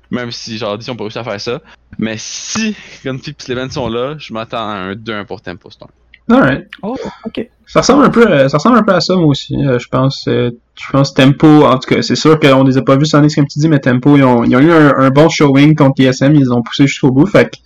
Même 0.10 0.32
si, 0.32 0.58
genre, 0.58 0.78
ils 0.80 0.89
ont 0.89 0.96
pas 0.96 1.04
réussi 1.04 1.20
à 1.20 1.24
faire 1.24 1.41
ça. 1.41 1.62
Mais 1.98 2.15
si 2.17 2.76
Gumphy 3.04 3.32
et 3.32 3.36
Steven 3.38 3.70
sont 3.70 3.89
là, 3.89 4.15
je 4.17 4.34
m'attends 4.34 4.67
à 4.70 4.74
un 4.74 4.96
2-1 4.96 5.26
pour 5.26 5.41
Tempo 5.41 5.70
Storm. 5.70 5.91
Alright. 6.30 6.68
Oh, 6.84 6.96
ok. 7.26 7.48
Ça 7.68 7.82
ressemble 7.82 8.06
un 8.06 8.10
peu, 8.10 8.26
à- 8.32 8.50
ça 8.50 8.58
ressemble 8.58 8.78
un 8.78 8.84
peu 8.84 8.94
à 8.94 9.02
ça, 9.02 9.16
moi 9.16 9.26
aussi. 9.28 9.56
Euh, 9.66 9.78
je 9.80 9.88
pense, 9.90 10.26
euh, 10.28 10.52
je 10.76 10.92
pense 10.92 11.13
Tempo, 11.13 11.66
en 11.66 11.78
tout 11.78 11.94
cas, 11.94 12.02
c'est 12.02 12.16
sûr 12.16 12.40
qu'on 12.40 12.63
les 12.63 12.78
a 12.78 12.82
pas 12.82 12.96
vus 12.96 13.06
Sonic 13.06 13.34
comme 13.36 13.48
tu 13.48 13.60
dis, 13.60 13.68
mais 13.70 13.80
Tempo, 13.80 14.16
ils 14.18 14.24
ont, 14.24 14.44
ils 14.44 14.56
ont 14.56 14.60
eu 14.60 14.72
un, 14.72 14.94
un 14.98 15.10
bon 15.10 15.28
showing 15.30 15.76
contre 15.76 15.96
TSM, 16.02 16.36
ils 16.36 16.52
ont 16.52 16.62
poussé 16.62 16.88
jusqu'au 16.88 17.12
bout, 17.12 17.26
fait 17.26 17.50
que, 17.50 17.58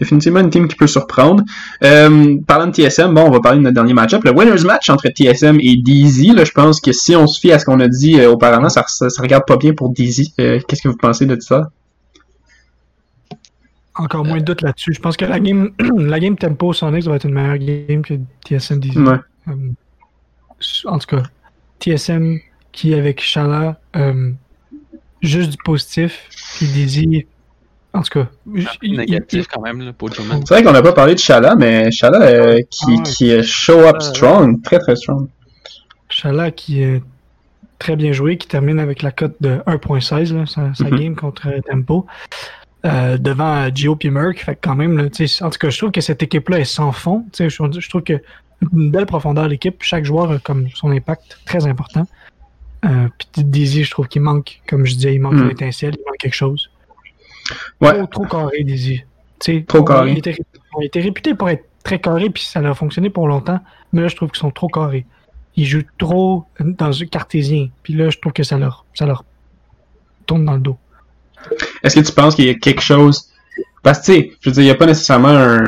définitivement 0.00 0.40
une 0.40 0.50
team 0.50 0.68
qui 0.68 0.76
peut 0.76 0.86
surprendre. 0.86 1.42
Euh, 1.84 2.36
parlant 2.46 2.66
de 2.68 2.72
TSM, 2.74 3.12
bon, 3.14 3.24
on 3.26 3.30
va 3.30 3.40
parler 3.40 3.58
de 3.58 3.64
notre 3.64 3.74
dernier 3.74 3.94
match-up, 3.94 4.24
le 4.24 4.30
winners 4.32 4.64
match 4.64 4.88
entre 4.90 5.08
TSM 5.08 5.58
et 5.60 5.76
DZ, 5.76 6.34
là, 6.34 6.44
je 6.44 6.52
pense 6.52 6.80
que 6.80 6.92
si 6.92 7.14
on 7.16 7.26
se 7.26 7.38
fie 7.40 7.52
à 7.52 7.58
ce 7.58 7.64
qu'on 7.66 7.80
a 7.80 7.88
dit 7.88 8.18
euh, 8.20 8.30
auparavant, 8.30 8.68
ça, 8.70 8.84
ça, 8.88 9.08
ça 9.10 9.22
regarde 9.22 9.44
pas 9.46 9.56
bien 9.58 9.72
pour 9.74 9.90
DZ. 9.90 10.32
Euh, 10.40 10.60
Qu'est-ce 10.66 10.82
que 10.82 10.88
vous 10.88 10.96
pensez 10.96 11.26
de 11.26 11.36
ça? 11.40 11.70
Encore 13.98 14.24
moins 14.24 14.38
de 14.38 14.44
doute 14.44 14.62
là-dessus. 14.62 14.92
Je 14.94 15.00
pense 15.00 15.16
que 15.16 15.24
la 15.24 15.40
game, 15.40 15.70
la 15.98 16.20
game 16.20 16.36
tempo 16.36 16.72
Sonic 16.72 17.04
va 17.04 17.16
être 17.16 17.24
une 17.24 17.34
meilleure 17.34 17.58
game 17.58 18.02
que 18.02 18.14
TSM. 18.46 18.80
Ouais. 19.06 19.16
Euh, 19.48 19.52
en 20.86 20.98
tout 20.98 21.06
cas, 21.16 21.22
TSM 21.80 22.38
qui 22.72 22.94
avec 22.94 23.20
Shala, 23.22 23.78
euh, 23.96 24.30
juste 25.22 25.50
du 25.50 25.56
positif, 25.64 26.28
puis 26.56 26.66
DZ, 26.66 27.26
en 27.92 28.02
tout 28.02 28.20
cas, 28.20 28.28
il- 28.54 28.66
il- 28.82 28.96
Négatif 28.98 29.46
quand 29.48 29.62
même, 29.62 29.80
là, 29.80 29.92
pour 29.92 30.12
Juman. 30.12 30.40
C'est 30.46 30.54
vrai 30.54 30.62
qu'on 30.62 30.72
n'a 30.72 30.82
pas 30.82 30.92
parlé 30.92 31.14
de 31.14 31.18
Shala, 31.18 31.54
mais 31.56 31.90
Shala 31.90 32.20
euh, 32.22 32.60
qui, 32.70 32.84
Ah 32.86 32.90
ouais. 32.90 33.02
qui 33.02 33.30
est 33.30 33.42
show 33.42 33.80
up 33.80 33.96
Euh, 33.96 34.00
strong, 34.00 34.62
très 34.62 34.78
très 34.78 34.96
strong. 34.96 35.28
Shala 36.08 36.50
qui 36.50 36.82
est 36.82 37.02
très 37.78 37.96
bien 37.96 38.12
joué, 38.12 38.36
qui 38.38 38.46
termine 38.48 38.78
avec 38.78 39.02
la 39.02 39.10
cote 39.10 39.36
de 39.40 39.60
1.16, 39.66 40.32
là, 40.34 40.44
sa, 40.46 40.72
Mhm. 40.84 40.98
game 40.98 41.16
contre 41.16 41.48
euh, 41.48 41.60
Tempo, 41.68 42.06
euh, 42.84 43.16
devant 43.18 43.56
euh, 43.66 43.70
Gio 43.74 43.96
et 44.00 44.10
Merck. 44.10 44.38
Fait 44.38 44.54
que 44.54 44.60
quand 44.62 44.74
même, 44.76 44.96
là, 44.96 45.04
en 45.04 45.50
tout 45.50 45.58
cas, 45.58 45.70
je 45.70 45.78
trouve 45.78 45.90
que 45.90 46.00
cette 46.00 46.22
équipe-là 46.22 46.60
est 46.60 46.64
sans 46.64 46.92
fond. 46.92 47.24
Je, 47.38 47.48
je 47.48 47.88
trouve 47.88 48.02
que 48.02 48.20
une 48.72 48.90
belle 48.90 49.06
profondeur 49.06 49.48
l'équipe. 49.48 49.82
Chaque 49.82 50.04
joueur 50.04 50.30
a 50.30 50.38
comme 50.38 50.68
son 50.74 50.90
impact 50.90 51.40
très 51.44 51.66
important. 51.66 52.06
Euh, 52.84 53.08
Puis 53.34 53.44
Dizzy, 53.44 53.84
je 53.84 53.90
trouve 53.90 54.08
qu'il 54.08 54.22
manque, 54.22 54.60
comme 54.68 54.86
je 54.86 54.94
disais, 54.94 55.14
il 55.14 55.20
manque 55.20 55.34
Mhm. 55.34 55.44
une 55.44 55.50
étincelle, 55.50 55.94
il 55.98 56.04
manque 56.06 56.16
quelque 56.18 56.34
chose. 56.34 56.70
Ouais. 57.80 57.92
Trop, 57.92 58.06
trop 58.06 58.26
carré, 58.26 58.64
sais, 59.40 59.64
Trop 59.66 59.78
on- 59.80 59.84
carré. 59.84 60.12
Il 60.12 60.18
était, 60.18 60.36
on 60.74 60.80
était 60.80 61.00
réputé 61.00 61.34
pour 61.34 61.48
être 61.50 61.64
très 61.82 61.98
carré, 62.00 62.30
puis 62.30 62.42
ça 62.44 62.60
a 62.60 62.74
fonctionné 62.74 63.10
pour 63.10 63.28
longtemps. 63.28 63.60
Mais 63.92 64.02
là, 64.02 64.08
je 64.08 64.16
trouve 64.16 64.30
qu'ils 64.30 64.40
sont 64.40 64.50
trop 64.50 64.68
carrés. 64.68 65.04
Ils 65.56 65.64
jouent 65.64 65.82
trop 65.98 66.44
dans 66.60 66.88
le 66.88 67.04
cartésien. 67.06 67.68
Puis 67.82 67.94
là, 67.94 68.10
je 68.10 68.18
trouve 68.18 68.32
que 68.32 68.42
ça 68.42 68.58
leur, 68.58 68.84
ça 68.94 69.06
leur 69.06 69.24
tourne 70.26 70.44
dans 70.44 70.54
le 70.54 70.60
dos. 70.60 70.76
Est-ce 71.82 72.00
que 72.00 72.06
tu 72.06 72.12
penses 72.12 72.34
qu'il 72.34 72.46
y 72.46 72.50
a 72.50 72.54
quelque 72.54 72.82
chose? 72.82 73.30
Parce 73.82 74.00
que, 74.00 74.04
tu 74.06 74.12
sais, 74.12 74.32
je 74.40 74.50
veux 74.50 74.54
dire, 74.54 74.62
il 74.62 74.66
n'y 74.66 74.72
a 74.72 74.74
pas 74.74 74.86
nécessairement 74.86 75.28
un, 75.28 75.64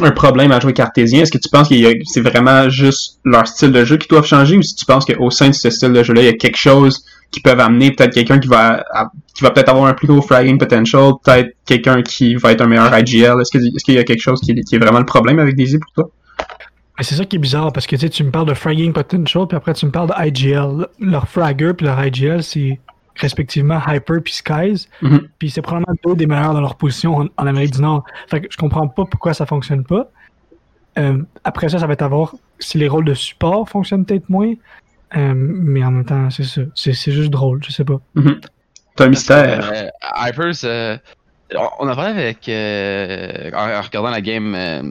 un 0.00 0.10
problème 0.10 0.52
à 0.52 0.60
jouer 0.60 0.72
cartésien. 0.72 1.22
Est-ce 1.22 1.32
que 1.32 1.38
tu 1.38 1.48
penses 1.48 1.68
que 1.68 1.74
c'est 2.04 2.20
vraiment 2.20 2.68
juste 2.68 3.18
leur 3.24 3.46
style 3.46 3.72
de 3.72 3.84
jeu 3.84 3.96
qui 3.98 4.08
doivent 4.08 4.26
changer? 4.26 4.56
Ou 4.56 4.62
si 4.62 4.74
tu 4.74 4.84
penses 4.84 5.04
qu'au 5.04 5.30
sein 5.30 5.48
de 5.48 5.54
ce 5.54 5.70
style 5.70 5.92
de 5.92 6.02
jeu-là, 6.02 6.22
il 6.22 6.26
y 6.26 6.28
a 6.28 6.34
quelque 6.34 6.56
chose 6.56 7.04
qui 7.30 7.40
peuvent 7.40 7.60
amener 7.60 7.90
peut-être 7.92 8.12
quelqu'un 8.12 8.38
qui 8.38 8.48
va 8.48 8.84
qui 9.34 9.42
va 9.42 9.50
peut-être 9.50 9.70
avoir 9.70 9.86
un 9.86 9.94
plus 9.94 10.06
gros 10.06 10.20
fragging 10.20 10.58
potential, 10.58 11.12
peut-être 11.24 11.56
quelqu'un 11.64 12.02
qui 12.02 12.34
va 12.34 12.52
être 12.52 12.60
un 12.60 12.66
meilleur 12.66 12.96
IGL. 12.96 13.40
Est-ce 13.40 13.84
qu'il 13.84 13.94
y 13.94 13.98
a 13.98 14.04
quelque 14.04 14.20
chose 14.20 14.40
qui 14.40 14.52
est, 14.52 14.60
qui 14.62 14.76
est 14.76 14.78
vraiment 14.78 14.98
le 14.98 15.06
problème 15.06 15.38
avec 15.38 15.56
Daisy 15.56 15.78
pour 15.78 15.92
toi? 15.92 16.10
C'est 17.00 17.14
ça 17.14 17.24
qui 17.24 17.36
est 17.36 17.38
bizarre 17.38 17.72
parce 17.72 17.86
que 17.86 17.96
tu 17.96 18.22
me 18.22 18.30
parles 18.30 18.46
de 18.46 18.54
fragging 18.54 18.92
potential, 18.92 19.46
puis 19.48 19.56
après 19.56 19.72
tu 19.72 19.86
me 19.86 19.90
parles 19.90 20.08
de 20.08 20.26
IGL. 20.28 20.86
Leur 21.00 21.26
fragger 21.26 21.72
puis 21.72 21.86
leur 21.86 22.04
IGL, 22.04 22.42
c'est 22.42 22.78
respectivement 23.16 23.80
Hyper 23.86 24.22
puis 24.22 24.32
Skies. 24.34 24.88
Mhm. 25.02 25.28
Puis 25.38 25.50
c'est 25.50 25.62
probablement 25.62 25.94
deux 26.04 26.14
des 26.16 26.26
meilleurs 26.26 26.54
dans 26.54 26.60
leur 26.60 26.76
position 26.76 27.16
en, 27.16 27.26
en 27.36 27.46
Amérique 27.46 27.72
du 27.74 27.82
Nord. 27.82 28.04
Fait 28.28 28.40
que 28.40 28.46
je 28.50 28.56
comprends 28.56 28.88
pas 28.88 29.04
pourquoi 29.04 29.34
ça 29.34 29.46
fonctionne 29.46 29.84
pas. 29.84 30.10
Euh, 30.98 31.22
après 31.44 31.68
ça, 31.68 31.78
ça 31.78 31.86
va 31.86 31.92
être 31.94 32.02
à 32.02 32.08
voir 32.08 32.34
si 32.58 32.78
les 32.78 32.88
rôles 32.88 33.04
de 33.04 33.14
support 33.14 33.68
fonctionnent 33.68 34.04
peut-être 34.04 34.28
moins. 34.28 34.52
Euh, 35.16 35.32
mais 35.34 35.84
en 35.84 35.90
même 35.90 36.04
temps, 36.04 36.30
c'est 36.30 36.44
ça. 36.44 36.62
C'est 36.74 36.92
c'est 36.94 37.12
juste 37.12 37.30
drôle, 37.30 37.62
je 37.64 37.70
sais 37.72 37.84
pas. 37.84 38.00
C'est 38.96 39.04
un 39.04 39.08
mystère. 39.08 39.70
Euh, 39.72 39.88
Hypers, 40.16 40.64
euh, 40.64 40.96
on- 41.54 41.68
on 41.80 41.88
a 41.88 41.94
parlé 41.94 42.10
avec. 42.18 42.48
euh, 42.48 43.50
en, 43.54 43.78
en 43.78 43.82
regardant 43.82 44.10
la 44.10 44.20
game 44.22 44.54
euh, 44.54 44.82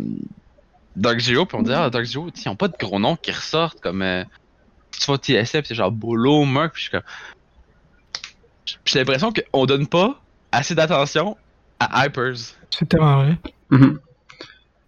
Dark 0.96 1.20
Geo, 1.20 1.46
puis 1.46 1.58
on 1.58 1.64
dit 1.64 1.72
Ah, 1.74 1.90
Dark 1.90 2.06
Geo, 2.06 2.30
ils 2.36 2.50
ont 2.50 2.56
pas 2.56 2.68
de 2.68 2.76
gros 2.80 3.00
noms 3.00 3.16
qui 3.16 3.32
ressortent 3.32 3.80
comme. 3.82 4.02
Euh, 4.02 4.24
tu 4.92 5.06
vois 5.08 5.18
TSF, 5.18 5.66
c'est 5.66 5.74
genre 5.76 5.92
Bolo, 5.92 6.46
Merc, 6.46 6.74
puis 6.74 6.82
je 6.84 6.90
suis 6.90 6.92
comme. 6.92 7.02
J'ai 8.86 9.00
l'impression 9.00 9.32
qu'on 9.32 9.66
donne 9.66 9.88
pas 9.88 10.20
assez 10.52 10.76
d'attention 10.76 11.38
à 11.80 12.06
Hypers. 12.06 12.56
C'est 12.70 12.88
tellement 12.88 13.24
vrai. 13.24 13.38
Mhm. 13.70 14.00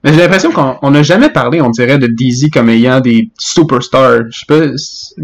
Mais 0.04 0.14
j'ai 0.14 0.20
l'impression 0.20 0.52
qu'on 0.52 0.78
on 0.82 0.92
n'a 0.92 1.02
jamais 1.02 1.30
parlé, 1.30 1.62
on 1.62 1.70
dirait, 1.70 1.98
de 1.98 2.08
Daisy 2.08 2.50
comme 2.50 2.70
ayant 2.70 3.00
des 3.00 3.30
superstars. 3.38 4.24
Je 4.30 4.40
sais 4.40 4.46
pas. 4.48 4.62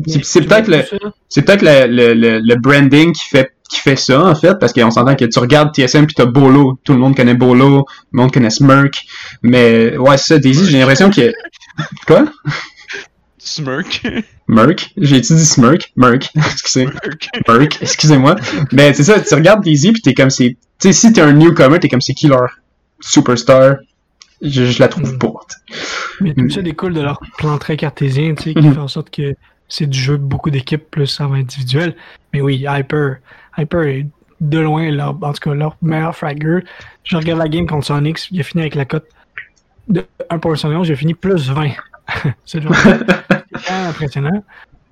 C'est 0.07 0.23
c'est 0.23 0.41
peut-être 0.41 0.69
le, 0.69 0.83
c'est 1.27 1.41
peut-être 1.41 1.61
le, 1.61 1.87
le, 1.87 2.13
le, 2.13 2.39
le 2.39 2.55
branding 2.55 3.11
qui 3.11 3.25
fait 3.25 3.51
qui 3.69 3.79
fait 3.79 3.95
ça 3.97 4.25
en 4.25 4.33
fait 4.33 4.57
parce 4.59 4.73
qu'on 4.73 4.89
s'entend 4.89 5.15
que 5.15 5.25
tu 5.25 5.37
regardes 5.37 5.75
TSM 5.75 6.07
puis 6.07 6.15
t'as 6.15 6.25
Bolo 6.25 6.79
tout 6.83 6.93
le 6.93 6.97
monde 6.99 7.15
connaît 7.15 7.35
Bolo 7.35 7.81
tout 7.81 7.85
le 8.13 8.21
monde 8.21 8.31
connaît 8.31 8.49
Smirk 8.49 9.05
mais 9.43 9.95
ouais 9.95 10.17
c'est 10.17 10.33
ça 10.33 10.39
Daisy 10.39 10.65
j'ai 10.65 10.79
l'impression 10.79 11.11
que 11.11 11.31
quoi? 12.07 12.25
Smirk. 13.53 14.03
Merc? 14.47 14.91
J'ai 14.97 15.19
dit 15.21 15.45
Smirk? 15.45 15.91
Merc 15.95 16.31
excusez 16.35 16.85
Merc. 16.85 17.29
Merc 17.47 17.77
excusez-moi 17.81 18.35
mais 18.71 18.93
c'est 18.93 19.03
ça 19.03 19.19
tu 19.19 19.33
regardes 19.35 19.63
Daisy 19.63 19.91
puis 19.91 20.01
t'es 20.01 20.13
comme 20.13 20.29
c'est 20.29 20.55
tu 20.79 20.87
sais 20.87 20.93
si 20.93 21.13
t'es 21.13 21.21
un 21.21 21.33
newcomer 21.33 21.79
t'es 21.79 21.89
comme 21.89 22.01
c'est 22.01 22.13
qui 22.13 22.27
leur 22.27 22.49
superstar? 22.99 23.77
Je, 24.41 24.65
je 24.65 24.79
la 24.79 24.87
trouve 24.87 25.13
Mm. 25.13 25.17
pas 25.17 25.33
Mais 26.21 26.33
tout 26.33 26.49
ça 26.49 26.61
découle 26.61 26.93
de 26.93 27.01
leur 27.01 27.19
plan 27.37 27.57
très 27.57 27.75
cartésien, 27.75 28.35
tu 28.35 28.43
sais, 28.43 28.53
qui 28.53 28.65
Mhm. 28.67 28.73
fait 28.73 28.79
en 28.79 28.87
sorte 28.87 29.09
que 29.09 29.35
c'est 29.67 29.85
du 29.87 29.99
jeu 29.99 30.15
beaucoup 30.17 30.49
d'équipes 30.49 30.89
plus 30.89 31.19
va 31.19 31.25
individuel. 31.35 31.95
Mais 32.33 32.39
oui, 32.41 32.65
Hyper, 32.67 33.17
Hyper 33.57 33.81
est 33.83 34.05
de 34.39 34.59
loin, 34.59 34.89
leur, 34.91 35.09
en 35.21 35.33
tout 35.33 35.41
cas, 35.41 35.53
leur 35.53 35.75
meilleur 35.81 36.15
fragger. 36.15 36.59
Je 37.03 37.17
regarde 37.17 37.39
la 37.39 37.49
game 37.49 37.67
contre 37.67 37.85
Sonics, 37.87 38.29
il 38.31 38.39
a 38.39 38.43
fini 38.43 38.61
avec 38.63 38.75
la 38.75 38.85
cote 38.85 39.07
de 39.89 40.05
1.71, 40.29 40.85
j'ai 40.85 40.95
fini 40.95 41.13
plus 41.13 41.49
20. 41.49 41.71
c'est 42.45 42.63
même 42.63 42.73
impressionnant. 43.69 44.43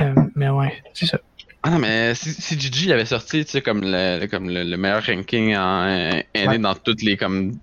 Euh, 0.02 0.14
mais 0.36 0.50
ouais, 0.50 0.84
c'est 0.94 1.06
ça. 1.08 1.20
Ah 1.64 1.72
non, 1.72 1.80
mais 1.80 2.14
si, 2.16 2.32
si 2.34 2.60
Gigi 2.60 2.92
avait 2.94 3.06
sorti, 3.06 3.44
tu 3.44 3.52
sais, 3.52 3.62
comme 3.62 3.82
le, 3.82 4.20
le- 4.22 4.28
comme 4.28 4.50
le, 4.50 4.64
le 4.64 4.78
meilleur 4.78 5.04
ranking 5.06 5.56
en 5.56 5.84
euh, 5.88 6.10
année 6.36 6.48
Ouais. 6.48 6.60
dans 6.60 6.76
toutes 6.76 7.02
les, 7.02 7.18
comme. 7.18 7.58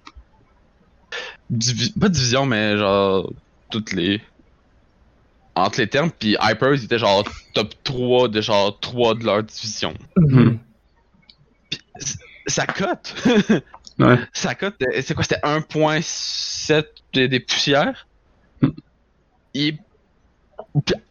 divi- 1.50 1.92
pas 1.98 2.08
divisions, 2.08 2.46
mais 2.46 2.76
genre. 2.76 3.32
Toutes 3.70 3.92
les. 3.92 4.20
Entre 5.56 5.80
les 5.80 5.86
termes, 5.88 6.10
puis 6.10 6.36
Hypers, 6.42 6.74
ils 6.74 6.84
étaient 6.84 6.98
genre 6.98 7.24
top 7.54 7.72
3 7.84 8.28
de 8.28 8.40
genre 8.40 8.78
3 8.80 9.14
de 9.14 9.24
leur 9.24 9.42
division. 9.44 9.94
Ça 12.46 12.66
cote! 12.66 13.14
ouais 13.98 14.18
Ça 14.32 14.54
cote, 14.54 14.74
euh, 14.82 15.00
c'est 15.02 15.14
quoi, 15.14 15.22
c'était 15.22 15.40
1.7 15.42 16.84
des, 17.14 17.28
des 17.28 17.40
poussières? 17.40 18.06
Puis 19.54 19.78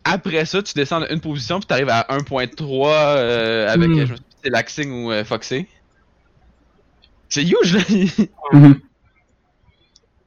après 0.04 0.46
ça, 0.46 0.62
tu 0.62 0.74
descends 0.74 1.02
d'une 1.02 1.22
position, 1.22 1.60
puis 1.60 1.68
t'arrives 1.68 1.90
à 1.90 2.06
1.3 2.10 2.88
euh, 3.18 3.70
avec, 3.70 3.98
euh, 3.98 4.06
je 4.06 4.12
me 4.12 4.18
souviens, 4.18 4.18
si 4.30 4.38
c'est 4.44 4.50
Laxing 4.50 4.92
ou 5.06 5.12
euh, 5.12 5.24
Foxy. 5.24 5.68
C'est 7.30 7.44
huge, 7.44 7.74
là! 7.76 8.26
Mhm. 8.54 8.80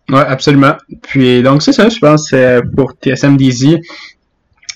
Ouais, 0.09 0.20
absolument. 0.20 0.76
Puis 1.02 1.42
donc 1.42 1.62
c'est 1.62 1.72
ça, 1.72 1.88
je 1.88 1.98
pense, 1.98 2.33
euh, 2.33 2.61
pour 2.76 2.92
TSM 2.92 3.37
Dizzy. 3.37 3.76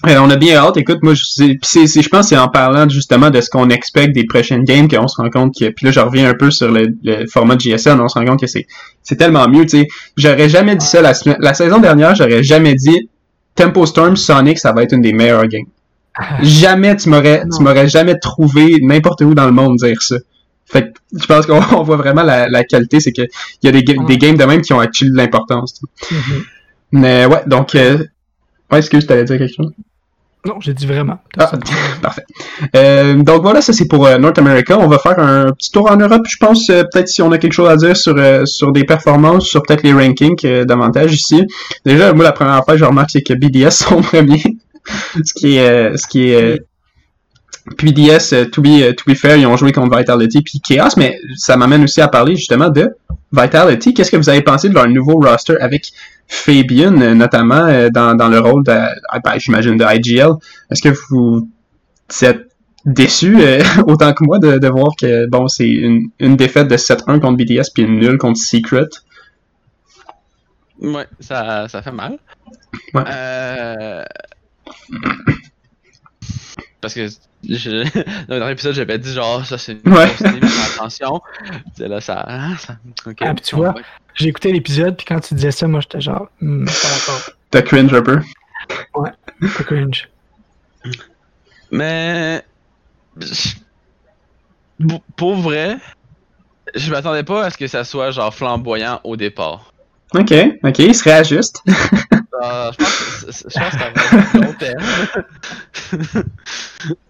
Euh, 0.06 0.16
on 0.18 0.30
a 0.30 0.36
bien 0.36 0.56
hâte. 0.56 0.78
Écoute, 0.78 1.02
moi, 1.02 1.12
je, 1.12 1.22
je 1.22 2.08
pense 2.08 2.22
que 2.22 2.28
c'est 2.28 2.36
en 2.38 2.48
parlant 2.48 2.88
justement 2.88 3.28
de 3.28 3.40
ce 3.42 3.50
qu'on 3.50 3.68
expecte 3.68 4.14
des 4.14 4.24
prochaines 4.24 4.64
games 4.64 4.88
qu'on 4.88 5.06
se 5.08 5.20
rend 5.20 5.28
compte 5.28 5.54
que. 5.58 5.68
Puis 5.68 5.86
là, 5.86 5.92
je 5.92 6.00
reviens 6.00 6.28
un 6.30 6.34
peu 6.34 6.50
sur 6.50 6.70
le, 6.70 6.86
le 7.04 7.26
format 7.26 7.54
de 7.56 7.60
GSL, 7.60 8.00
on 8.00 8.08
se 8.08 8.18
rend 8.18 8.24
compte 8.24 8.40
que 8.40 8.46
c'est, 8.46 8.66
c'est 9.02 9.16
tellement 9.16 9.46
mieux. 9.46 9.66
Tu 9.66 9.80
sais, 9.80 9.88
j'aurais 10.16 10.48
jamais 10.48 10.74
dit 10.74 10.86
ça 10.86 11.02
la, 11.02 11.12
la 11.38 11.54
saison 11.54 11.78
dernière. 11.80 12.14
J'aurais 12.14 12.42
jamais 12.42 12.74
dit 12.74 13.10
Tempo 13.60 13.86
Storm 13.86 14.16
Sonic, 14.16 14.58
ça 14.58 14.72
va 14.72 14.82
être 14.82 14.92
une 14.92 15.02
des 15.02 15.12
meilleures 15.12 15.46
games. 15.46 15.66
Jamais 16.42 16.96
tu 16.96 17.08
m'aurais, 17.08 17.42
tu 17.56 17.62
m'aurais 17.62 17.88
jamais 17.88 18.18
trouvé 18.18 18.78
n'importe 18.80 19.20
où 19.22 19.34
dans 19.34 19.46
le 19.46 19.52
monde 19.52 19.76
dire 19.76 20.00
ça. 20.02 20.16
Fait 20.66 20.92
que 20.92 20.98
je 21.20 21.26
pense 21.26 21.46
qu'on 21.46 21.60
on 21.76 21.82
voit 21.82 21.96
vraiment 21.96 22.22
la, 22.22 22.48
la 22.48 22.64
qualité, 22.64 23.00
c'est 23.00 23.12
que 23.12 23.22
il 23.22 23.66
y 23.66 23.68
a 23.68 23.72
des, 23.72 23.82
ga- 23.82 23.94
Ouais. 24.00 24.06
des 24.06 24.18
games 24.18 24.36
de 24.36 24.44
même 24.44 24.60
qui 24.60 24.72
ont 24.72 24.80
actually 24.80 25.10
de 25.12 25.16
l'importance. 25.16 25.80
Mhm. 26.10 26.42
Mais 26.92 27.26
ouais, 27.26 27.42
donc 27.46 27.74
euh, 27.74 27.98
ouais, 28.70 28.78
excuse, 28.78 29.06
t'allais 29.06 29.24
dire 29.24 29.38
quelque 29.38 29.54
chose? 29.54 29.72
Non, 30.46 30.56
j'ai 30.60 30.72
dit 30.72 30.86
vraiment. 30.86 31.18
Ah, 31.38 31.50
parfait. 32.02 32.24
Euh, 32.74 33.14
donc 33.22 33.42
voilà, 33.42 33.60
ça 33.60 33.74
c'est 33.74 33.86
pour 33.86 34.06
euh, 34.06 34.16
North 34.16 34.38
America. 34.38 34.78
On 34.78 34.86
va 34.86 34.98
faire 34.98 35.18
un 35.18 35.52
petit 35.52 35.70
tour 35.70 35.90
en 35.90 35.96
Europe, 35.96 36.22
je 36.26 36.36
pense. 36.38 36.70
euh, 36.70 36.82
peut-être 36.90 37.08
si 37.08 37.20
on 37.20 37.30
a 37.30 37.36
quelque 37.38 37.52
chose 37.52 37.68
à 37.68 37.76
dire 37.76 37.96
sur 37.96 38.16
sur 38.46 38.72
des 38.72 38.84
performances, 38.84 39.46
sur 39.46 39.62
peut-être 39.62 39.82
les 39.82 39.92
rankings 39.92 40.64
davantage 40.64 41.12
ici. 41.12 41.42
Déjà, 41.84 42.12
moi 42.14 42.24
la 42.24 42.32
première 42.32 42.54
affaire 42.54 42.74
que 42.74 42.80
je 42.80 42.84
remarque 42.84 43.10
c'est 43.10 43.22
que 43.22 43.34
BDS 43.34 43.70
sont 43.70 44.00
premiers, 44.00 44.42
ce 45.22 45.34
qui 45.34 45.56
est 45.56 45.96
ce 45.96 46.06
qui 46.06 46.30
est 46.30 46.62
puis 47.76 47.92
BDS, 47.92 48.50
to, 48.50 48.62
be, 48.62 48.94
to 48.96 49.04
be 49.06 49.14
fair, 49.14 49.36
ils 49.36 49.46
ont 49.46 49.56
joué 49.56 49.70
contre 49.70 49.96
Vitality 49.96 50.40
puis 50.42 50.60
Chaos, 50.60 50.88
mais 50.96 51.20
ça 51.36 51.56
m'amène 51.56 51.84
aussi 51.84 52.00
à 52.00 52.08
parler 52.08 52.34
justement 52.34 52.70
de 52.70 52.96
Vitality. 53.32 53.92
Qu'est-ce 53.94 54.10
que 54.10 54.16
vous 54.16 54.30
avez 54.30 54.40
pensé 54.42 54.68
de 54.70 54.74
leur 54.74 54.88
nouveau 54.88 55.20
roster 55.20 55.56
avec 55.60 55.92
Fabian, 56.30 57.00
euh, 57.00 57.12
notamment 57.12 57.66
euh, 57.66 57.90
dans, 57.90 58.14
dans 58.14 58.28
le 58.28 58.38
rôle 58.38 58.62
de, 58.62 58.72
ah, 58.72 59.18
ben, 59.18 59.36
j'imagine, 59.38 59.76
de 59.76 59.84
IGL? 59.84 60.30
Est-ce 60.70 60.80
que 60.80 60.94
vous 61.10 61.48
êtes 62.22 62.46
déçu 62.86 63.36
euh, 63.42 63.62
autant 63.88 64.12
que 64.14 64.24
moi 64.24 64.38
de, 64.38 64.58
de 64.58 64.68
voir 64.68 64.92
que 64.98 65.26
bon 65.26 65.48
c'est 65.48 65.68
une, 65.68 66.08
une 66.18 66.36
défaite 66.36 66.68
de 66.68 66.76
7-1 66.76 67.20
contre 67.20 67.36
BDS 67.36 67.70
puis 67.74 67.82
une 67.82 67.98
nulle 67.98 68.16
contre 68.16 68.38
Secret? 68.38 68.88
Ouais, 70.80 71.06
ça, 71.18 71.68
ça 71.68 71.82
fait 71.82 71.90
mal. 71.90 72.18
Ouais. 72.94 73.02
Euh... 73.06 74.04
parce 76.80 76.94
que 76.94 77.08
je, 77.48 77.82
dans 78.28 78.34
le 78.34 78.38
dernier 78.38 78.52
épisode, 78.52 78.74
j'avais 78.74 78.98
dit 78.98 79.12
genre, 79.12 79.44
ça 79.44 79.58
c'est 79.58 79.72
une 79.84 79.92
Ouais. 79.92 80.08
mais 80.20 80.40
attention. 80.74 81.20
C'est 81.76 81.88
là, 81.88 82.00
ça. 82.00 82.24
ah, 82.28 82.50
ça 82.58 82.76
ok. 83.06 83.16
Ah, 83.20 83.34
puis 83.34 83.44
tu 83.44 83.56
vois, 83.56 83.74
J'ai 84.14 84.28
écouté 84.28 84.52
l'épisode, 84.52 84.96
puis 84.96 85.06
quand 85.06 85.20
tu 85.20 85.34
disais 85.34 85.50
ça, 85.52 85.66
moi 85.68 85.80
j'étais 85.80 86.00
genre, 86.00 86.28
hmm. 86.40 86.66
T'as 87.50 87.62
cringe 87.62 87.92
un 87.94 88.02
peu? 88.02 88.20
Pas 88.92 89.64
cringe. 89.64 90.08
Mais. 91.70 92.42
Pour- 95.16 95.36
vrai, 95.36 95.76
je 96.74 96.90
m'attendais 96.90 97.22
pas 97.22 97.44
à 97.44 97.50
ce 97.50 97.58
que 97.58 97.66
ça 97.66 97.84
soit 97.84 98.10
genre 98.12 98.34
flamboyant 98.34 99.00
au 99.04 99.16
départ. 99.16 99.72
Ok, 100.14 100.32
ok, 100.64 100.78
il 100.78 100.94
se 100.94 101.04
réajuste. 101.04 101.62
Euh, 102.42 102.72
je 102.72 102.76
pense 102.76 102.96
que 103.26 103.32
c'est- 103.32 103.50
je 103.50 103.58
pense 103.58 103.70
que 103.70 103.78
ça 103.78 103.90
va 103.90 104.20
être 104.20 104.34
long 104.34 104.54
terme. 104.54 104.82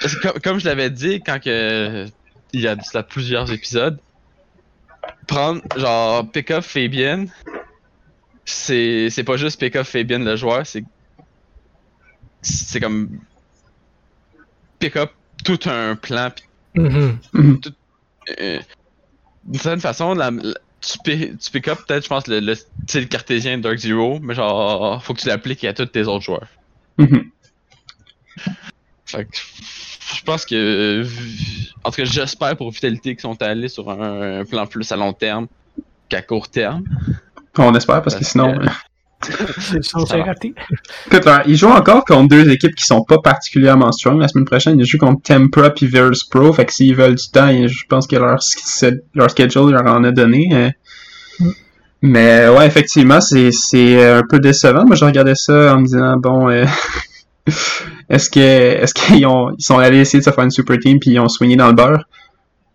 Parce 0.00 0.14
que 0.16 0.20
comme, 0.28 0.40
comme 0.40 0.58
je 0.60 0.64
l'avais 0.66 0.90
dit 0.90 1.20
quand 1.22 1.40
que 1.40 2.06
il 2.52 2.60
y 2.60 2.66
a 2.68 2.76
plusieurs 3.02 3.50
épisodes, 3.52 3.98
prendre 5.28 5.62
genre 5.76 6.28
pick 6.30 6.50
up 6.50 6.62
Fabian, 6.64 7.26
c'est 8.44 9.08
c'est 9.10 9.24
pas 9.24 9.36
juste 9.36 9.60
pick 9.60 9.76
up 9.76 9.86
Fabian 9.86 10.18
le 10.20 10.36
joueur, 10.36 10.66
c'est 10.66 10.84
c'est 12.42 12.80
comme 12.80 13.20
pick 14.78 14.96
up 14.96 15.12
tout 15.44 15.58
un 15.66 15.96
plan 15.96 16.30
pis 16.30 16.44
Mhm. 16.74 17.18
euh, 18.40 18.60
d'une 19.44 19.60
certaine 19.60 19.80
façon, 19.80 20.14
la, 20.14 20.30
la- 20.30 20.54
tu, 20.80 20.98
pi- 21.04 21.36
tu 21.36 21.50
pick 21.50 21.66
up 21.68 21.80
peut-être, 21.86 22.04
je 22.04 22.08
pense, 22.08 22.26
le, 22.28 22.38
le 22.40 22.54
style 22.54 23.08
cartésien 23.08 23.58
de 23.58 23.62
Dark 23.62 23.76
Zero, 23.78 24.20
mais 24.20 24.34
genre, 24.34 25.02
faut 25.04 25.14
que 25.14 25.20
tu 25.20 25.26
l'appliques 25.26 25.64
à 25.64 25.72
tous 25.74 25.86
tes 25.86 26.04
autres 26.04 26.24
joueurs. 26.24 26.48
Mhm. 26.98 27.24
Fait 29.10 29.24
que, 29.24 29.36
je 30.16 30.22
pense 30.22 30.44
que, 30.44 30.54
euh, 30.54 31.04
en 31.84 31.90
tout 31.90 31.96
cas, 31.96 32.04
j'espère 32.04 32.56
pour 32.56 32.70
Vitality 32.70 33.10
qu'ils 33.16 33.20
sont 33.20 33.40
allés 33.42 33.68
sur 33.68 33.90
un, 33.90 34.40
un 34.40 34.44
plan 34.44 34.66
plus 34.66 34.90
à 34.92 34.96
long 34.96 35.12
terme 35.12 35.46
qu'à 36.08 36.22
court 36.22 36.48
terme. 36.48 36.84
On 37.58 37.74
espère, 37.74 38.02
parce 38.02 38.16
que 38.16 38.24
sinon. 38.24 38.52
que- 38.58 38.66
euh, 39.26 40.22
raté. 40.22 40.54
Alors, 41.12 41.40
ils 41.46 41.56
jouent 41.56 41.68
encore 41.68 42.04
contre 42.06 42.28
deux 42.28 42.48
équipes 42.50 42.74
qui 42.74 42.86
sont 42.86 43.02
pas 43.04 43.18
particulièrement 43.18 43.92
strong 43.92 44.18
la 44.18 44.28
semaine 44.28 44.46
prochaine. 44.46 44.78
Ils 44.78 44.86
jouent 44.86 44.96
contre 44.98 45.22
Tempra 45.22 45.70
puis 45.70 45.86
Vers 45.86 46.10
Pro. 46.30 46.52
Fait 46.54 46.64
que 46.64 46.72
s'ils 46.72 46.94
veulent 46.96 47.16
du 47.16 47.28
temps, 47.30 47.50
je 47.50 47.84
pense 47.88 48.06
que 48.06 48.16
leur, 48.16 48.38
leur 49.14 49.30
schedule 49.30 49.70
leur 49.72 49.86
en 49.86 50.04
a 50.04 50.10
donné. 50.12 50.48
euh. 50.52 50.70
Mm. 51.40 51.50
Mais 52.02 52.48
ouais, 52.48 52.66
effectivement, 52.66 53.20
c'est 53.20 53.50
c'est 53.52 54.10
un 54.10 54.22
peu 54.26 54.38
décevant. 54.40 54.84
Moi, 54.86 54.96
je 54.96 55.04
regardais 55.04 55.34
ça 55.34 55.74
en 55.74 55.80
me 55.80 55.84
disant 55.84 56.16
bon, 56.16 56.48
euh, 56.48 56.64
est-ce 58.08 58.30
que 58.30 58.40
est-ce 58.40 58.94
qu'ils 58.94 59.26
ont 59.26 59.50
ils 59.58 59.62
sont 59.62 59.78
allés 59.78 59.98
essayer 59.98 60.20
de 60.20 60.24
se 60.24 60.30
faire 60.30 60.44
une 60.44 60.50
super 60.50 60.78
team 60.78 60.98
puis 60.98 61.12
ils 61.12 61.20
ont 61.20 61.28
swingé 61.28 61.56
dans 61.56 61.68
le 61.68 61.74
beurre? 61.74 62.04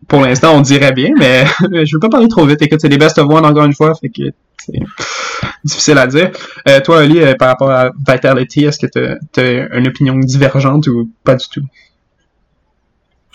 Pour 0.08 0.22
l'instant, 0.22 0.56
on 0.56 0.62
dirait 0.62 0.92
bien, 0.92 1.10
mais 1.18 1.46
je 1.86 1.96
veux 1.96 2.00
pas 2.00 2.10
parler 2.10 2.28
trop 2.28 2.46
vite. 2.46 2.62
Écoute, 2.62 2.80
c'est 2.82 2.90
des 2.90 2.98
best 2.98 3.18
of 3.18 3.30
one 3.30 3.46
encore 3.46 3.66
une 3.66 3.74
fois, 3.74 3.94
fait 3.96 4.10
que 4.10 4.24
c'est 4.58 4.80
difficile 5.64 5.98
à 5.98 6.08
dire. 6.08 6.32
Euh, 6.68 6.80
toi, 6.82 7.00
Ali, 7.00 7.22
euh, 7.22 7.34
par 7.36 7.50
rapport 7.50 7.72
à 7.72 7.92
Vitality, 8.08 8.66
est-ce 8.66 8.80
que 8.80 8.88
tu 8.88 9.40
as, 9.40 9.78
une 9.78 9.88
opinion 9.88 10.16
divergente 10.16 10.88
ou 10.88 11.10
pas 11.24 11.36
du 11.36 11.46
tout? 11.48 11.66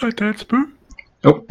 Attends 0.03 0.27
un 0.27 0.33
petit 0.33 0.45
peu. 0.45 0.67
Oh! 1.25 1.45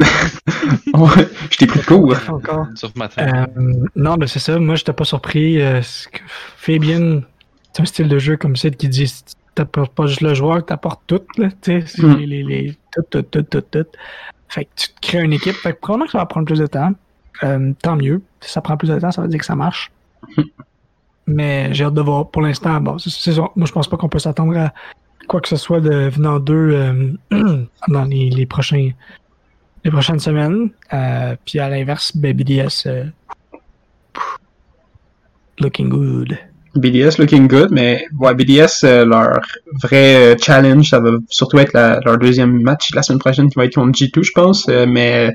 je 1.50 1.56
t'ai 1.56 1.66
pris 1.66 1.80
de 1.80 1.84
court. 1.84 2.16
Encore. 2.28 2.66
Sur 2.74 2.90
ma 2.96 3.08
traîne. 3.08 3.46
Euh, 3.56 3.86
non, 3.94 4.16
ben 4.16 4.26
c'est 4.26 4.40
ça. 4.40 4.58
Moi, 4.58 4.74
j'étais 4.74 4.92
pas 4.92 5.04
surpris. 5.04 5.60
euh, 5.60 5.80
Fabien, 6.56 7.22
c'est 7.72 7.82
un 7.82 7.84
style 7.84 8.08
de 8.08 8.18
jeu 8.18 8.36
comme 8.36 8.56
ça 8.56 8.70
qui 8.70 8.88
dit 8.88 9.12
pas 9.54 10.06
juste 10.06 10.20
le 10.22 10.34
joueur, 10.34 10.64
t'apportes 10.64 11.02
tout, 11.06 11.22
là, 11.36 11.48
tu 11.62 11.80
sais, 11.80 11.86
c'est 11.86 12.02
Mm. 12.02 12.16
les, 12.18 12.26
les, 12.26 12.42
les- 12.42 12.76
tout, 12.92 13.02
tout, 13.10 13.22
tout, 13.22 13.42
tout, 13.42 13.60
tout. 13.70 13.86
Fait 14.48 14.64
que 14.64 14.70
tu 14.76 14.88
te 14.88 15.00
crées 15.00 15.22
une 15.22 15.32
équipe. 15.32 15.54
Fait 15.54 15.72
que 15.72 15.78
probablement 15.78 16.06
que 16.06 16.12
ça 16.12 16.18
va 16.18 16.26
prendre 16.26 16.46
plus 16.46 16.58
de 16.58 16.66
temps. 16.66 16.92
Euh, 17.42 17.72
tant 17.82 17.96
mieux. 17.96 18.20
Si 18.40 18.50
ça 18.52 18.60
prend 18.60 18.76
plus 18.76 18.88
de 18.88 18.98
temps, 18.98 19.10
ça 19.12 19.22
veut 19.22 19.28
dire 19.28 19.38
que 19.38 19.46
ça 19.46 19.54
marche. 19.54 19.90
Mais 21.26 21.72
j'ai 21.72 21.84
hâte 21.84 21.94
de 21.94 22.00
voir. 22.00 22.28
Pour 22.30 22.42
l'instant, 22.42 22.80
bon, 22.80 22.98
c'est. 22.98 23.36
Moi, 23.36 23.50
je 23.66 23.72
pense 23.72 23.86
pas 23.88 23.96
qu'on 23.96 24.08
peut 24.08 24.18
s'attendre 24.18 24.56
à 24.58 24.72
quoi 25.28 25.40
que 25.40 25.48
ce 25.48 25.56
soit 25.56 25.80
de 25.80 26.08
venant 26.08 26.40
d'eux 26.40 26.72
euh, 26.74 27.12
dans 27.88 28.04
les, 28.04 28.28
les 28.30 28.46
prochains 28.46 28.90
les 29.84 29.90
prochaines 29.90 30.18
semaines. 30.18 30.70
Euh, 30.92 31.36
puis 31.46 31.60
à 31.60 31.68
l'inverse, 31.68 32.14
BDS 32.16 32.86
euh, 32.86 33.04
looking 35.60 35.88
good. 35.88 36.36
BDS 36.76 37.18
looking 37.18 37.48
good, 37.48 37.68
mais 37.72 38.04
ouais, 38.18 38.34
BDS, 38.34 38.84
euh, 38.84 39.04
leur 39.04 39.40
vrai 39.82 40.14
euh, 40.16 40.36
challenge, 40.40 40.90
ça 40.90 41.00
va 41.00 41.10
surtout 41.28 41.58
être 41.58 41.72
la- 41.72 41.98
leur 42.04 42.16
deuxième 42.18 42.62
match 42.62 42.90
la 42.94 43.02
semaine 43.02 43.18
prochaine 43.18 43.48
qui 43.50 43.56
va 43.56 43.64
être 43.64 43.74
contre 43.74 43.98
G2, 43.98 44.22
je 44.22 44.30
pense. 44.32 44.68
euh, 44.68 44.86
mais 44.88 45.30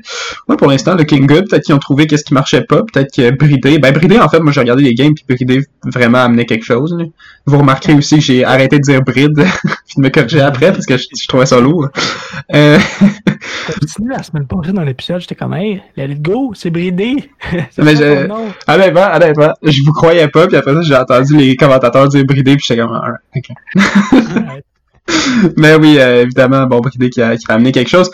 ouais, 0.48 0.56
pour 0.56 0.68
l'instant, 0.68 0.94
looking 0.94 1.26
good. 1.26 1.48
Peut-être 1.48 1.64
qu'ils 1.64 1.74
ont 1.74 1.78
trouvé 1.78 2.06
qu'est-ce 2.06 2.24
qui 2.24 2.32
marchait 2.34 2.62
pas. 2.62 2.82
Peut-être 2.90 3.14
que 3.14 3.30
Bridé, 3.36 3.78
ben 3.78 3.92
Bridé, 3.92 4.18
en 4.18 4.28
fait, 4.28 4.40
moi 4.40 4.52
j'ai 4.52 4.60
regardé 4.60 4.82
les 4.82 4.94
games, 4.94 5.12
puis 5.14 5.24
Bridé 5.28 5.60
vraiment 5.84 6.18
amenait 6.24 6.46
quelque 6.46 6.64
chose. 6.64 6.94
là. 6.98 7.04
Vous 7.44 7.58
remarquerez 7.58 7.94
aussi 7.94 8.16
que 8.16 8.22
j'ai 8.22 8.44
arrêté 8.44 8.78
de 8.78 8.82
dire 8.82 9.02
Bride, 9.02 9.36
puis 9.62 9.94
de 9.98 10.02
me 10.02 10.08
corriger 10.08 10.40
après 10.40 10.72
parce 10.72 10.86
que 10.86 10.96
je, 10.96 11.04
je 11.20 11.28
trouvais 11.28 11.46
ça 11.46 11.60
lourd. 11.60 11.88
Euh, 12.54 12.78
continué 13.80 14.14
la 14.16 14.22
semaine 14.22 14.46
passée 14.46 14.72
dans 14.72 14.82
l'épisode, 14.82 15.20
j'étais 15.20 15.34
comme, 15.34 15.54
hey, 15.54 15.82
let 15.96 16.06
it 16.06 16.22
go, 16.22 16.52
c'est 16.54 16.70
bridé. 16.70 17.30
Mais 17.78 17.94
je- 17.96 18.02
honnêtement, 18.68 19.14
honnêtement, 19.14 19.52
je 19.62 19.82
vous 19.84 19.92
croyais 19.92 20.28
pas, 20.28 20.46
puis 20.46 20.56
après 20.56 20.74
ça, 20.74 20.80
j'ai 20.82 20.96
entendu 20.96 21.25
les 21.34 21.56
commentateurs 21.56 22.08
dire 22.08 22.24
Bridé, 22.24 22.56
puis 22.56 22.64
j'étais 22.66 22.80
comme, 22.80 22.92
alright, 22.92 23.20
ok. 23.36 23.48
Ouais. 24.36 24.62
Mais 25.56 25.76
oui, 25.76 25.98
euh, 25.98 26.22
évidemment, 26.22 26.66
bon, 26.66 26.80
Bridé 26.80 27.10
qui 27.10 27.22
a, 27.22 27.36
qui 27.36 27.44
a 27.48 27.54
amené 27.54 27.72
quelque 27.72 27.88
chose. 27.90 28.10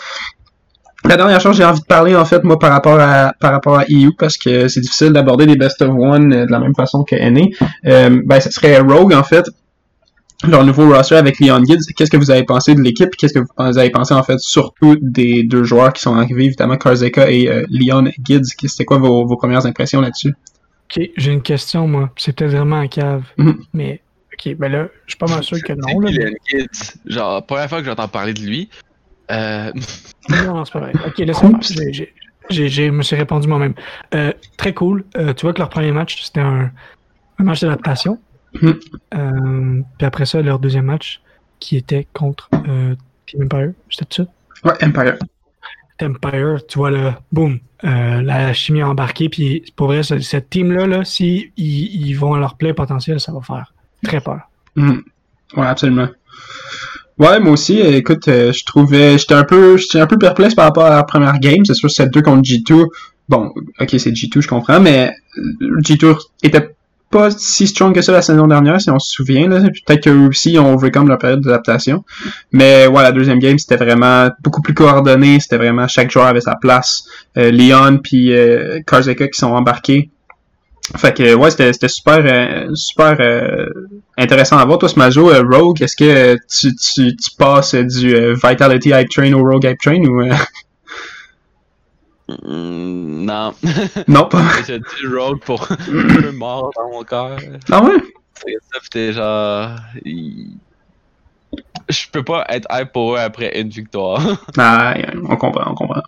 La 1.05 1.17
dernière 1.17 1.41
chose, 1.41 1.57
j'ai 1.57 1.65
envie 1.65 1.81
de 1.81 1.85
parler, 1.85 2.15
en 2.15 2.23
fait, 2.23 2.43
moi, 2.43 2.57
par 2.57 2.71
rapport 2.71 2.99
à, 2.99 3.33
par 3.39 3.51
rapport 3.51 3.77
à 3.77 3.83
EU, 3.89 4.11
parce 4.17 4.37
que 4.37 4.69
c'est 4.69 4.79
difficile 4.79 5.11
d'aborder 5.11 5.45
des 5.45 5.57
best 5.57 5.81
of 5.81 5.89
one 5.89 6.33
euh, 6.33 6.45
de 6.45 6.51
la 6.51 6.59
même 6.59 6.75
façon 6.75 7.03
que 7.03 7.15
NA. 7.15 7.41
Euh, 7.85 8.21
ben, 8.25 8.39
ce 8.39 8.49
serait 8.49 8.79
Rogue, 8.79 9.13
en 9.13 9.23
fait. 9.23 9.45
Leur 10.47 10.65
nouveau 10.65 10.89
roster 10.89 11.15
avec 11.15 11.39
Leon 11.39 11.63
Gids. 11.63 11.93
Qu'est-ce 11.95 12.11
que 12.11 12.17
vous 12.17 12.31
avez 12.31 12.43
pensé 12.43 12.75
de 12.75 12.81
l'équipe? 12.81 13.09
Qu'est-ce 13.17 13.33
que 13.33 13.39
vous 13.39 13.77
avez 13.77 13.89
pensé, 13.89 14.13
en 14.13 14.23
fait, 14.23 14.39
surtout 14.39 14.97
des 15.01 15.43
deux 15.43 15.63
joueurs 15.63 15.91
qui 15.93 16.01
sont 16.01 16.15
arrivés, 16.15 16.45
évidemment, 16.45 16.77
Karzeka 16.77 17.29
et 17.29 17.49
euh, 17.49 17.65
Leon 17.69 18.05
Gids? 18.23 18.53
C'était 18.65 18.85
quoi 18.85 18.97
vos, 18.97 19.25
vos 19.25 19.37
premières 19.37 19.65
impressions 19.65 19.99
là-dessus? 19.99 20.33
Ok, 20.95 21.09
j'ai 21.17 21.31
une 21.31 21.41
question, 21.41 21.87
moi. 21.87 22.11
C'est 22.17 22.35
peut-être 22.35 22.51
vraiment 22.51 22.79
en 22.79 22.87
cave. 22.87 23.23
Mhm. 23.37 23.63
Mais, 23.73 24.01
ok, 24.33 24.55
ben 24.55 24.71
là, 24.71 24.87
je 25.05 25.11
suis 25.11 25.17
pas 25.17 25.27
mal 25.27 25.43
sûr 25.43 25.57
que 25.63 25.73
non. 25.73 25.87
C'est 26.07 26.19
Là, 26.19 26.29
mais- 26.29 26.37
Kids? 26.67 26.93
Genre, 27.05 27.45
première 27.45 27.69
fois 27.69 27.79
que 27.79 27.85
j'entends 27.85 28.07
parler 28.07 28.33
de 28.33 28.41
lui. 28.41 28.69
Euh, 29.31 29.71
Non, 30.29 30.53
non, 30.55 30.65
c'est 30.65 30.73
pas 30.73 30.79
vrai. 30.79 30.93
Ok, 31.05 31.13
j'ai- 31.61 32.13
j'ai- 32.49 32.69
Je 32.69 32.89
me 32.91 33.01
suis 33.03 33.15
répondu 33.15 33.47
moi-même. 33.47 33.73
Euh, 34.13 34.31
très 34.57 34.73
cool. 34.73 35.05
Euh, 35.17 35.33
tu 35.33 35.45
vois 35.45 35.53
que 35.53 35.59
leur 35.59 35.69
premier 35.69 35.91
match, 35.91 36.21
c'était 36.23 36.41
un, 36.41 36.71
un 37.39 37.43
match 37.43 37.61
d'adaptation. 37.61 38.19
Mhm. 38.61 38.79
Euh, 39.15 39.81
puis 39.97 40.05
après 40.05 40.25
ça, 40.25 40.41
leur 40.41 40.59
deuxième 40.59 40.85
match, 40.85 41.21
qui 41.59 41.77
était 41.77 42.05
contre 42.13 42.49
euh, 42.67 42.95
Team 43.25 43.43
Empire. 43.45 43.71
C'était 43.89 44.15
ça? 44.23 44.25
Ouais, 44.65 44.73
Empire. 44.85 45.17
Empire, 46.01 46.59
tu 46.67 46.77
vois 46.77 46.91
là, 46.91 47.21
boum, 47.31 47.59
euh, 47.83 48.21
la 48.21 48.53
chimie 48.53 48.81
a 48.81 48.89
embarqué, 48.89 49.29
puis 49.29 49.63
pour 49.75 49.87
vrai, 49.87 50.03
ce- 50.03 50.19
cette 50.19 50.49
team-là, 50.49 50.87
là, 50.87 51.01
ils, 51.57 52.13
vont 52.13 52.33
à 52.33 52.39
leur 52.39 52.55
plein 52.55 52.73
potentiel, 52.73 53.19
ça 53.19 53.31
va 53.31 53.41
faire 53.41 53.73
très 54.03 54.21
peur. 54.21 54.39
Mhm. 54.75 55.03
Ouais, 55.57 55.65
absolument. 55.67 56.07
Ouais, 57.19 57.39
moi 57.39 57.51
aussi, 57.53 57.79
écoute, 57.79 58.27
euh, 58.27 58.51
je 58.51 58.65
trouvais, 58.65 59.17
j'étais 59.17 59.35
un 59.35 59.43
peu, 59.43 59.77
j'étais 59.77 59.99
un 59.99 60.07
peu 60.07 60.17
perplexe 60.17 60.55
par 60.55 60.65
rapport 60.65 60.85
à 60.85 60.89
la 60.95 61.03
première 61.03 61.37
game. 61.39 61.63
C'est 61.65 61.75
sûr, 61.75 61.91
c'est 61.91 62.11
2 62.11 62.21
contre 62.21 62.41
G2. 62.41 62.85
Bon, 63.29 63.51
ok, 63.79 63.89
c'est 63.97 64.11
G2, 64.11 64.41
je 64.41 64.47
comprends, 64.47 64.79
mais 64.79 65.11
euh, 65.37 65.79
G2 65.81 66.17
était 66.41 66.75
pas 67.13 67.29
si 67.31 67.67
strong 67.67 67.93
que 67.93 68.01
ça 68.01 68.11
la 68.11 68.21
saison 68.21 68.47
dernière, 68.47 68.81
si 68.81 68.89
on 68.89 68.99
se 68.99 69.13
souvient. 69.13 69.47
Peut-être 69.47 70.03
qu'eux 70.03 70.27
aussi 70.27 70.57
ont 70.57 70.73
overcome 70.73 71.07
leur 71.07 71.19
période 71.19 71.41
d'adaptation. 71.41 72.03
Mais 72.51 72.87
ouais, 72.87 73.03
la 73.03 73.11
deuxième 73.11 73.39
game, 73.39 73.57
c'était 73.59 73.77
vraiment 73.77 74.29
beaucoup 74.43 74.61
plus 74.61 74.73
coordonné. 74.73 75.39
C'était 75.39 75.57
vraiment 75.57 75.87
chaque 75.87 76.11
joueur 76.11 76.25
avait 76.25 76.41
sa 76.41 76.55
place. 76.55 77.05
Euh, 77.37 77.51
Leon 77.51 77.99
puis 78.03 78.33
euh, 78.33 78.81
Karzeka 78.85 79.27
qui 79.27 79.39
sont 79.39 79.51
embarqués. 79.51 80.09
Fait 80.97 81.15
que 81.15 81.33
ouais, 81.33 81.49
c'était 81.49 81.87
super 81.87 82.19
euh, 82.25 82.75
super 82.75 83.15
euh, 83.19 83.67
intéressant 84.17 84.57
à 84.57 84.65
voir. 84.65 84.79
Toi, 84.79 84.89
Smajo, 84.89 85.31
euh, 85.31 85.41
Rogue, 85.41 85.81
est-ce 85.81 85.95
que 85.95 86.35
tu, 86.49 86.75
tu, 86.75 87.15
tu 87.15 87.31
passes 87.37 87.73
du 87.73 88.13
Vitality 88.33 88.89
Hype 88.89 89.09
Train 89.09 89.31
au 89.33 89.43
Rogue 89.43 89.63
Hype 89.63 89.79
Train 89.79 90.03
ou 90.03 90.29
non. 92.43 93.53
non 94.07 94.25
pas? 94.27 94.41
J'ai 94.67 94.79
dit 94.79 95.07
Rogue 95.15 95.39
pour 95.41 95.67
un 95.71 95.75
peu 96.21 96.31
mort 96.31 96.71
dans 96.75 96.89
mon 96.89 97.03
cœur. 97.03 97.37
Ah 97.71 97.83
ouais? 97.83 97.97
C'est 98.35 98.53
ça, 98.71 98.79
pis 98.81 98.89
t'es 98.89 99.13
genre. 99.13 99.69
Je 101.89 102.05
peux 102.11 102.23
pas 102.23 102.45
être 102.49 102.67
hype 102.71 102.91
pour 102.91 103.15
eux 103.15 103.19
après 103.19 103.59
une 103.59 103.69
victoire. 103.69 104.21
Ah, 104.57 104.95
on 105.29 105.35
comprend, 105.35 105.71
on 105.71 105.75
comprend. 105.75 106.01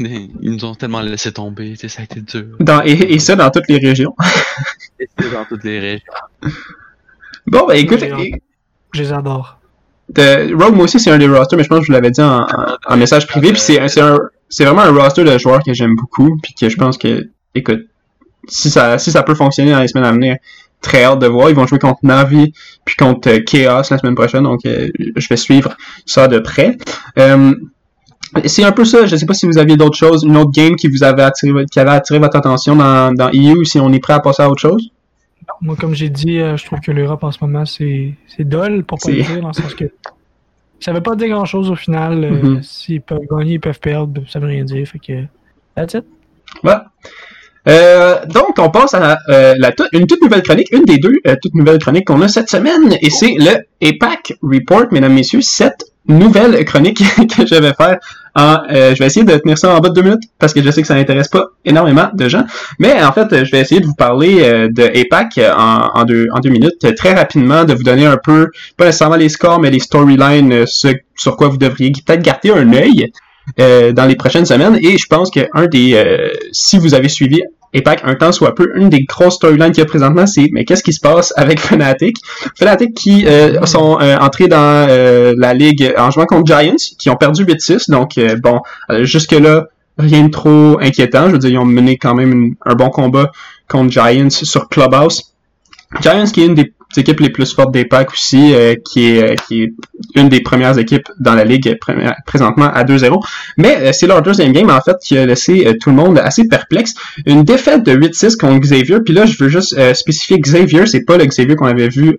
Ils 0.00 0.30
nous 0.42 0.64
ont 0.64 0.74
tellement 0.76 1.00
laissé 1.00 1.32
tomber, 1.32 1.74
ça 1.76 2.00
a 2.00 2.04
été 2.04 2.20
dur. 2.20 2.56
Dans, 2.60 2.82
et, 2.84 2.92
et 2.92 3.18
ça 3.18 3.34
dans 3.34 3.50
toutes 3.50 3.68
les 3.68 3.78
régions. 3.78 4.14
Et 5.00 5.08
c'est 5.18 5.30
dans 5.32 5.44
toutes 5.44 5.62
les 5.64 5.78
régions. 5.78 6.12
Bon, 7.46 7.66
ben 7.66 7.74
écoute, 7.74 8.00
Je 8.92 9.00
les 9.02 9.12
adore. 9.12 9.58
Rogue, 10.16 10.74
moi 10.74 10.84
aussi, 10.84 10.98
c'est 10.98 11.10
un 11.12 11.18
des 11.18 11.28
rosters, 11.28 11.56
mais 11.56 11.62
je 11.64 11.68
pense 11.68 11.78
que 11.80 11.84
je 11.84 11.92
vous 11.92 11.94
l'avais 11.94 12.10
dit 12.10 12.20
en, 12.20 12.40
en- 12.42 12.76
en 12.84 12.96
message 12.96 13.26
privé. 13.28 13.52
Puis 13.52 13.60
c'est 13.60 13.86
c'est 13.88 14.00
un- 14.00 14.18
c'est 14.48 14.64
vraiment 14.64 14.82
un 14.82 14.92
roster 14.92 15.24
de 15.24 15.36
joueurs 15.38 15.62
que 15.62 15.72
j'aime 15.74 15.94
beaucoup. 15.94 16.36
Puis 16.42 16.54
que 16.54 16.68
je 16.68 16.76
pense 16.76 16.98
que, 16.98 17.28
écoute, 17.54 17.86
si 18.48 18.70
ça, 18.70 18.98
si 18.98 19.10
ça 19.10 19.22
peut 19.22 19.34
fonctionner 19.34 19.72
dans 19.72 19.80
les 19.80 19.88
semaines 19.88 20.06
à 20.06 20.12
venir, 20.12 20.36
très 20.80 21.04
hâte 21.04 21.18
de 21.18 21.26
voir. 21.26 21.50
Ils 21.50 21.56
vont 21.56 21.66
jouer 21.66 21.78
contre 21.78 21.98
Navi 22.04 22.52
puis 22.84 22.94
contre 22.96 23.28
euh, 23.28 23.40
Chaos 23.40 23.82
la 23.90 23.98
semaine 23.98 24.14
prochaine. 24.14 24.44
Donc, 24.44 24.60
euh, 24.64 24.88
je 25.16 25.28
vais 25.28 25.36
suivre 25.36 25.76
ça 26.06 26.28
de 26.28 26.38
près. 26.38 26.78
Euh, 27.18 27.52
c'est 28.44 28.62
un 28.64 28.72
peu 28.72 28.84
ça. 28.84 29.06
Je 29.06 29.16
sais 29.16 29.26
pas 29.26 29.34
si 29.34 29.46
vous 29.46 29.58
aviez 29.58 29.76
d'autres 29.76 29.96
choses, 29.96 30.22
une 30.24 30.36
autre 30.36 30.52
game 30.52 30.76
qui 30.76 30.88
vous 30.88 31.02
avait 31.02 31.22
attiré, 31.22 31.52
votre- 31.52 31.70
qui 31.70 31.80
avait 31.80 31.90
attiré 31.90 32.18
votre 32.18 32.36
attention 32.36 32.76
dans, 32.76 33.12
dans 33.12 33.30
EU, 33.32 33.56
ou 33.58 33.64
si 33.64 33.80
on 33.80 33.92
est 33.92 33.98
prêt 33.98 34.12
à 34.12 34.20
passer 34.20 34.42
à 34.42 34.50
autre 34.50 34.60
chose? 34.60 34.90
Moi, 35.60 35.76
comme 35.76 35.94
j'ai 35.94 36.10
dit, 36.10 36.38
je 36.38 36.64
trouve 36.64 36.78
que 36.80 36.92
l'Europe 36.92 37.24
en 37.24 37.32
ce 37.32 37.38
moment, 37.40 37.64
c'est 37.64 38.14
dol, 38.40 38.84
pour 38.84 38.98
pas 38.98 39.10
le 39.10 39.22
dire, 39.22 39.40
dans 39.40 39.48
le 39.48 39.54
sens 39.54 39.74
que 39.74 39.90
ça 40.80 40.92
veut 40.92 41.00
pas 41.02 41.16
dire 41.16 41.28
grand 41.28 41.44
chose 41.44 41.70
au 41.70 41.76
final. 41.76 42.24
euh, 42.24 42.30
Mhm. 42.30 42.62
S'ils 42.62 43.00
peuvent 43.02 43.20
gagner, 43.30 43.54
ils 43.54 43.60
peuvent 43.60 43.80
perdre, 43.80 44.22
ça 44.28 44.38
veut 44.38 44.46
rien 44.48 44.64
dire. 44.64 44.86
Fait 44.86 44.98
que, 44.98 45.24
that's 45.74 45.94
it. 45.94 46.04
Voilà. 46.62 46.86
Euh, 47.68 48.24
donc, 48.26 48.54
on 48.58 48.70
passe 48.70 48.94
à 48.94 49.18
euh, 49.28 49.54
la 49.58 49.72
une 49.92 50.06
toute 50.06 50.22
nouvelle 50.22 50.42
chronique, 50.42 50.68
une 50.72 50.84
des 50.84 50.98
deux 50.98 51.20
toutes 51.42 51.54
nouvelles 51.54 51.78
chroniques 51.78 52.06
qu'on 52.06 52.22
a 52.22 52.28
cette 52.28 52.48
semaine, 52.48 52.96
et 53.02 53.10
c'est 53.10 53.34
le 53.36 53.58
EPAC 53.80 54.34
Report, 54.42 54.86
mesdames, 54.90 55.12
messieurs, 55.12 55.42
cette 55.42 55.84
nouvelle 56.08 56.64
chronique 56.64 57.02
que 57.36 57.46
je 57.46 57.54
vais 57.54 57.72
faire. 57.74 57.98
En... 58.34 58.58
euh, 58.70 58.94
je 58.94 58.98
vais 58.98 59.06
essayer 59.06 59.24
de 59.24 59.36
tenir 59.36 59.58
ça 59.58 59.74
en 59.74 59.80
bas 59.80 59.88
de 59.88 59.94
deux 59.94 60.02
minutes, 60.02 60.22
parce 60.38 60.52
que 60.52 60.62
je 60.62 60.70
sais 60.70 60.82
que 60.82 60.88
ça 60.88 60.94
n'intéresse 60.94 61.28
pas 61.28 61.46
énormément 61.64 62.08
de 62.12 62.28
gens, 62.28 62.44
mais 62.78 63.02
en 63.02 63.12
fait, 63.12 63.44
je 63.44 63.50
vais 63.50 63.60
essayer 63.60 63.80
de 63.80 63.86
vous 63.86 63.94
parler 63.94 64.42
euh, 64.42 64.68
de 64.70 64.82
euh, 64.82 65.52
en, 65.54 66.00
en, 66.00 66.04
deux, 66.04 66.28
en 66.32 66.40
deux 66.40 66.50
minutes, 66.50 66.94
très 66.96 67.14
rapidement, 67.14 67.64
de 67.64 67.74
vous 67.74 67.82
donner 67.82 68.06
un 68.06 68.18
peu, 68.22 68.48
pas 68.76 68.86
nécessairement 68.86 69.16
les 69.16 69.28
scores, 69.28 69.60
mais 69.60 69.70
les 69.70 69.80
storylines, 69.80 70.52
euh, 70.52 70.64
ce 70.66 70.88
sur 71.16 71.36
quoi 71.36 71.48
vous 71.48 71.56
devriez 71.56 71.90
peut-être 71.90 72.22
garder 72.22 72.50
un 72.50 72.72
œil 72.72 73.10
euh, 73.60 73.92
dans 73.92 74.06
les 74.06 74.16
prochaines 74.16 74.46
semaines. 74.46 74.78
Et 74.82 74.98
je 74.98 75.06
pense 75.06 75.30
que 75.30 75.40
un 75.54 75.66
des, 75.66 75.94
euh, 75.94 76.28
si 76.52 76.78
vous 76.78 76.94
avez 76.94 77.08
suivi 77.08 77.40
EPAC 77.74 78.00
un 78.04 78.14
temps 78.14 78.32
soit 78.32 78.54
peu, 78.54 78.70
une 78.76 78.88
des 78.88 79.02
grosses 79.04 79.34
storylines 79.34 79.72
qu'il 79.72 79.78
y 79.78 79.82
a 79.82 79.84
présentement, 79.86 80.26
c'est 80.26 80.48
mais 80.52 80.64
qu'est-ce 80.64 80.82
qui 80.82 80.92
se 80.94 81.00
passe 81.00 81.34
avec 81.36 81.60
Fnatic? 81.66 82.16
Fnatic 82.56 82.94
qui 82.94 83.26
euh, 83.26 83.64
sont 83.66 83.98
euh, 84.00 84.16
entrés 84.18 84.48
dans 84.48 84.86
euh, 84.88 85.34
la 85.36 85.52
ligue 85.52 85.92
en 85.98 86.10
jouant 86.10 86.24
contre 86.26 86.46
Giants, 86.46 86.76
qui 86.98 87.10
ont 87.10 87.16
perdu 87.16 87.44
8-6. 87.44 87.90
Donc 87.90 88.18
bon, 88.42 88.60
jusque 89.02 89.32
là 89.32 89.66
rien 89.98 90.24
de 90.26 90.30
trop 90.30 90.78
inquiétant. 90.80 91.26
Je 91.26 91.32
veux 91.32 91.38
dire, 91.38 91.50
ils 91.50 91.58
ont 91.58 91.64
mené 91.66 91.96
quand 91.98 92.14
même 92.14 92.32
une- 92.32 92.54
un 92.64 92.74
bon 92.74 92.88
combat 92.88 93.32
contre 93.68 93.90
Giants 93.90 94.30
sur 94.30 94.68
Clubhouse. 94.68 95.34
Giants 96.00 96.24
qui 96.32 96.42
est 96.42 96.46
une 96.46 96.54
des 96.54 96.72
équipes 96.96 97.20
les 97.20 97.30
plus 97.30 97.52
fortes 97.54 97.72
d'EPAC 97.72 98.12
aussi, 98.12 98.54
euh, 98.54 98.74
qui 98.84 99.08
est 99.10 99.22
euh, 99.22 99.34
qui 99.46 99.62
est 99.64 99.72
une 100.14 100.28
des 100.28 100.40
premières 100.40 100.78
équipes 100.78 101.06
dans 101.20 101.34
la 101.34 101.44
ligue 101.44 101.76
pré- 101.80 101.94
présentement 102.26 102.70
à 102.72 102.84
2-0. 102.84 103.20
Mais 103.58 103.76
euh, 103.80 103.90
c'est 103.92 104.06
leur 104.06 104.22
deuxième 104.22 104.52
game, 104.52 104.70
en 104.70 104.80
fait, 104.80 104.96
qui 105.02 105.18
a 105.18 105.26
laissé 105.26 105.66
euh, 105.66 105.74
tout 105.80 105.90
le 105.90 105.96
monde 105.96 106.18
assez 106.18 106.48
perplexe. 106.48 106.94
Une 107.26 107.42
défaite 107.42 107.84
de 107.84 107.92
8-6 107.94 108.36
contre 108.36 108.60
Xavier. 108.60 109.00
Puis 109.04 109.12
là, 109.14 109.26
je 109.26 109.36
veux 109.42 109.48
juste 109.50 109.74
spécifier 109.94 110.38
Xavier, 110.38 110.86
c'est 110.86 111.04
pas 111.04 111.16
le 111.18 111.26
Xavier 111.26 111.56
qu'on 111.56 111.66
avait 111.66 111.88
vu 111.88 112.16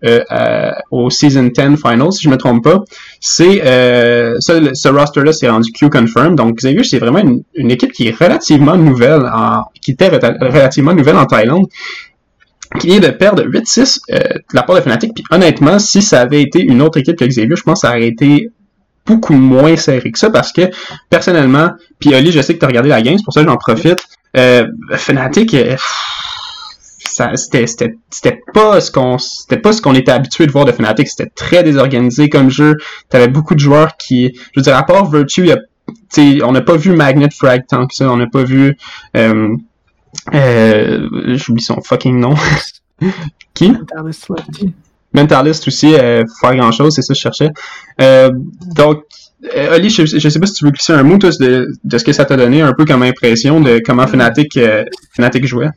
au 0.92 1.10
Season 1.10 1.44
10 1.56 1.78
Finals, 1.78 2.12
si 2.12 2.24
je 2.24 2.30
me 2.30 2.38
trompe 2.38 2.64
pas. 2.64 2.84
C'est 3.20 3.62
le- 3.64 4.74
ce 4.74 4.88
roster-là, 4.90 5.34
c'est 5.34 5.50
rendu 5.50 5.72
Q-Confirm. 5.72 6.36
Donc 6.36 6.58
Xavier, 6.58 6.84
c'est 6.84 7.00
vraiment 7.00 7.20
une, 7.20 7.44
une 7.56 7.72
équipe 7.72 7.92
qui 7.92 8.08
est 8.08 8.16
relativement 8.16 8.76
nouvelle, 8.78 9.24
en, 9.34 9.64
qui 9.82 9.92
était 9.92 10.10
relativement 10.10 10.94
nouvelle 10.94 11.16
en 11.18 11.26
Thaïlande 11.26 11.66
qui 12.80 12.88
vient 12.88 13.00
de 13.00 13.10
perdre 13.10 13.44
8-6 13.44 14.00
euh, 14.12 14.18
de 14.20 14.42
la 14.54 14.64
part 14.64 14.76
de 14.76 14.82
Fnatic. 14.82 15.14
Puis 15.14 15.24
honnêtement, 15.32 15.80
si 15.80 16.02
ça 16.02 16.22
avait 16.22 16.42
été 16.42 16.62
une 16.62 16.82
autre 16.82 17.00
équipe 17.00 17.18
que 17.18 17.26
Xavier, 17.26 17.56
je 17.56 17.64
pense 17.64 17.82
que 17.82 17.88
ça 17.88 17.94
aurait 17.94 18.08
été 18.08 18.50
beaucoup 19.06 19.34
moins 19.34 19.76
serré 19.76 20.12
que 20.12 20.20
ça 20.20 20.30
parce 20.30 20.52
que 20.52 20.70
personnellement, 21.10 21.72
puis 22.00 22.14
Oli, 22.14 22.32
je 22.32 22.42
sais 22.42 22.54
que 22.54 22.60
tu 22.60 22.66
as 22.66 22.68
regardé 22.68 22.90
la 22.90 23.02
game, 23.02 23.18
c'est 23.18 23.24
pour 23.24 23.34
ça 23.34 23.42
que 23.42 23.50
j'en 23.50 23.58
profite. 23.58 24.04
Euh, 24.38 24.68
Fnatic, 24.92 25.54
euh, 25.56 25.76
c'était, 27.36 28.40
pas 28.54 28.80
ce 28.80 28.92
qu'on, 28.92 29.18
c'était 29.18 29.58
pas 29.58 29.74
ce 29.74 29.82
qu'on 29.82 29.96
était 29.96 30.12
habitué 30.12 30.46
de 30.46 30.52
voir 30.52 30.66
de 30.66 30.72
Fnatic. 30.72 31.08
C'était 31.08 31.30
très 31.30 31.64
désorganisé 31.64 32.30
comme 32.30 32.50
jeu. 32.50 32.78
T'avais 33.10 33.28
beaucoup 33.28 33.56
de 33.56 33.60
joueurs 33.60 33.98
qui, 33.98 34.32
je 34.54 34.60
veux 34.60 34.64
dire, 34.64 34.78
à 34.78 34.84
part 34.84 35.10
Virtue, 35.10 35.50
on 36.44 36.52
n'a 36.52 36.62
pas 36.62 36.76
vu 36.76 36.92
Magnet 36.92 37.30
Frag 37.32 37.66
tant 37.68 37.88
que 37.88 37.96
ça. 37.96 38.10
On 38.12 38.18
n'a 38.18 38.28
pas 38.28 38.44
vu, 38.44 38.78
euh, 39.18 39.50
euh, 40.34 41.08
j'oublie 41.38 41.62
son 41.62 41.82
fucking 41.82 42.20
nom. 42.20 42.36
Qui? 43.54 43.72
Mentalist 43.72 44.30
Lefty. 44.30 44.74
Mentalist 45.14 45.68
aussi, 45.68 45.94
euh, 45.96 46.24
faire 46.42 46.56
grand 46.56 46.72
chose, 46.72 46.94
c'est 46.94 47.02
ça 47.02 47.14
que 47.14 47.18
je 47.18 47.22
cherchais. 47.22 47.50
Euh, 48.02 48.30
donc, 48.76 49.04
euh, 49.56 49.76
Oli, 49.76 49.90
je, 49.90 50.06
je 50.06 50.30
sais 50.30 50.40
pas 50.40 50.46
si 50.46 50.54
tu 50.54 50.66
veux 50.66 50.72
glisser 50.72 50.94
un 50.94 51.04
mot 51.04 51.18
toi, 51.18 51.30
de, 51.40 51.72
de 51.84 51.98
ce 51.98 52.04
que 52.04 52.12
ça 52.14 52.26
t'a 52.26 52.36
donné, 52.38 52.62
un 52.62 52.74
peu 52.74 52.86
comme 52.86 53.04
impression 53.04 53.60
de 53.62 53.80
comment 53.86 54.06
Fnatic, 54.06 54.56
euh, 54.58 54.84
Fnatic 55.14 55.46
jouait. 55.46 55.70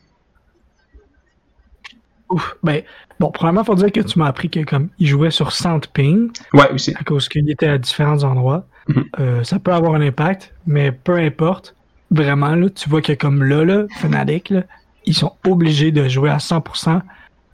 Ouf, 2.29 2.55
ben, 2.63 2.81
bon, 3.19 3.31
premièrement, 3.31 3.63
faut 3.63 3.75
dire 3.75 3.91
que 3.91 4.01
tu 4.01 4.17
m'as 4.19 4.27
appris 4.27 4.49
que 4.49 4.59
comme 4.63 4.89
il 4.99 5.07
jouait 5.07 5.31
sur 5.31 5.51
100 5.51 5.87
ping, 5.93 6.29
Ouais, 6.53 6.69
aussi. 6.71 6.93
à 6.99 7.03
cause 7.03 7.27
qu'il 7.29 7.49
était 7.49 7.67
à 7.67 7.77
différents 7.77 8.23
endroits. 8.23 8.65
Mhm. 8.87 9.03
Euh, 9.19 9.43
ça 9.43 9.59
peut 9.59 9.71
avoir 9.71 9.95
un 9.95 10.01
impact, 10.01 10.53
mais 10.67 10.91
peu 10.91 11.15
importe. 11.17 11.75
Vraiment, 12.13 12.55
là, 12.55 12.69
tu 12.69 12.89
vois 12.89 13.01
que 13.01 13.13
comme 13.13 13.43
là, 13.43 13.65
là, 13.65 13.85
Fnatic, 13.97 14.49
là, 14.51 14.63
ils 15.05 15.15
sont 15.15 15.33
obligés 15.47 15.91
de 15.91 16.07
jouer 16.07 16.29
à 16.29 16.37
100% 16.37 17.01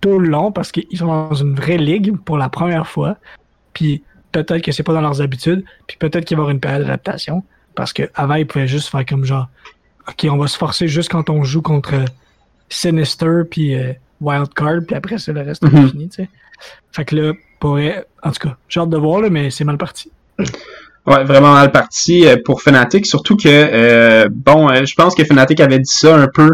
tout 0.01 0.19
le 0.19 0.27
long 0.27 0.51
parce 0.51 0.71
qu'ils 0.71 0.97
sont 0.97 1.07
dans 1.07 1.33
une 1.33 1.55
vraie 1.55 1.77
ligue 1.77 2.15
pour 2.17 2.37
la 2.37 2.49
première 2.49 2.85
fois. 2.87 3.15
Puis 3.73 4.03
peut-être 4.31 4.61
que 4.63 4.71
c'est 4.71 4.83
pas 4.83 4.93
dans 4.93 5.01
leurs 5.01 5.21
habitudes, 5.21 5.63
puis 5.87 5.97
peut-être 5.97 6.25
qu'il 6.25 6.35
va 6.37 6.41
y 6.41 6.43
avoir 6.43 6.51
une 6.51 6.59
période 6.59 6.81
d'adaptation 6.81 7.43
parce 7.75 7.93
qu'avant, 7.93 8.35
ils 8.35 8.45
pouvaient 8.45 8.67
juste 8.67 8.89
faire 8.89 9.05
comme 9.05 9.23
genre, 9.23 9.47
OK, 10.07 10.27
on 10.29 10.37
va 10.37 10.47
se 10.47 10.57
forcer 10.57 10.87
juste 10.87 11.09
quand 11.09 11.29
on 11.29 11.43
joue 11.43 11.61
contre 11.61 11.93
Sinister 12.67 13.41
puis 13.49 13.75
euh, 13.75 13.93
Wildcard, 14.21 14.81
puis 14.85 14.95
après, 14.95 15.17
c'est 15.17 15.33
le 15.33 15.41
reste 15.41 15.63
Mhm. 15.63 15.85
est 15.85 15.89
fini, 15.89 16.09
tu 16.09 16.15
sais. 16.23 16.29
Fait 16.91 17.05
que 17.05 17.15
là, 17.15 17.33
pourrait, 17.59 18.05
en 18.23 18.31
tout 18.31 18.47
cas, 18.47 18.57
j'ai 18.67 18.79
hâte 18.81 18.89
de 18.89 18.97
voir, 18.97 19.21
là, 19.21 19.29
mais 19.29 19.49
c'est 19.49 19.63
mal 19.63 19.77
parti. 19.77 20.11
Ouais, 21.05 21.23
vraiment 21.23 21.53
mal 21.53 21.71
parti 21.71 22.27
euh, 22.27 22.37
pour 22.43 22.61
Fnatic, 22.61 23.05
surtout 23.05 23.35
que, 23.35 23.47
euh, 23.47 24.27
bon, 24.31 24.69
euh, 24.69 24.85
je 24.85 24.93
pense 24.95 25.15
que 25.15 25.23
Fnatic 25.23 25.59
avait 25.59 25.79
dit 25.79 25.91
ça 25.91 26.15
un 26.15 26.27
peu, 26.27 26.51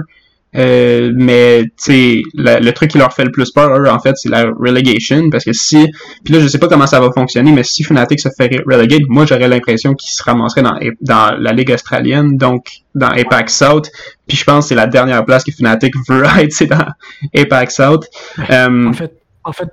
euh, 0.56 1.12
mais, 1.14 1.64
tu 1.84 2.24
le, 2.36 2.72
truc 2.72 2.92
qui 2.92 2.98
leur 2.98 3.12
fait 3.12 3.26
le 3.26 3.32
plus 3.32 3.52
peur, 3.52 3.76
eux, 3.78 3.90
en 3.90 4.00
fait, 4.00 4.16
c'est 4.16 4.30
la 4.30 4.46
relegation, 4.46 5.30
parce 5.30 5.44
que 5.44 5.52
si, 5.52 5.88
puis 6.24 6.34
là, 6.34 6.40
je 6.40 6.48
sais 6.48 6.60
pas 6.60 6.68
comment 6.68 6.88
ça 6.88 7.02
va 7.02 7.10
fonctionner, 7.12 7.52
mais 7.52 7.64
si 7.64 7.84
Fnatic 7.84 8.20
se 8.20 8.30
fait 8.30 8.50
relegate, 8.66 9.02
moi, 9.10 9.26
j'aurais 9.26 9.50
l'impression 9.50 9.94
qu'ils 9.94 10.14
se 10.14 10.24
ramasseraient 10.24 10.64
dans, 10.64 10.80
dans 11.02 11.36
la 11.38 11.52
Ligue 11.52 11.72
australienne, 11.72 12.38
donc 12.38 12.68
dans 12.94 13.10
APAC 13.10 13.50
South, 13.50 13.90
puis 14.28 14.38
je 14.38 14.46
pense 14.46 14.66
que 14.66 14.70
c'est 14.70 14.76
la 14.76 14.88
dernière 14.88 15.26
place 15.26 15.44
que 15.44 15.52
Fnatic 15.52 15.94
veut 16.08 16.24
être, 16.40 16.54
c'est 16.54 16.68
dans 16.68 16.88
APAC 17.36 17.72
South. 17.72 18.06
En 18.38 18.94
fait, 18.94 19.12
en 19.44 19.52
fait, 19.52 19.70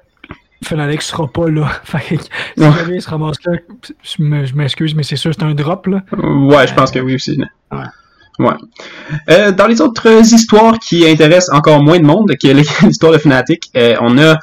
Fnatic 0.64 1.02
sera 1.02 1.26
pas 1.28 1.48
là. 1.48 1.68
Fait 1.84 2.16
que 2.16 2.22
si 2.22 2.28
jamais 2.56 2.96
il 2.96 3.02
se 3.02 3.10
ramasse 3.10 3.36
là, 3.44 3.52
je 4.02 4.22
me- 4.22 4.44
je 4.46 4.54
m'excuse, 4.54 4.94
mais 4.94 5.02
c'est 5.02 5.16
sûr, 5.16 5.32
c'est 5.34 5.42
un 5.44 5.54
drop, 5.54 5.86
là. 5.86 6.02
Ouais, 6.12 6.66
je 6.66 6.74
pense 6.74 6.90
que 6.90 6.98
oui 7.00 7.14
aussi. 7.16 7.40
Ouais. 7.70 7.78
Ouais. 8.38 8.54
Euh, 9.30 9.52
dans 9.52 9.66
les 9.66 9.80
autres 9.80 10.08
histoires 10.32 10.78
qui 10.78 11.06
intéressent 11.06 11.54
encore 11.56 11.82
moins 11.82 11.98
de 11.98 12.04
monde 12.06 12.32
que 12.42 12.48
l'histoire 12.86 13.12
de 13.12 13.18
Fnatic, 13.18 13.70
euh, 13.76 13.96
on 14.00 14.16
a, 14.18 14.38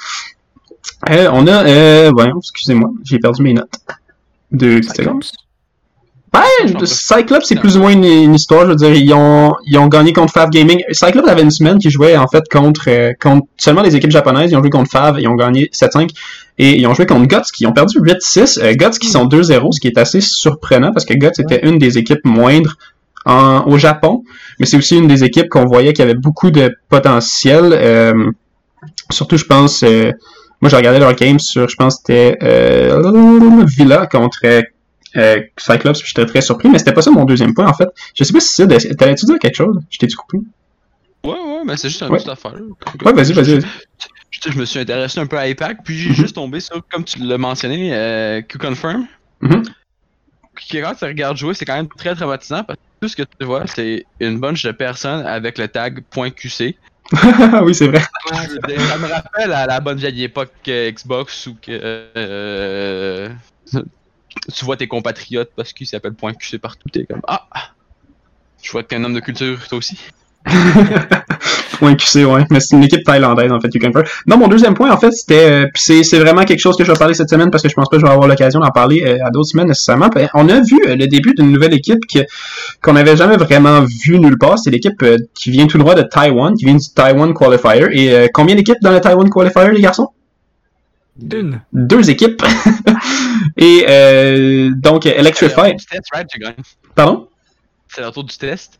euh, 1.09 1.30
on 1.34 1.47
a, 1.47 1.65
euh, 1.65 2.11
voyons, 2.13 2.38
excusez-moi, 2.38 2.89
j'ai 3.03 3.20
perdu 3.20 3.41
mes 3.41 3.53
notes. 3.53 3.74
Deux 4.51 4.82
secondes. 4.84 5.24
Ouais, 6.34 6.86
Cyclops, 6.86 7.45
c'est 7.45 7.55
plus 7.55 7.77
ou 7.77 7.82
moins 7.82 7.91
une, 7.91 8.03
une 8.03 8.36
histoire. 8.36 8.65
Je 8.65 8.69
veux 8.69 8.75
dire, 8.75 8.93
ils 8.93 9.13
ont, 9.13 9.53
ils 9.65 9.77
ont 9.77 9.88
gagné 9.88 10.13
contre 10.13 10.32
Fav 10.32 10.49
Gaming. 10.49 10.84
Cyclops 10.91 11.27
avait 11.27 11.41
une 11.41 11.51
semaine 11.51 11.80
qui 11.80 11.89
jouait 11.89 12.15
en 12.17 12.27
fait 12.27 12.43
contre, 12.51 12.84
euh, 12.88 13.13
contre 13.19 13.47
seulement 13.57 13.82
les 13.82 13.95
équipes 13.95 14.11
japonaises. 14.11 14.51
Ils 14.51 14.55
ont 14.55 14.61
joué 14.61 14.69
contre 14.69 14.91
Fav, 14.91 15.19
ils 15.19 15.27
ont 15.27 15.36
gagné 15.36 15.69
7-5. 15.73 16.09
Et 16.59 16.77
ils 16.77 16.86
ont 16.88 16.93
joué 16.93 17.05
contre 17.05 17.27
Guts, 17.27 17.51
qui 17.53 17.65
ont 17.65 17.71
perdu 17.71 17.99
8-6. 17.99 18.59
Euh, 18.61 18.73
Guts 18.73 18.99
qui 18.99 19.07
sont 19.07 19.25
2-0, 19.25 19.71
ce 19.71 19.80
qui 19.80 19.88
est 19.88 19.97
assez 19.97 20.21
surprenant 20.21 20.91
parce 20.91 21.05
que 21.05 21.13
Guts 21.13 21.39
était 21.39 21.65
une 21.67 21.77
des 21.80 21.97
équipes 21.97 22.23
moindres 22.25 22.75
en, 23.25 23.63
au 23.65 23.77
Japon. 23.77 24.23
Mais 24.59 24.65
c'est 24.65 24.77
aussi 24.77 24.97
une 24.97 25.07
des 25.07 25.23
équipes 25.23 25.49
qu'on 25.49 25.65
voyait 25.65 25.93
qui 25.93 26.01
avait 26.01 26.15
beaucoup 26.15 26.51
de 26.51 26.75
potentiel. 26.89 27.71
Euh, 27.73 28.32
surtout, 29.09 29.38
je 29.38 29.45
pense, 29.45 29.84
euh, 29.84 30.11
moi 30.61 30.69
j'ai 30.69 30.75
regardé 30.75 30.99
leur 30.99 31.15
game 31.15 31.39
sur, 31.39 31.67
je 31.69 31.75
pense, 31.75 31.97
c'était 31.97 32.38
euh, 32.43 33.63
Villa 33.65 34.05
contre 34.07 34.39
euh, 35.16 35.41
Cyclops, 35.57 35.99
puis 35.99 36.07
j'étais 36.14 36.26
très 36.26 36.41
surpris, 36.41 36.70
mais 36.70 36.80
c'était 36.80 36.93
pas 36.93 37.01
ça 37.01 37.12
mon 37.12 37.26
deuxième 37.26 37.53
point 37.53 37.68
en 37.68 37.74
fait. 37.74 37.89
Je 38.16 38.24
sais 38.24 38.34
pas 38.34 38.39
si 38.39 38.49
c'est. 38.53 38.95
T'allais-tu 38.95 39.26
dire 39.26 39.39
quelque 39.39 39.55
chose? 39.55 39.80
Je 39.89 39.97
t'ai-tu 39.97 40.16
coupé? 40.16 40.38
Ouais, 41.24 41.32
ouais, 41.32 41.62
mais 41.66 41.76
c'est 41.78 41.89
juste 41.89 42.01
une 42.01 42.10
Ouais. 42.10 42.18
petite 42.18 42.30
affaire. 42.30 42.53
Ouais, 43.05 43.14
vas-y, 43.14 43.34
vas-y. 43.34 43.62
Je, 44.32 44.57
me 44.57 44.64
suis 44.66 44.80
intéressé 44.80 45.20
un 45.20 45.26
peu 45.28 45.38
à 45.38 45.47
IPAC, 45.47 45.84
puis 45.84 45.97
j'ai 45.97 46.10
Mhm. 46.10 46.16
juste 46.16 46.36
tombé 46.36 46.60
sur, 46.60 46.82
comme 46.91 47.03
tu 47.03 47.20
l'as 47.20 47.38
mentionné, 47.38 47.93
euh, 47.93 48.41
Q-Confirm. 48.41 49.05
Quand 50.72 50.93
tu 50.95 51.05
regardes 51.05 51.38
jouer, 51.38 51.53
c'est 51.53 51.66
quand 51.66 51.76
même 51.76 51.88
très 51.88 52.16
traumatisant 52.16 52.64
parce 52.64 52.78
que 52.78 52.84
tout 53.01 53.07
ce 53.07 53.16
que 53.16 53.24
tu 53.24 53.45
vois, 53.45 53.66
c'est 53.68 54.05
une 54.20 54.39
bunch 54.39 54.64
de 54.64 54.72
personnes 54.72 55.26
avec 55.26 55.57
le 55.57 55.68
tag 55.68 56.03
.qc. 56.12 56.76
oui, 57.64 57.74
c'est 57.74 57.88
vrai. 57.88 58.01
Ça 58.30 58.97
me 58.97 59.07
rappelle 59.07 59.51
à 59.51 59.66
la 59.66 59.80
bonne 59.80 59.97
vieille 59.97 60.24
époque 60.26 60.51
Xbox 60.68 61.47
où 61.47 61.55
que. 61.62 61.72
Euh, 62.16 63.30
tu 64.53 64.65
vois 64.65 64.77
tes 64.77 64.88
compatriotes 64.88 65.51
parce 65.55 65.73
qu'ils 65.73 65.88
s'appellent 65.88 66.13
point 66.13 66.34
QC 66.34 66.59
partout, 66.59 66.89
t'es 66.89 67.05
comme 67.05 67.21
Ah! 67.27 67.47
Je 68.61 68.71
vois 68.71 68.84
que 68.84 68.89
t'es 68.89 68.97
un 68.97 69.03
homme 69.03 69.13
de 69.13 69.19
culture, 69.19 69.67
toi 69.67 69.77
aussi. 69.77 69.97
ouais, 71.82 71.95
QC, 71.95 72.25
ouais. 72.25 72.43
Mais 72.49 72.59
c'est 72.59 72.75
une 72.75 72.84
équipe 72.84 73.03
thaïlandaise, 73.03 73.51
en 73.51 73.59
fait, 73.59 73.73
you 73.73 73.80
confirm. 73.80 74.05
Non, 74.25 74.38
mon 74.38 74.47
deuxième 74.47 74.73
point, 74.73 74.91
en 74.91 74.97
fait, 74.97 75.11
c'était. 75.11 75.65
Euh, 75.65 75.67
c'est, 75.75 76.19
vraiment 76.19 76.43
quelque 76.43 76.59
chose 76.59 76.75
que 76.77 76.84
je 76.84 76.91
vais 76.91 76.97
parler 76.97 77.13
cette 77.13 77.30
semaine 77.30 77.51
parce 77.51 77.63
que 77.63 77.69
je 77.69 77.73
pense 77.73 77.88
pas 77.89 77.97
que 77.97 78.01
je 78.01 78.05
vais 78.05 78.11
avoir 78.11 78.27
l'occasion 78.27 78.59
d'en 78.59 78.71
parler 78.71 79.03
euh, 79.05 79.25
à 79.25 79.30
d'autres 79.32 79.49
semaines 79.49 79.67
nécessairement. 79.67 80.09
On 80.34 80.49
a 80.49 80.61
vu 80.61 80.77
euh, 80.88 80.95
le 80.95 81.07
début 81.07 81.34
d'une 81.34 81.51
nouvelle 81.51 81.73
équipe 81.73 81.99
qu'on 82.82 82.93
n'avait 82.93 83.15
jamais 83.15 83.38
vraiment 83.38 83.82
vu 83.82 84.19
nulle 84.19 84.38
part. 84.38 84.59
C'est 84.59 84.71
l'équipe 84.71 85.01
euh, 85.03 85.17
qui 85.34 85.51
vient 85.51 85.67
tout 85.67 85.77
droit 85.77 85.95
de 85.95 86.03
Taiwan, 86.03 86.53
qui 86.55 86.65
vient 86.65 86.75
du 86.75 86.89
Taiwan 86.93 87.34
Qualifier. 87.34 87.88
Et 87.91 88.30
combien 88.34 88.55
d'équipes 88.55 88.82
dans 88.82 88.91
le 88.91 88.99
Taiwan 88.99 89.30
Qualifier, 89.30 89.71
les 89.71 89.82
garçons? 89.82 90.09
D'une. 91.22 91.61
Deux 91.74 92.09
équipes. 92.09 92.41
Et 93.57 93.86
euh, 93.88 94.72
donc, 94.76 95.05
Electrify. 95.05 95.76
Pardon? 96.95 97.28
C'est 97.88 98.01
leur 98.01 98.11
tour 98.11 98.24
du 98.24 98.38
test? 98.38 98.80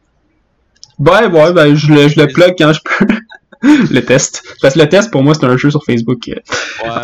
Ouais, 1.00 1.26
ouais, 1.28 1.54
ben, 1.54 1.76
je 1.76 1.94
le, 1.94 2.08
je 2.08 2.20
le 2.20 2.28
plug 2.28 2.56
quand 2.58 2.74
je 2.74 2.82
peux. 2.84 3.16
le 3.92 4.00
test. 4.02 4.44
Parce 4.62 4.76
que 4.76 4.80
le 4.80 4.90
test, 4.90 5.12
pour 5.12 5.24
moi, 5.24 5.34
c'est 5.34 5.46
un 5.46 5.58
jeu 5.58 5.70
sur 5.70 5.84
Facebook. 5.84 6.20
Ouais, 6.28 6.42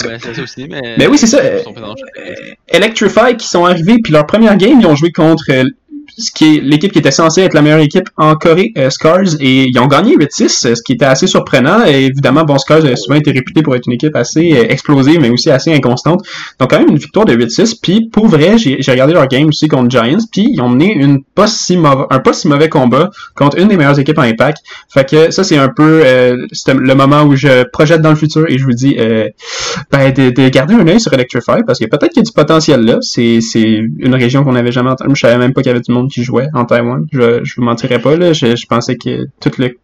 ben 0.04 0.20
c'est 0.22 0.34
ça 0.34 0.42
aussi, 0.42 0.68
mais. 0.70 0.96
Mais 0.98 1.08
oui, 1.08 1.18
c'est 1.18 1.28
ça. 1.28 1.42
Le. 1.42 1.58
Euh, 1.58 2.34
Electrify 2.68 3.36
qui 3.38 3.48
sont 3.48 3.66
arrivés, 3.66 3.98
puis 4.02 4.14
leur 4.14 4.26
première 4.26 4.56
game, 4.58 4.80
ils 4.80 4.88
ont 4.88 4.96
joué 4.96 5.12
contre 5.12 5.46
euh, 5.50 5.64
ce 6.18 6.32
qui 6.32 6.58
est 6.58 6.62
l'équipe 6.62 6.92
qui 6.92 7.00
était 7.00 7.12
censée 7.12 7.42
être 7.42 7.54
la 7.54 7.62
meilleure 7.62 7.80
équipe 7.80 8.10
en 8.18 8.36
Corée, 8.36 8.72
euh, 8.78 8.90
Scars, 8.90 9.36
et 9.40 9.66
ils 9.66 9.80
ont 9.80 9.88
gagné 9.88 10.16
8-6, 10.16 10.68
euh, 10.68 10.76
ce 10.76 10.82
qui 10.84 10.94
était 10.94 11.06
assez 11.06 11.28
surprenant. 11.28 11.86
Et 11.86 12.06
évidemment, 12.06 12.44
bon, 12.44 12.58
Scars 12.58 12.86
a 12.86 12.96
souvent 12.96 13.18
été 13.18 13.32
réputé 13.32 13.62
pour 13.62 13.76
être 13.76 13.88
une 13.88 13.94
équipe 13.94 14.16
assez 14.16 14.54
euh, 14.54 14.66
explosive, 14.70 15.20
mais 15.20 15.30
aussi 15.30 15.52
assez 15.52 15.74
inconstante. 15.74 16.26
Donc 16.60 16.70
quand 16.70 16.80
même 16.80 16.90
une 16.90 16.98
victoire 16.98 17.26
de 17.26 17.36
8-6. 17.36 17.80
Puis 17.82 18.10
pour 18.12 18.28
vrai, 18.28 18.58
j'ai 18.58 18.92
regardé 18.92 19.14
leur 19.14 19.28
game 19.28 19.48
aussi 19.48 19.68
contre 19.68 19.90
Giants, 19.90 20.26
puis 20.32 20.48
ils 20.52 20.62
ont 20.62 20.70
mené 20.70 20.94
une 20.94 21.24
pas 21.24 21.48
si 21.48 21.78
un 21.78 22.20
pas 22.20 22.34
si 22.34 22.48
mauvais 22.48 22.70
combat 22.70 23.10
contre 23.36 23.60
une 23.60 23.68
des 23.68 23.78
meilleures 23.78 24.00
équipes 24.00 24.18
en 24.18 24.24
impact. 24.24 24.60
Fait 24.90 25.08
que 25.08 25.32
ça, 25.32 25.44
c'est 25.44 25.58
un 25.58 25.70
peu 25.70 26.02
euh, 26.04 26.46
le 26.68 26.94
moment 26.96 27.24
où 27.24 27.36
je 27.36 27.64
projette 27.70 28.02
dans 28.02 28.10
le 28.10 28.16
futur 28.16 28.46
et 28.50 28.58
je 28.58 28.64
vous 28.64 28.74
dis 28.74 28.96
euh, 29.00 29.30
ben, 29.92 30.12
de, 30.12 30.30
de 30.30 30.50
garder 30.50 30.74
un 30.74 30.88
œil 30.88 31.00
sur 31.00 31.14
Electrify 31.14 31.64
parce 31.66 31.80
que 31.80 31.86
peut-être 31.86 32.12
qu'il 32.12 32.22
y 32.22 32.26
a 32.26 32.30
du 32.30 32.32
potentiel 32.32 32.82
là. 32.82 32.98
C'est, 33.02 33.42
c'est 33.42 33.62
une 33.62 34.16
région 34.16 34.44
qu'on 34.44 34.54
n'avait 34.54 34.72
jamais 34.72 34.90
entendue. 34.90 35.16
Je 35.16 35.22
savais 35.22 35.38
même 35.38 35.54
pas 35.54 35.62
qu'il 35.62 35.70
y 35.70 35.76
avait 35.76 35.82
du 35.82 35.92
monde 35.92 36.05
qui 36.08 36.24
jouait 36.24 36.48
en 36.54 36.66
Taïwan. 36.66 37.06
Je, 37.12 37.44
je 37.44 37.56
vous 37.56 37.64
mentirais 37.64 38.00
pas 38.00 38.16
là. 38.16 38.34
Je, 38.34 38.56
je 38.56 38.66
pensais 38.68 38.96
que 38.96 39.26
tout 39.40 39.52
le 39.58 39.78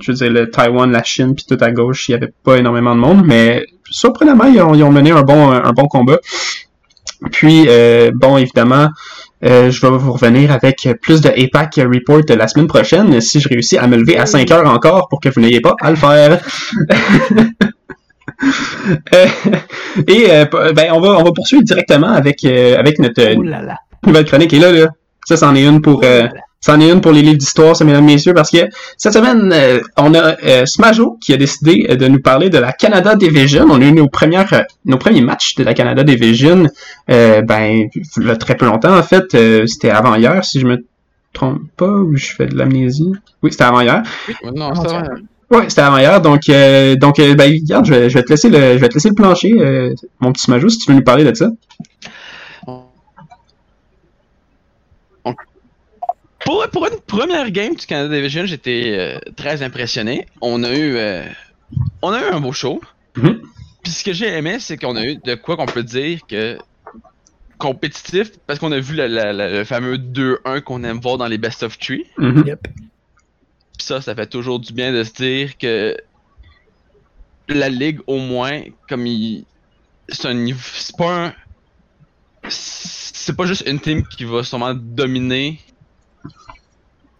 je 0.00 0.10
veux 0.10 0.16
dire, 0.16 0.30
le 0.30 0.50
Taïwan, 0.50 0.90
la 0.90 1.04
Chine, 1.04 1.34
puis 1.34 1.44
tout 1.48 1.62
à 1.62 1.70
gauche, 1.70 2.08
il 2.08 2.12
y 2.12 2.14
avait 2.14 2.32
pas 2.42 2.56
énormément 2.56 2.94
de 2.94 3.00
monde, 3.00 3.22
mais 3.24 3.64
surprenamment, 3.88 4.46
ils 4.46 4.60
ont, 4.60 4.74
ils 4.74 4.82
ont 4.82 4.90
mené 4.90 5.12
un 5.12 5.22
bon, 5.22 5.50
un 5.50 5.72
bon 5.72 5.86
combat. 5.86 6.18
Puis, 7.30 7.66
euh, 7.68 8.10
bon, 8.14 8.36
évidemment, 8.36 8.88
euh, 9.44 9.70
je 9.70 9.80
vais 9.80 9.90
vous 9.90 10.12
revenir 10.12 10.52
avec 10.52 10.88
plus 11.02 11.20
de 11.20 11.28
APAC 11.28 11.76
Report 11.76 12.22
la 12.28 12.48
semaine 12.48 12.66
prochaine, 12.66 13.20
si 13.20 13.40
je 13.40 13.48
réussis 13.48 13.76
à 13.76 13.86
me 13.86 13.96
lever 13.96 14.16
à 14.16 14.26
5 14.26 14.50
heures 14.50 14.68
encore 14.68 15.08
pour 15.08 15.20
que 15.20 15.28
vous 15.28 15.40
n'ayez 15.40 15.60
pas 15.60 15.74
à 15.80 15.90
le 15.90 15.96
faire. 15.96 16.40
Euh, 19.14 19.26
et 20.08 20.30
euh, 20.30 20.44
ben 20.74 20.90
on 20.92 21.00
va 21.00 21.10
on 21.10 21.22
va 21.22 21.32
poursuivre 21.32 21.62
directement 21.62 22.08
avec 22.08 22.44
avec 22.44 22.98
notre 22.98 23.22
là 23.42 23.62
là. 23.62 23.76
nouvelle 24.04 24.24
chronique 24.24 24.52
et 24.52 24.58
là 24.58 24.72
là 24.72 24.88
ça 25.24 25.36
c'en 25.36 25.54
est 25.54 25.64
une 25.66 25.80
pour 25.82 26.02
euh, 26.04 26.26
c'en 26.60 26.80
est 26.80 26.90
une 26.90 27.00
pour 27.00 27.12
les 27.12 27.22
livres 27.22 27.36
d'histoire 27.38 27.76
ça 27.76 27.84
mesdames 27.84 28.08
et 28.08 28.14
messieurs 28.14 28.34
parce 28.34 28.50
que 28.50 28.58
cette 28.96 29.12
semaine 29.12 29.50
euh, 29.52 29.80
on 29.96 30.14
a 30.14 30.36
euh, 30.44 30.66
Smajo 30.66 31.18
qui 31.20 31.32
a 31.32 31.36
décidé 31.36 31.86
euh, 31.90 31.96
de 31.96 32.06
nous 32.08 32.20
parler 32.20 32.50
de 32.50 32.58
la 32.58 32.72
Canada 32.72 33.14
Division 33.16 33.66
on 33.70 33.80
a 33.80 33.84
eu 33.84 33.92
nos 33.92 34.08
premières 34.08 34.52
euh, 34.52 34.62
nos 34.84 34.96
premiers 34.98 35.20
matchs 35.22 35.54
de 35.56 35.64
la 35.64 35.74
Canada 35.74 36.02
Division 36.04 36.64
euh, 37.10 37.42
ben 37.42 37.88
il 38.18 38.26
y 38.26 38.30
a 38.30 38.36
très 38.36 38.56
peu 38.56 38.66
longtemps 38.66 38.96
en 38.96 39.02
fait 39.02 39.34
euh, 39.34 39.66
c'était 39.66 39.90
avant 39.90 40.14
hier 40.14 40.44
si 40.44 40.60
je 40.60 40.66
me 40.66 40.84
trompe 41.32 41.60
pas 41.76 41.88
ou 41.90 42.16
je 42.16 42.26
fais 42.26 42.46
de 42.46 42.56
l'amnésie 42.56 43.12
oui 43.42 43.50
c'était 43.52 43.64
avant 43.64 43.80
hier 43.80 44.02
Oui, 44.28 44.34
non, 44.54 44.74
ça 44.74 44.84
tiens. 44.86 45.02
va. 45.02 45.08
Ouais, 45.50 45.68
c'était 45.68 45.82
avant 45.82 45.98
hier, 45.98 46.20
donc 46.22 46.48
euh, 46.48 46.96
donc 46.96 47.18
euh, 47.18 47.34
ben 47.34 47.52
regarde, 47.52 47.84
je 47.84 47.92
vais, 47.94 48.08
je 48.10 48.14
vais 48.14 48.22
te 48.24 48.30
laisser 48.30 48.48
le 48.48 48.72
je 48.74 48.78
vais 48.78 48.88
te 48.88 48.94
laisser 48.94 49.10
le 49.10 49.14
plancher, 49.14 49.52
euh, 49.58 49.92
mon 50.20 50.32
petit 50.32 50.42
Smajo, 50.44 50.68
si 50.70 50.78
tu 50.78 50.90
veux 50.90 50.96
nous 50.96 51.04
parler 51.04 51.22
de 51.24 51.34
ça. 51.34 51.50
Pour, 56.44 56.66
pour 56.70 56.86
une 56.86 57.00
première 57.06 57.50
game 57.50 57.74
du 57.74 57.86
Canada 57.86 58.14
Division, 58.14 58.44
j'étais 58.46 58.94
euh, 58.98 59.18
très 59.36 59.62
impressionné. 59.62 60.26
On 60.40 60.62
a 60.62 60.72
eu 60.74 60.96
euh, 60.96 61.24
on 62.02 62.10
a 62.12 62.20
eu 62.20 62.30
un 62.32 62.40
beau 62.40 62.52
show. 62.52 62.80
Mhm. 63.16 63.40
Puis 63.82 63.92
ce 63.92 64.04
que 64.04 64.12
j'ai 64.12 64.28
aimé, 64.28 64.58
c'est 64.60 64.76
qu'on 64.76 64.96
a 64.96 65.04
eu 65.04 65.16
de 65.16 65.34
quoi 65.34 65.56
qu'on 65.56 65.66
peut 65.66 65.82
dire 65.82 66.20
que 66.26 66.58
compétitif, 67.58 68.32
parce 68.46 68.58
qu'on 68.58 68.72
a 68.72 68.78
vu 68.80 68.94
le, 68.94 69.06
le- 69.06 69.32
le- 69.32 69.58
le 69.58 69.64
fameux 69.64 69.96
2-1 69.96 70.60
qu'on 70.62 70.82
aime 70.84 70.98
voir 71.00 71.16
dans 71.18 71.26
les 71.28 71.38
best 71.38 71.62
of 71.62 71.78
three. 71.78 72.04
Mhm. 72.18 72.44
Yep. 72.46 72.60
Puis 73.78 73.86
ça, 73.86 74.00
ça 74.00 74.14
fait 74.14 74.26
toujours 74.26 74.60
du 74.60 74.72
bien 74.72 74.92
de 74.92 75.02
se 75.04 75.12
dire 75.12 75.56
que 75.58 75.96
la 77.48 77.68
ligue, 77.68 78.00
au 78.06 78.18
moins, 78.18 78.62
comme 78.88 79.06
il. 79.06 79.44
C'est 80.08 80.28
un 80.28 80.34
niveau. 80.34 80.60
C'est 80.74 80.96
pas 80.96 81.26
un. 81.26 81.34
C'est 82.48 83.34
pas 83.36 83.46
juste 83.46 83.64
une 83.66 83.80
team 83.80 84.02
qui 84.06 84.24
va 84.24 84.42
sûrement 84.42 84.74
dominer 84.74 85.58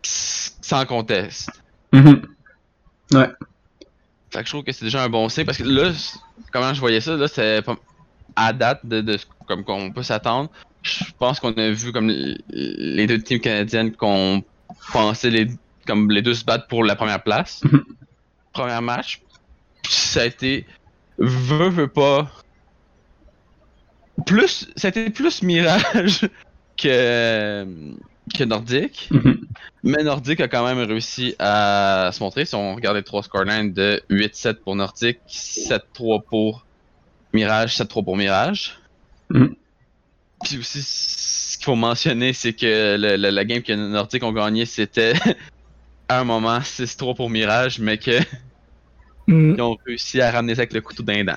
sans 0.06 0.84
conteste. 0.86 1.50
Mhm. 1.92 2.22
Fait 3.12 4.40
que 4.40 4.44
je 4.46 4.50
trouve 4.50 4.64
que 4.64 4.72
c'est 4.72 4.84
déjà 4.84 5.02
un 5.04 5.08
bon 5.08 5.28
signe 5.28 5.44
parce 5.44 5.58
que 5.58 5.62
là, 5.64 5.92
comment 6.52 6.74
je 6.74 6.80
voyais 6.80 7.00
ça, 7.00 7.16
là, 7.16 7.28
c'est 7.28 7.62
pas 7.62 7.76
à 8.36 8.52
date 8.52 8.84
de, 8.84 9.00
de 9.00 9.16
ce- 9.16 9.26
comme 9.46 9.62
qu'on 9.64 9.92
peut 9.92 10.02
s'attendre. 10.02 10.50
Je 10.82 11.04
pense 11.18 11.38
qu'on 11.38 11.52
a 11.52 11.70
vu 11.70 11.92
comme 11.92 12.08
les 12.08 13.06
deux 13.06 13.18
teams 13.22 13.40
canadiennes 13.40 13.92
qu'on 13.94 14.42
pensait 14.92 15.30
les 15.30 15.46
comme 15.86 16.10
les 16.10 16.22
deux 16.22 16.34
se 16.34 16.44
battre 16.44 16.66
pour 16.66 16.82
la 16.84 16.96
première 16.96 17.22
place. 17.22 17.62
Mhm. 17.64 17.84
Premier 18.52 18.80
match. 18.80 19.20
Ça 19.88 20.22
a 20.22 20.24
été 20.24 20.66
veut 21.18 21.68
veut 21.68 21.88
pas 21.88 22.28
plus 24.26 24.68
ça 24.76 24.88
a 24.88 24.90
été 24.90 25.10
plus 25.10 25.42
mirage 25.42 26.28
que 26.76 27.66
que 28.32 28.44
nordique. 28.44 29.08
Mhm. 29.10 29.40
Mais 29.82 30.02
Nordique 30.02 30.40
a 30.40 30.48
quand 30.48 30.64
même 30.66 30.78
réussi 30.78 31.34
à 31.38 32.10
se 32.12 32.22
montrer. 32.22 32.46
Si 32.46 32.54
on 32.54 32.74
regarde 32.74 32.96
les 32.96 33.02
trois 33.02 33.22
scorelines 33.22 33.72
de 33.74 34.02
8-7 34.08 34.54
pour 34.64 34.74
Nordique, 34.76 35.18
7-3 35.26 36.22
pour 36.22 36.64
Mirage, 37.34 37.76
7-3 37.76 38.02
pour 38.02 38.16
Mirage. 38.16 38.78
Mhm. 39.30 39.54
Puis 40.42 40.58
aussi, 40.58 40.82
ce 40.82 41.56
qu'il 41.58 41.64
faut 41.66 41.74
mentionner, 41.76 42.32
c'est 42.32 42.54
que 42.54 42.96
le- 42.98 43.16
le- 43.16 43.30
la 43.30 43.44
game 43.44 43.62
que 43.62 43.72
Nordique 43.72 44.22
ont 44.22 44.32
gagné, 44.32 44.64
c'était 44.64 45.12
à 46.08 46.20
un 46.20 46.24
moment 46.24 46.60
6-3 46.62 47.14
pour 47.14 47.28
Mirage, 47.30 47.78
mais 47.78 47.98
qu'ils 47.98 48.24
Hmm, 49.26 49.58
ont 49.58 49.76
réussi 49.86 50.20
à 50.20 50.30
ramener 50.30 50.54
ça 50.54 50.60
avec 50.62 50.74
le 50.74 50.82
couteau 50.82 51.02
d'un 51.02 51.24
dent. 51.24 51.32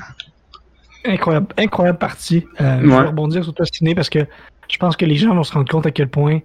incroyable, 1.06 1.48
incroyable 1.58 1.98
partie. 2.00 2.46
Euh, 2.60 2.80
Je 2.82 2.88
vais 2.88 2.98
rebondir 2.98 3.44
sur 3.44 3.54
toi, 3.54 3.66
Ciné, 3.66 3.96
parce 3.96 4.10
que 4.10 4.20
je 4.70 4.78
pense 4.78 4.98
que 4.98 5.06
les 5.06 5.16
gens 5.16 5.34
vont 5.34 5.44
se 5.46 5.54
rendre 5.54 5.70
compte 5.72 5.86
à 5.86 5.92
quel 5.92 6.10
point. 6.10 6.40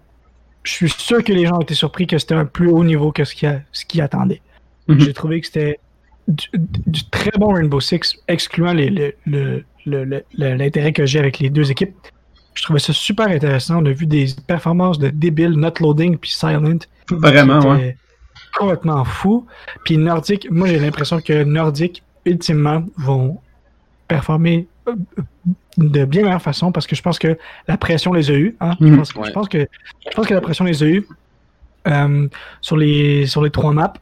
Je 0.64 0.70
suis 0.72 0.90
sûr 0.90 1.22
que 1.24 1.32
les 1.32 1.46
gens 1.46 1.56
ont 1.56 1.60
été 1.62 1.74
surpris 1.74 2.06
que 2.06 2.18
c'était 2.18 2.34
un 2.34 2.44
plus 2.44 2.68
haut 2.68 2.84
niveau 2.84 3.10
que 3.12 3.24
ce 3.24 3.34
qu'ils 3.34 4.00
attendaient. 4.00 4.40
Mhm. 4.88 5.00
J'ai 5.00 5.12
trouvé 5.12 5.40
que 5.40 5.46
c'était 5.46 5.78
du, 6.28 6.46
du 6.86 7.04
très 7.10 7.32
bon 7.38 7.52
Rainbow 7.52 7.80
Six, 7.80 8.16
excluant 8.28 8.72
le- 8.74 9.12
le- 9.26 9.64
le- 9.86 10.24
l'intérêt 10.34 10.92
que 10.92 11.04
j'ai 11.06 11.18
avec 11.18 11.38
les 11.40 11.50
deux 11.50 11.70
équipes. 11.70 11.94
Je 12.54 12.62
trouvais 12.62 12.78
ça 12.78 12.92
super 12.92 13.26
intéressant. 13.28 13.82
On 13.82 13.86
a 13.86 13.92
vu 13.92 14.06
des 14.06 14.26
performances 14.46 14.98
de 14.98 15.08
débiles, 15.08 15.52
not 15.52 15.72
loading 15.80 16.16
puis 16.18 16.30
silent. 16.30 16.78
Vraiment, 17.10 17.60
C'était 17.60 17.72
ouais. 17.74 17.96
Complètement 18.56 19.04
fou. 19.04 19.46
Puis 19.84 19.96
Nordic, 19.96 20.48
moi 20.50 20.68
j'ai 20.68 20.78
l'impression 20.78 21.20
que 21.20 21.42
Nordic, 21.44 22.02
ultimement, 22.26 22.84
vont 22.98 23.40
performer 24.06 24.66
de 25.78 26.04
bien 26.04 26.22
meilleure 26.22 26.42
façon 26.42 26.72
parce 26.72 26.86
que 26.86 26.94
je 26.96 27.02
pense 27.02 27.18
que 27.18 27.38
la 27.68 27.76
pression 27.76 28.12
les 28.12 28.30
a 28.30 28.34
eus. 28.34 28.56
Hein? 28.60 28.76
Je, 28.80 28.86
Mhm. 28.86 28.96
pense, 28.98 29.14
Ouais. 29.14 29.26
je, 29.28 29.32
pense 29.32 29.48
que, 29.48 29.58
je 30.10 30.14
pense 30.14 30.26
que 30.26 30.34
la 30.34 30.40
pression 30.40 30.64
les 30.64 30.82
a 30.82 30.86
eus 30.86 31.06
euh, 31.88 32.28
sur, 32.60 32.76
les, 32.76 33.26
sur 33.26 33.42
les 33.42 33.50
trois 33.50 33.72
maps. 33.72 33.92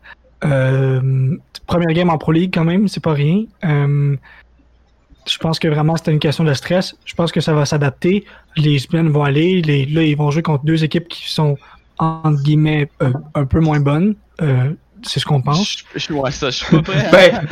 Euh, 0.45 1.37
première 1.67 1.93
game 1.95 2.11
en 2.11 2.19
Pro 2.19 2.33
League 2.33 2.51
quand 2.53 2.65
même, 2.65 2.89
c'est 2.89 3.03
pas 3.03 3.13
rien. 3.13 3.45
Euh, 3.65 4.17
je 5.29 5.39
pense 5.39 5.59
que 5.59 5.69
vraiment 5.69 5.97
c'était 5.97 6.13
une 6.13 6.19
question 6.19 6.45
de 6.45 6.55
stress. 6.55 6.97
Je 7.05 7.15
pense 7.15 7.31
que 7.31 7.41
ça 7.41 7.53
va 7.55 7.65
s'adapter. 7.67 8.25
Les 8.57 8.79
semaines 8.79 9.09
vont 9.11 9.23
aller. 9.23 9.61
Les, 9.63 9.85
là, 9.87 10.03
ils 10.03 10.17
vont 10.17 10.31
jouer 10.31 10.43
contre 10.43 10.65
deux 10.65 10.83
équipes 10.83 11.09
qui 11.09 11.31
sont 11.31 11.57
entre 11.99 12.43
guillemets 12.43 12.91
euh, 13.03 13.13
un 13.35 13.45
peu 13.45 13.61
moins 13.61 13.81
bonnes. 13.81 14.15
Euh, 15.01 15.09
c'est 15.09 15.21
ce 15.21 15.25
qu'on 15.27 15.43
pense? 15.43 15.85
Je, 15.95 15.99
je, 15.99 16.13
ouais, 16.13 16.31
ça, 16.31 16.51
je 16.51 16.57
suis 16.57 16.77
pas 16.77 16.83
prêt 16.83 17.07
à. 17.07 17.11
Ben, 17.11 17.49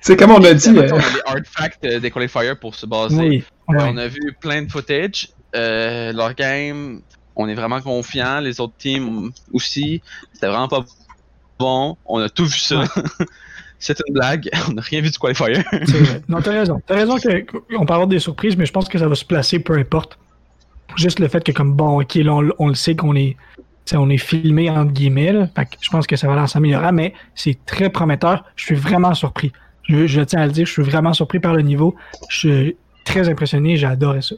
c'est 0.00 0.16
comme 0.18 0.32
on 0.32 0.44
a 0.44 0.54
dit. 0.54 0.68
On 0.70 0.76
a 0.76 0.82
euh, 0.82 0.86
les 0.86 1.20
hard 1.26 1.46
facts 1.46 1.84
euh, 1.84 2.00
des 2.00 2.10
qualifiers 2.10 2.54
pour 2.60 2.74
se 2.74 2.86
baser. 2.86 3.16
Oui. 3.16 3.44
Euh, 3.70 3.72
ouais. 3.74 3.90
On 3.92 3.96
a 3.96 4.08
vu 4.08 4.36
plein 4.40 4.62
de 4.62 4.70
footage. 4.70 5.28
Euh, 5.54 6.12
leur 6.12 6.34
game, 6.34 7.00
on 7.36 7.48
est 7.48 7.54
vraiment 7.54 7.80
confiant. 7.80 8.40
Les 8.40 8.60
autres 8.60 8.74
teams 8.78 9.30
aussi. 9.52 10.02
C'était 10.32 10.48
vraiment 10.48 10.68
pas 10.68 10.84
bon. 11.58 11.96
On 12.06 12.20
a 12.20 12.28
tout 12.28 12.46
vu 12.46 12.58
ça. 12.58 12.84
C'est 13.80 13.96
une 14.08 14.14
blague, 14.14 14.50
on 14.68 14.72
n'a 14.72 14.82
rien 14.82 15.00
vu 15.00 15.10
du 15.10 15.18
qualifier. 15.18 15.62
Non, 16.28 16.42
t'as 16.42 16.50
raison. 16.50 16.82
T'as 16.84 16.96
raison 16.96 17.16
qu'on 17.16 17.86
peut 17.86 17.92
avoir 17.92 18.08
des 18.08 18.18
surprises, 18.18 18.56
mais 18.56 18.66
je 18.66 18.72
pense 18.72 18.88
que 18.88 18.98
ça 18.98 19.06
va 19.06 19.14
se 19.14 19.24
placer 19.24 19.60
peu 19.60 19.74
importe. 19.74 20.18
Juste 20.96 21.20
le 21.20 21.28
fait 21.28 21.44
que, 21.44 21.52
comme 21.52 21.74
bon, 21.74 22.00
ok, 22.00 22.14
là, 22.16 22.32
on, 22.32 22.50
on 22.58 22.66
le 22.66 22.74
sait 22.74 22.96
qu'on 22.96 23.14
est, 23.14 23.36
on 23.96 24.08
est 24.10 24.18
filmé 24.18 24.70
entre 24.70 24.92
guillemets, 24.92 25.34
je 25.80 25.90
pense 25.90 26.06
que 26.06 26.16
ça 26.16 26.26
va 26.26 26.34
aller 26.34 26.76
en 26.76 26.92
mais 26.92 27.14
c'est 27.34 27.58
très 27.66 27.90
prometteur. 27.90 28.44
Je 28.56 28.64
suis 28.64 28.74
vraiment 28.74 29.14
surpris. 29.14 29.52
Je, 29.88 30.20
tiens 30.20 30.42
à 30.42 30.46
le 30.46 30.52
dire, 30.52 30.66
je 30.66 30.72
suis 30.72 30.82
vraiment 30.82 31.14
surpris 31.14 31.40
par 31.40 31.54
le 31.54 31.62
niveau. 31.62 31.94
Je 32.28 32.38
suis 32.38 32.76
très 33.04 33.28
impressionné, 33.28 33.76
j'ai 33.76 33.86
adoré 33.86 34.20
ça. 34.20 34.34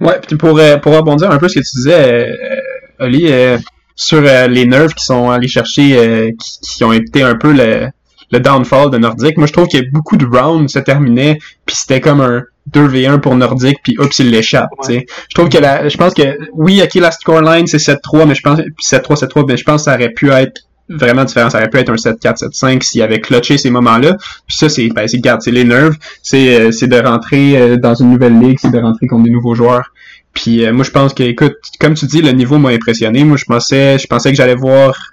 Ouais, 0.00 0.20
puis 0.26 0.36
pour, 0.36 0.58
euh, 0.58 0.76
pour 0.76 0.94
rebondir 0.94 1.30
un 1.30 1.38
peu 1.38 1.48
ce 1.48 1.58
que 1.58 1.64
tu 1.64 1.76
disais, 1.76 2.28
euh, 2.28 3.04
Oli, 3.06 3.26
euh, 3.30 3.56
sur 3.94 4.20
les 4.20 4.66
nerfs 4.66 4.94
qui 4.94 5.04
sont 5.04 5.30
allés 5.30 5.48
chercher, 5.48 6.34
qui, 6.38 6.84
ont 6.84 6.92
été 6.92 7.22
un 7.22 7.34
peu 7.34 7.52
le, 7.52 7.88
le 8.30 8.40
downfall 8.40 8.90
de 8.90 8.98
Nordic. 8.98 9.38
Moi, 9.38 9.46
je 9.46 9.54
trouve 9.54 9.68
que 9.68 9.78
beaucoup 9.90 10.18
de 10.18 10.26
rounds 10.26 10.70
se 10.70 10.78
terminaient, 10.80 11.38
puis 11.64 11.76
c'était 11.76 12.02
comme 12.02 12.20
un 12.20 12.42
2v1 12.72 13.20
pour 13.20 13.36
Nordic, 13.36 13.78
puis 13.82 13.96
oups, 13.98 14.18
il 14.18 14.30
l'échappe, 14.30 14.70
tu 14.82 14.94
sais. 14.94 15.06
Je 15.28 15.34
trouve 15.34 15.48
que 15.48 15.58
la, 15.58 15.88
je 15.88 15.96
pense 15.96 16.14
que, 16.14 16.36
oui, 16.52 16.82
ok, 16.82 16.94
la 16.94 17.10
scoreline, 17.10 17.66
c'est 17.66 17.78
7-3, 17.78 18.26
mais 18.26 18.34
je 18.34 18.42
pense, 18.42 18.58
puis 18.58 18.84
7-3, 18.84 19.20
7-3, 19.20 19.44
mais 19.48 19.56
je 19.56 19.64
pense 19.64 19.82
que 19.82 19.84
ça 19.84 19.94
aurait 19.94 20.10
pu 20.10 20.30
être 20.30 20.62
vraiment 20.88 21.24
différent. 21.24 21.50
Ça 21.50 21.58
aurait 21.58 21.70
pu 21.70 21.78
être 21.78 21.90
un 21.90 21.94
7-4, 21.94 22.50
7-5 22.50 22.82
s'il 22.82 23.02
avait 23.02 23.20
clutché 23.20 23.58
ces 23.58 23.70
moments-là. 23.70 24.16
Puis 24.46 24.56
ça, 24.56 24.68
c'est, 24.68 24.88
ben, 24.88 25.06
c'est 25.08 25.50
les 25.50 25.64
nerfs. 25.64 25.94
C'est, 26.22 26.60
euh, 26.60 26.72
c'est 26.72 26.88
de 26.88 26.96
rentrer 26.96 27.56
euh, 27.56 27.76
dans 27.76 27.94
une 27.94 28.10
nouvelle 28.10 28.38
ligue, 28.38 28.58
c'est 28.60 28.70
de 28.70 28.78
rentrer 28.78 29.06
contre 29.06 29.24
des 29.24 29.30
nouveaux 29.30 29.54
joueurs. 29.54 29.92
Puis 30.32 30.64
euh, 30.64 30.72
moi, 30.72 30.84
je 30.84 30.90
pense 30.90 31.14
que, 31.14 31.22
écoute, 31.22 31.56
comme 31.80 31.94
tu 31.94 32.06
dis, 32.06 32.22
le 32.22 32.32
niveau 32.32 32.58
m'a 32.58 32.70
impressionné. 32.70 33.24
Moi, 33.24 33.36
je 33.36 33.44
pensais, 33.44 33.98
je 33.98 34.06
pensais 34.06 34.30
que 34.30 34.36
j'allais 34.36 34.54
voir 34.54 35.10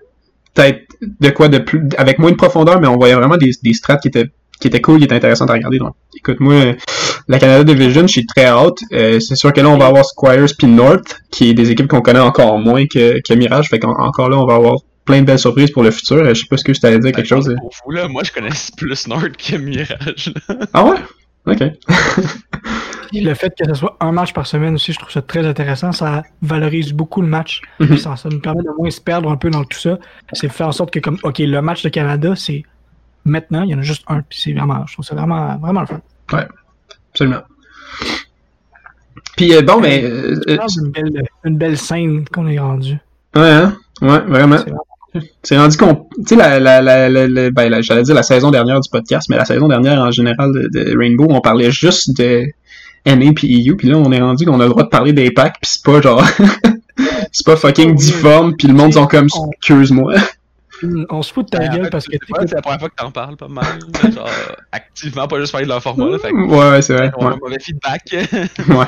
peut-être 0.53 0.81
de 1.01 1.29
quoi 1.29 1.47
de 1.47 1.57
plus, 1.57 1.81
avec 1.97 2.19
moins 2.19 2.31
de 2.31 2.35
profondeur, 2.35 2.79
mais 2.79 2.87
on 2.87 2.97
voyait 2.97 3.15
vraiment 3.15 3.37
des, 3.37 3.51
des 3.63 3.73
strats 3.73 3.97
qui 3.97 4.09
étaient 4.09 4.29
qui 4.63 4.67
étaient 4.69 4.81
cool, 4.81 4.97
qui 4.97 5.03
étaient 5.05 5.15
intéressantes 5.15 5.49
à 5.49 5.53
regarder. 5.53 5.77
Donc, 5.77 5.93
écoute, 6.17 6.39
moi, 6.39 6.55
la 7.27 7.37
Canada 7.39 7.63
Division, 7.63 8.01
je 8.03 8.07
suis 8.13 8.25
très 8.25 8.45
hâte. 8.45 8.79
Euh, 8.93 9.19
c'est 9.19 9.35
sûr 9.35 9.51
que 9.53 9.61
là, 9.61 9.69
on 9.69 9.77
va 9.77 9.87
avoir 9.87 10.05
Squires 10.05 10.45
puis 10.57 10.67
North, 10.67 11.21
qui 11.31 11.49
est 11.49 11.53
des 11.53 11.69
équipes 11.71 11.87
qu'on 11.87 12.01
connaît 12.01 12.19
encore 12.19 12.57
moins 12.59 12.85
que, 12.85 13.19
que 13.21 13.33
Mirage. 13.33 13.69
Fait 13.69 13.79
qu'encore 13.79 14.29
là, 14.29 14.37
on 14.37 14.45
va 14.45 14.55
avoir 14.55 14.75
plein 15.05 15.19
de 15.21 15.25
belles 15.25 15.39
surprises 15.39 15.71
pour 15.71 15.83
le 15.83 15.91
futur. 15.91 16.17
Euh, 16.17 16.33
Je 16.33 16.41
sais 16.41 16.47
pas 16.49 16.57
ce 16.57 16.63
que 16.63 16.73
je 16.73 16.79
t'allais 16.79 16.99
dire 16.99 17.11
quelque 17.11 17.27
chose. 17.27 17.49
euh. 17.49 17.55
Pour 17.59 17.71
vous, 17.85 17.91
là, 17.91 18.07
moi, 18.07 18.23
je 18.23 18.31
connais 18.31 18.49
plus 18.77 19.07
Nord 19.07 19.21
que 19.37 19.57
Mirage. 19.57 20.31
là. 20.49 20.55
Ah 20.73 20.85
ouais? 20.85 20.97
Ok. 21.45 21.61
Le 23.15 23.33
fait 23.35 23.53
que 23.55 23.65
ce 23.67 23.73
soit 23.75 23.95
un 23.99 24.11
match 24.11 24.33
par 24.33 24.47
semaine 24.47 24.73
aussi, 24.75 24.91
je 24.91 24.97
trouve 24.97 25.11
ça 25.11 25.21
très 25.21 25.45
intéressant. 25.45 25.91
Ça 25.91 26.23
valorise 26.41 26.93
beaucoup 26.93 27.21
le 27.21 27.27
match. 27.27 27.61
Mhm. 27.79 27.97
Ça, 27.97 28.15
ça 28.15 28.29
nous 28.29 28.39
permet 28.39 28.63
de 28.63 28.69
moins 28.77 28.89
se 28.89 28.99
perdre 29.01 29.29
un 29.29 29.35
peu 29.35 29.49
dans 29.51 29.63
tout 29.63 29.77
ça. 29.77 29.99
C'est 30.31 30.49
faire 30.49 30.67
en 30.69 30.71
sorte 30.71 30.91
que, 30.91 30.99
comme, 30.99 31.17
OK, 31.23 31.37
le 31.39 31.61
match 31.61 31.83
de 31.83 31.89
Canada, 31.89 32.33
c'est 32.35 32.63
maintenant, 33.25 33.63
il 33.63 33.69
y 33.71 33.75
en 33.75 33.79
a 33.79 33.81
juste 33.83 34.03
un. 34.07 34.21
Puis 34.21 34.39
c'est 34.41 34.53
vraiment, 34.53 34.85
je 34.87 34.93
trouve 34.93 35.05
ça 35.05 35.15
vraiment, 35.15 35.57
vraiment 35.57 35.81
le 35.81 35.87
fun. 35.87 36.01
Absolument. 37.11 37.41
Puis 39.37 39.53
euh, 39.55 39.61
bon, 39.61 39.79
mais... 39.81 40.03
euh, 40.03 40.35
C'est 40.45 40.79
euh, 40.79 40.83
une 40.85 40.91
belle, 40.91 41.23
une 41.43 41.57
belle 41.57 41.77
scène 41.77 42.25
qu'on 42.31 42.47
est 42.47 42.59
rendu. 42.59 42.97
ouais, 43.35 43.41
hein? 43.51 43.77
Ouais, 44.01 44.19
vraiment. 44.21 44.57
C'est 45.43 45.57
rendu 45.57 45.77
qu'on, 45.77 46.07
tu 46.17 46.23
sais, 46.29 46.35
la, 46.35 46.59
la, 46.59 46.81
la, 46.81 47.51
ben, 47.51 47.69
la- 47.69 47.81
j'allais 47.81 48.01
dire 48.01 48.15
la 48.15 48.23
saison 48.23 48.49
dernière 48.49 48.79
du 48.79 48.89
podcast, 48.89 49.29
mais 49.29 49.37
la 49.37 49.45
saison 49.45 49.67
dernière 49.67 49.99
en 49.99 50.09
général 50.09 50.51
de, 50.51 50.67
de 50.73 50.97
Rainbow, 50.97 51.27
on 51.29 51.39
parlait 51.39 51.69
juste 51.69 52.17
de 52.17 52.45
NA 53.05 53.31
puis 53.35 53.67
EU, 53.69 53.75
puis 53.75 53.89
là 53.89 53.97
on 53.97 54.11
est 54.11 54.21
rendu 54.21 54.43
qu'on 54.45 54.59
a 54.59 54.63
le 54.63 54.69
droit 54.69 54.83
de 54.83 54.89
parler 54.89 55.13
des 55.13 55.29
packs, 55.29 55.57
puis 55.61 55.69
c'est 55.71 55.83
pas 55.85 56.01
genre, 56.01 56.23
c'est 57.31 57.45
pas 57.45 57.55
fucking 57.55 57.93
difforme, 57.93 58.55
puis 58.57 58.67
le 58.67 58.73
monde 58.73 58.93
sont 58.93 59.05
comme, 59.05 59.27
excuse-moi. 59.57 60.15
On 61.09 61.21
se 61.21 61.33
fout 61.33 61.45
de 61.51 61.57
ta 61.57 61.65
en 61.65 61.73
gueule 61.73 61.83
fait, 61.85 61.89
parce 61.89 62.07
que 62.07 62.17
c'est 62.45 62.53
la 62.55 62.61
première 62.61 62.79
fois 62.79 62.89
que 62.89 62.95
t'en 62.95 63.11
parles 63.11 63.37
pas 63.37 63.47
mal. 63.47 63.65
genre, 64.13 64.29
activement, 64.71 65.27
pas 65.27 65.39
juste 65.39 65.51
parler 65.51 65.65
de 65.65 65.71
leur 65.71 65.81
format. 65.81 66.09
Là, 66.09 66.19
fait 66.19 66.29
que, 66.31 66.35
Ouais, 66.35 66.69
ouais, 66.71 66.81
c'est 66.81 66.93
vrai. 66.95 67.11
on 67.17 67.25
a 67.25 67.29
Ouais. 67.29 67.33
un 67.35 67.37
mauvais 67.37 67.59
feedback. 67.59 68.01
ouais. 68.13 68.85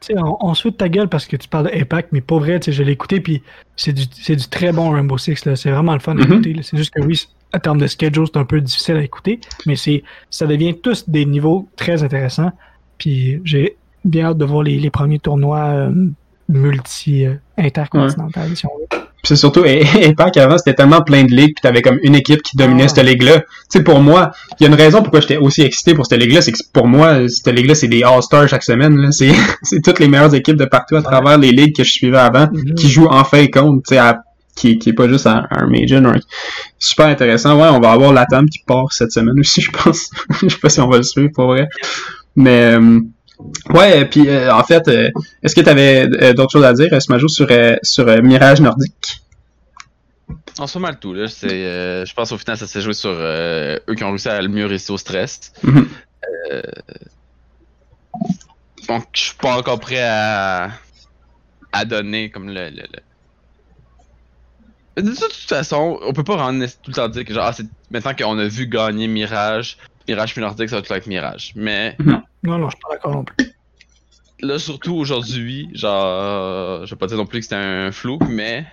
Tu 0.00 0.02
sais, 0.02 0.14
on, 0.18 0.36
on 0.44 0.54
se 0.54 0.62
fout 0.62 0.72
de 0.72 0.76
ta 0.76 0.88
gueule 0.88 1.08
parce 1.08 1.26
que 1.26 1.36
tu 1.36 1.48
parles 1.48 1.70
de 1.70 1.76
Impact, 1.80 2.10
mais 2.12 2.20
pas 2.20 2.38
vrai, 2.38 2.60
tu 2.60 2.66
sais, 2.66 2.72
je 2.72 2.82
l'ai 2.82 2.92
écouté, 2.92 3.20
puis 3.20 3.42
c'est 3.76 3.92
du, 3.92 4.04
c'est 4.12 4.36
du 4.36 4.46
très 4.48 4.72
bon 4.72 4.90
Rainbow 4.90 5.18
Six. 5.18 5.36
C'est 5.54 5.70
vraiment 5.70 5.94
le 5.94 6.00
fun 6.00 6.12
à 6.12 6.24
Mhm. 6.24 6.32
écouter, 6.32 6.52
là. 6.54 6.62
C'est 6.62 6.76
juste 6.76 6.92
que 6.94 7.00
oui, 7.02 7.26
en 7.54 7.58
termes 7.58 7.78
de 7.78 7.86
schedule, 7.86 8.26
c'est 8.26 8.38
un 8.38 8.44
peu 8.44 8.60
difficile 8.60 8.96
à 8.96 9.02
écouter, 9.02 9.40
mais 9.66 9.76
c'est, 9.76 10.02
ça 10.30 10.46
devient 10.46 10.74
tous 10.82 11.08
des 11.08 11.24
niveaux 11.24 11.68
très 11.76 12.02
intéressants, 12.02 12.52
puis 12.98 13.40
j'ai 13.44 13.76
bien 14.04 14.26
hâte 14.26 14.38
de 14.38 14.44
voir 14.44 14.62
les, 14.62 14.78
les 14.78 14.90
premiers 14.90 15.18
tournois 15.18 15.64
euh, 15.64 15.92
multi-intercontinentaux, 16.48 18.54
si 18.54 18.66
on 18.66 18.78
veut. 18.78 19.02
C'est 19.28 19.36
surtout, 19.36 19.62
et, 19.66 19.82
et 20.00 20.14
pas 20.14 20.30
qu'avant, 20.30 20.56
c'était 20.56 20.72
tellement 20.74 21.02
plein 21.02 21.22
de 21.24 21.30
ligues, 21.30 21.54
puis 21.54 21.60
t'avais 21.62 21.82
comme 21.82 21.98
une 22.02 22.14
équipe 22.14 22.40
qui 22.42 22.56
dominait 22.56 22.84
Ah. 22.84 22.88
cette 22.88 23.04
ligue-là. 23.04 23.40
Tu 23.40 23.44
sais, 23.68 23.82
pour 23.84 24.00
moi, 24.00 24.30
il 24.58 24.62
y 24.62 24.66
a 24.66 24.68
une 24.70 24.74
raison 24.74 25.02
pourquoi 25.02 25.20
j'étais 25.20 25.36
aussi 25.36 25.60
excité 25.62 25.92
pour 25.92 26.06
cette 26.06 26.18
ligue-là, 26.18 26.40
c'est 26.40 26.52
que 26.52 26.58
pour 26.72 26.86
moi, 26.86 27.28
cette 27.28 27.48
ligue-là, 27.54 27.74
c'est 27.74 27.88
des 27.88 28.02
All-Stars 28.02 28.48
chaque 28.48 28.62
semaine. 28.62 29.12
C'est, 29.12 29.30
c'est 29.62 29.82
toutes 29.82 29.98
les 29.98 30.08
meilleures 30.08 30.34
équipes 30.34 30.56
de 30.56 30.64
partout 30.64 30.96
à 30.96 31.02
travers 31.02 31.36
les 31.36 31.50
ligues 31.52 31.76
que 31.76 31.84
je 31.84 31.90
suivais 31.92 32.16
avant, 32.18 32.48
Mhm. 32.52 32.74
qui 32.74 32.88
jouent 32.88 33.08
enfin 33.10 33.46
contre, 33.48 33.82
tu 33.88 33.96
sais, 33.96 34.00
qui, 34.56 34.78
qui 34.78 34.88
est 34.88 34.92
pas 34.94 35.06
juste 35.08 35.26
un, 35.26 35.46
un 35.50 35.66
Major. 35.68 36.04
un- 36.06 36.18
Super 36.78 37.06
intéressant. 37.06 37.60
Ouais, 37.60 37.68
on 37.70 37.80
va 37.80 37.90
avoir 37.92 38.12
Latam 38.14 38.48
qui 38.48 38.60
part 38.66 38.92
cette 38.92 39.12
semaine 39.12 39.38
aussi, 39.38 39.60
je 39.66 39.70
pense. 39.70 40.10
je 40.42 40.48
sais 40.48 40.58
pas 40.58 40.68
si 40.70 40.80
on 40.80 40.88
va 40.88 40.96
le 40.96 41.02
suivre, 41.02 41.30
pour 41.34 41.46
vrai. 41.48 41.68
Mais, 42.34 42.74
euh, 42.78 43.00
ouais, 43.70 44.04
puis 44.06 44.28
euh, 44.28 44.52
en 44.52 44.62
fait, 44.64 44.86
euh, 44.88 45.10
est-ce 45.42 45.54
que 45.54 45.60
t'avais 45.60 46.06
euh, 46.22 46.32
d'autres 46.34 46.52
choses 46.52 46.64
à 46.64 46.72
dire, 46.72 47.00
Smajo, 47.00 47.28
sur, 47.28 47.46
sur 47.82 48.06
Mirage 48.22 48.60
Nordique? 48.60 49.22
On 50.58 50.66
se 50.66 50.72
fait 50.72 50.78
mal 50.80 50.98
tout, 50.98 51.14
là. 51.14 51.26
Je 51.26 52.12
pense 52.14 52.32
au 52.32 52.38
final, 52.38 52.56
ça 52.56 52.66
s'est 52.66 52.80
joué 52.80 52.92
sur 52.92 53.10
eux 53.12 53.80
qui 53.96 54.02
ont 54.04 54.08
réussi 54.10 54.28
à 54.28 54.40
le 54.42 54.48
mieux 54.48 54.66
résister 54.66 54.92
au 54.92 54.98
stress. 54.98 55.52
Mhm. 55.62 55.88
Euh, 56.50 56.62
donc, 58.88 59.04
je 59.12 59.20
suis 59.20 59.34
pas 59.36 59.56
encore 59.56 59.78
prêt 59.78 60.02
à, 60.02 60.70
à 61.72 61.84
donner 61.84 62.30
comme 62.30 62.48
le, 62.48 62.70
le, 62.70 62.82
le- 64.96 65.02
De 65.02 65.10
toute 65.14 65.32
façon, 65.32 65.98
on 66.02 66.12
peut 66.12 66.24
pas 66.24 66.36
rendre 66.36 66.64
tout 66.66 66.90
le 66.90 66.94
temps 66.94 67.08
dire 67.08 67.24
que 67.24 67.32
genre, 67.34 67.52
ah, 67.56 67.62
maintenant 67.90 68.14
qu'on 68.14 68.38
a 68.38 68.48
vu 68.48 68.66
gagner 68.66 69.06
Mirage, 69.06 69.76
Mirage 70.08 70.32
puis 70.32 70.40
Nordique, 70.40 70.70
ça 70.70 70.76
va 70.76 70.82
tout 70.82 70.92
être 70.92 71.06
Mirage. 71.06 71.52
Mais 71.54 71.96
Non, 72.48 72.58
non, 72.58 72.70
je 72.70 72.76
suis 72.76 72.82
pas 72.82 72.94
d'accord 72.94 73.12
non 73.12 73.24
plus. 73.24 73.52
là, 74.40 74.58
surtout 74.58 74.94
aujourd'hui, 74.94 75.68
genre, 75.74 76.86
je 76.86 76.90
vais 76.90 76.98
pas 76.98 77.06
dire 77.06 77.16
non 77.16 77.26
plus 77.26 77.40
que 77.40 77.44
c'était 77.44 77.56
un 77.56 77.92
flou, 77.92 78.18
mais 78.28 78.66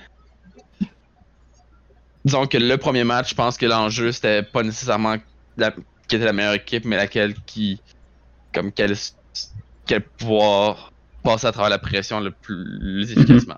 disons 2.24 2.48
que 2.48 2.58
le 2.58 2.78
premier 2.78 3.04
match, 3.04 3.30
je 3.30 3.36
pense 3.36 3.58
que 3.58 3.66
l'enjeu 3.66 4.12
c'était 4.12 4.44
pas 4.44 4.64
nécessairement 4.64 5.18
la, 5.58 5.72
qui 6.08 6.16
était 6.16 6.26
la 6.26 6.34
meilleure 6.34 6.54
équipe, 6.54 6.86
mais 6.86 6.98
laquelle 6.98 7.36
qui, 7.46 7.80
comme 8.54 8.72
quelle, 8.72 8.96
quelle 9.86 10.02
pouvoir 10.02 10.92
passer 11.24 11.48
à 11.48 11.52
travers 11.52 11.70
la 11.70 11.80
pression 11.80 12.20
le 12.20 12.32
plus 12.32 13.12
efficacement. 13.12 13.58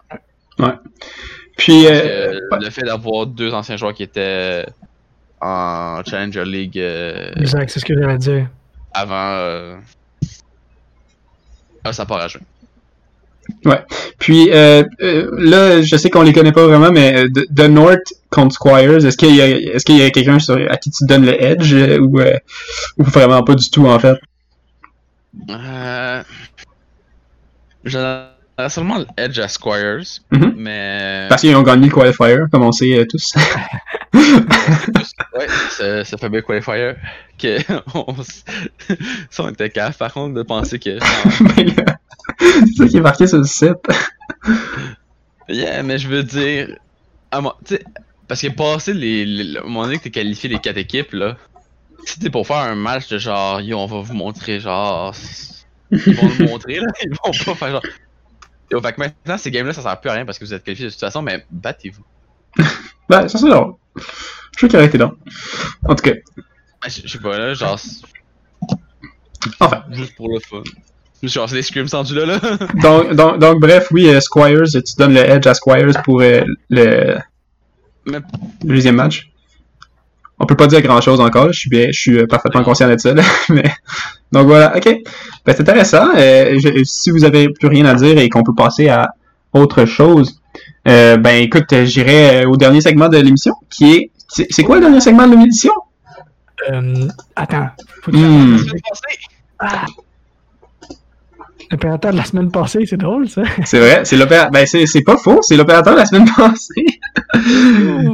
Puis, 1.57 1.83
Parce 1.83 2.01
euh, 2.01 2.39
que 2.51 2.63
le 2.63 2.69
fait 2.69 2.83
d'avoir 2.83 3.27
deux 3.27 3.53
anciens 3.53 3.77
joueurs 3.77 3.93
qui 3.93 4.03
étaient 4.03 4.65
en 5.41 6.01
Challenger 6.05 6.45
League 6.45 6.79
euh, 6.79 7.31
Exact, 7.35 7.69
c'est 7.69 7.79
ce 7.79 7.85
que 7.85 7.93
j'allais 7.93 8.17
dire. 8.17 8.49
avant, 8.93 9.31
euh, 9.33 9.77
ah, 11.87 11.93
ça 11.93 12.05
part 12.05 12.19
à 12.21 12.27
jouer. 12.27 12.41
puis 14.19 14.49
euh, 14.51 14.83
euh, 15.01 15.29
là, 15.37 15.81
je 15.81 15.95
sais 15.95 16.09
qu'on 16.09 16.21
les 16.21 16.33
connaît 16.33 16.51
pas 16.51 16.67
vraiment, 16.67 16.91
mais 16.91 17.15
euh, 17.17 17.29
de, 17.29 17.47
de 17.49 17.67
North 17.67 18.13
contre 18.29 18.53
Squires, 18.55 19.05
est-ce 19.05 19.15
qu'il 19.17 19.35
y 19.35 19.41
a, 19.41 19.47
est-ce 19.47 19.85
qu'il 19.85 19.97
y 19.97 20.03
a 20.03 20.09
quelqu'un 20.09 20.39
sur- 20.39 20.59
à 20.69 20.77
qui 20.77 20.91
tu 20.91 21.05
donnes 21.05 21.25
le 21.25 21.41
edge 21.41 21.73
euh, 21.73 21.97
ou, 21.99 22.19
ou 22.97 23.03
vraiment 23.03 23.43
pas 23.43 23.55
du 23.55 23.69
tout 23.69 23.85
en 23.87 23.99
fait? 23.99 24.17
Euh... 25.49 26.23
Seulement 28.69 28.97
l'edge 29.17 29.39
à 29.39 29.47
Squires, 29.47 30.03
Mhm. 30.31 30.53
mais. 30.57 31.27
Parce 31.29 31.41
qu'ils 31.41 31.55
ont 31.55 31.61
gagné 31.63 31.87
le 31.87 31.93
qualifier, 31.93 32.37
comme 32.51 32.63
on 32.63 32.71
sait 32.71 33.05
tous. 33.09 33.33
ouais, 34.13 35.47
ce, 35.71 36.03
ce 36.03 36.15
fameux 36.17 36.41
qualifier 36.41 36.95
que 37.37 37.57
on, 37.93 38.15
ça, 39.29 39.43
on 39.43 39.49
était 39.49 39.69
capable 39.69 39.95
par 39.95 40.13
contre 40.13 40.33
de 40.35 40.43
penser 40.43 40.79
que. 40.79 40.91
Là, 40.99 41.99
c'est 42.39 42.73
ça 42.77 42.87
qui 42.87 42.97
est 42.97 43.01
marqué 43.01 43.27
sur 43.27 43.37
le 43.37 43.43
site. 43.45 43.75
Yeah, 45.49 45.83
mais 45.83 45.97
je 45.97 46.07
veux 46.07 46.23
dire. 46.23 46.77
à 47.31 47.41
sais, 47.65 47.83
parce 48.27 48.41
que 48.41 48.47
passer 48.47 48.93
les, 48.93 49.25
les, 49.25 49.43
le 49.43 49.61
moment 49.63 49.83
donné 49.83 49.97
que 49.97 50.03
t'es 50.03 50.11
qualifié 50.11 50.49
les 50.49 50.59
quatre 50.59 50.77
équipes 50.77 51.13
là, 51.13 51.37
t'es 52.19 52.29
pour 52.29 52.45
faire 52.47 52.57
un 52.57 52.75
match 52.75 53.07
de 53.09 53.17
genre, 53.17 53.61
yo, 53.61 53.77
on 53.77 53.85
va 53.85 54.01
vous 54.01 54.13
montrer 54.13 54.59
genre. 54.59 55.15
Ils 55.91 56.15
vont 56.15 56.29
le 56.39 56.45
montrer 56.47 56.79
là, 56.79 56.87
ils 57.03 57.09
vont 57.09 57.31
pas 57.45 57.55
faire 57.55 57.71
genre. 57.71 57.83
Yo, 58.71 58.81
fait 58.81 58.93
que 58.93 58.99
maintenant, 58.99 59.37
ces 59.37 59.51
games-là, 59.51 59.73
ça 59.73 59.81
sert 59.81 59.99
plus 60.01 60.09
à 60.09 60.13
rien 60.13 60.25
parce 60.25 60.39
que 60.39 60.45
vous 60.45 60.53
êtes 60.53 60.63
qualifiés 60.63 60.87
de 60.87 60.91
toute 60.91 60.99
façon, 60.99 61.21
mais 61.21 61.45
battez-vous. 61.51 62.03
Ben, 63.09 63.27
ça 63.27 63.37
c'est 63.37 63.49
drôle. 63.49 63.73
Je 64.57 64.65
aurait 64.67 64.85
été 64.85 64.97
drôle. 64.97 65.15
En 65.85 65.95
tout 65.95 66.03
cas, 66.03 66.13
Ben, 66.35 66.89
Je 66.89 67.01
je 67.05 67.07
sais 67.07 67.19
pas, 67.19 67.37
là, 67.37 67.53
genre. 67.53 67.79
enfin. 69.59 69.83
Juste 69.91 70.15
pour 70.15 70.29
le 70.29 70.39
fun. 70.39 70.63
Genre, 71.23 71.49
c'est 71.49 71.55
des 71.55 71.63
scrims 71.63 71.89
tendus 71.89 72.13
là, 72.13 72.25
là. 72.25 72.39
Donc, 72.81 73.13
donc, 73.15 73.39
donc 73.39 73.59
bref, 73.59 73.87
oui, 73.91 74.07
euh, 74.07 74.19
Squires, 74.19 74.63
tu 74.71 74.81
donnes 74.99 75.13
le 75.15 75.21
edge 75.21 75.47
à 75.47 75.53
Squires 75.55 76.01
pour 76.03 76.21
euh, 76.21 76.41
le, 76.69 77.17
Mais 78.05 78.19
le 78.63 78.75
deuxième 78.75 78.95
match. 78.95 79.31
on 80.37 80.45
peut 80.45 80.55
pas 80.55 80.67
dire 80.67 80.81
grand 80.83 81.01
chose 81.01 81.19
encore. 81.19 81.51
Je 81.51 81.57
suis 81.59 81.69
bien, 81.69 81.87
je 81.91 81.99
suis 81.99 82.17
euh, 82.19 82.27
parfaitement 82.27 82.63
conscient 82.63 82.87
de 82.87 82.97
ça. 82.99 83.13
là, 83.15 83.23
mais 83.49 83.63
donc 84.31 84.45
voilà, 84.45 84.77
ok. 84.77 84.85
Ben, 85.43 85.53
c'est 85.55 85.61
intéressant. 85.61 86.07
Euh, 86.15 86.59
je- 86.59 86.83
si 86.83 87.09
vous 87.09 87.23
avez 87.25 87.49
plus 87.49 87.67
rien 87.67 87.85
à 87.85 87.95
dire 87.95 88.15
et 88.19 88.29
qu'on 88.29 88.43
peut 88.43 88.53
passer 88.55 88.87
à 88.89 89.09
autre 89.53 89.85
chose, 89.85 90.36
euh, 90.87 91.17
ben 91.17 91.41
écoute, 91.43 91.71
euh, 91.73 91.85
j'irai 91.85 92.43
euh, 92.43 92.49
au 92.49 92.57
dernier 92.57 92.81
segment 92.81 93.09
de 93.09 93.17
l'émission, 93.17 93.53
qui 93.69 93.93
est, 93.93 94.11
c'est 94.27 94.47
c'est 94.49 94.63
quoi 94.63 94.75
le 94.77 94.81
dernier 94.81 95.01
segment 95.01 95.27
de 95.27 95.31
l'émission? 95.35 95.73
Euh, 96.69 97.07
attends. 97.35 97.67
Faut 98.01 98.11
que 98.11 98.17
Hmm. 98.17 98.57
Ah! 99.59 99.85
L'opérateur 101.71 102.11
de 102.11 102.17
la 102.17 102.23
semaine 102.23 102.49
passée, 102.51 102.85
c'est 102.85 102.97
drôle, 102.97 103.27
ça. 103.27 103.41
C'est 103.65 103.79
vrai, 103.79 104.01
c'est 104.03 104.17
l'opérateur. 104.17 104.51
Ben 104.51 104.65
c'est 104.65 104.85
c'est 104.85 105.01
pas 105.01 105.17
faux, 105.17 105.39
c'est 105.41 105.57
l'opérateur 105.57 105.93
de 105.93 105.99
la 105.99 106.05
semaine 106.05 106.25
passée. 106.37 106.85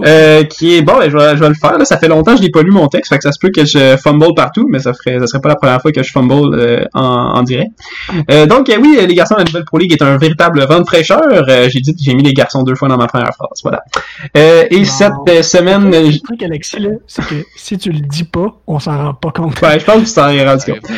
Euh, 0.05 0.43
qui 0.43 0.75
est 0.75 0.81
bon, 0.81 0.97
ben, 0.97 1.09
je, 1.09 1.17
vais, 1.17 1.35
je 1.35 1.41
vais 1.41 1.49
le 1.49 1.55
faire. 1.55 1.77
Là. 1.77 1.85
Ça 1.85 1.97
fait 1.97 2.07
longtemps 2.07 2.31
que 2.31 2.37
je 2.37 2.43
n'ai 2.43 2.49
pas 2.49 2.61
lu 2.61 2.71
mon 2.71 2.87
texte, 2.87 3.09
fait 3.09 3.17
que 3.17 3.23
ça 3.23 3.31
se 3.31 3.39
peut 3.39 3.51
que 3.55 3.65
je 3.65 3.95
fumble 3.97 4.33
partout, 4.35 4.67
mais 4.69 4.79
ça 4.79 4.93
ferait, 4.93 5.19
ça 5.19 5.27
serait 5.27 5.41
pas 5.41 5.49
la 5.49 5.55
première 5.55 5.81
fois 5.81 5.91
que 5.91 6.01
je 6.03 6.11
fumble 6.11 6.55
euh, 6.55 6.83
en, 6.93 7.03
en 7.03 7.43
direct. 7.43 7.71
Euh, 8.31 8.45
donc 8.45 8.69
euh, 8.69 8.77
oui, 8.81 8.97
les 9.07 9.15
garçons 9.15 9.35
de 9.35 9.39
la 9.39 9.45
nouvelle 9.45 9.65
Pro 9.65 9.77
League 9.77 9.91
est 9.91 10.01
un 10.01 10.17
véritable 10.17 10.65
vent 10.67 10.79
de 10.79 10.85
fraîcheur. 10.85 11.21
Euh, 11.31 11.69
j'ai 11.69 11.79
dit 11.79 11.93
que 11.93 12.01
j'ai 12.01 12.13
mis 12.13 12.23
les 12.23 12.33
garçons 12.33 12.63
deux 12.63 12.75
fois 12.75 12.87
dans 12.87 12.97
ma 12.97 13.07
première 13.07 13.33
phrase, 13.35 13.59
voilà. 13.63 13.83
Euh, 14.37 14.65
et 14.69 14.85
cette 14.85 15.11
euh, 15.29 15.41
semaine, 15.41 15.91
Le 15.91 16.19
truc, 16.19 16.41
Alexis, 16.43 16.79
là, 16.79 16.89
c'est 17.07 17.25
que 17.25 17.35
si 17.55 17.77
tu 17.77 17.91
le 17.91 17.99
dis 17.99 18.23
pas, 18.23 18.55
on 18.67 18.79
s'en 18.79 18.97
rend 18.97 19.13
pas 19.13 19.31
compte. 19.31 19.61
ouais, 19.61 19.79
je 19.79 19.85
pense 19.85 20.01
que 20.01 20.07
tu 20.07 20.13
t'en 20.13 20.29
es 20.29 20.45
rendu 20.45 20.65
compte. 20.65 20.91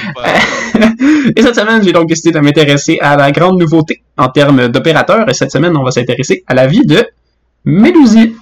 Et 1.36 1.42
cette 1.42 1.56
semaine, 1.56 1.84
j'ai 1.84 1.92
donc 1.92 2.08
décidé 2.08 2.32
de 2.32 2.40
m'intéresser 2.46 2.98
à 3.02 3.18
la 3.18 3.32
grande 3.32 3.60
nouveauté 3.60 4.02
en 4.18 4.30
termes 4.30 4.68
d'opérateurs. 4.70 5.30
Et 5.30 5.34
cette 5.34 5.52
semaine, 5.52 5.76
on 5.76 5.84
va 5.84 5.92
s'intéresser 5.92 6.44
à 6.48 6.54
la 6.54 6.68
vie 6.68 6.86
de 6.86 7.06
Mélusie. 7.66 8.36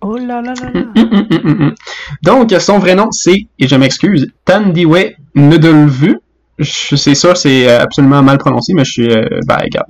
Oh 0.00 0.16
là 0.16 0.40
là 0.40 0.54
là 0.54 0.70
là. 0.72 0.80
Hum, 0.96 1.26
hum, 1.30 1.60
hum. 1.60 1.74
Donc, 2.22 2.52
son 2.60 2.78
vrai 2.78 2.94
nom, 2.94 3.10
c'est, 3.10 3.46
et 3.58 3.66
je 3.66 3.76
m'excuse, 3.76 4.30
Tandiwe 4.44 5.14
Nudulvu. 5.34 6.18
Je 6.58 6.96
c'est 6.96 7.14
sûr, 7.14 7.36
c'est 7.36 7.68
euh, 7.68 7.80
absolument 7.80 8.22
mal 8.22 8.38
prononcé, 8.38 8.74
mais 8.74 8.84
je 8.84 8.92
suis, 8.92 9.10
euh, 9.10 9.24
ben, 9.46 9.56
regarde, 9.56 9.86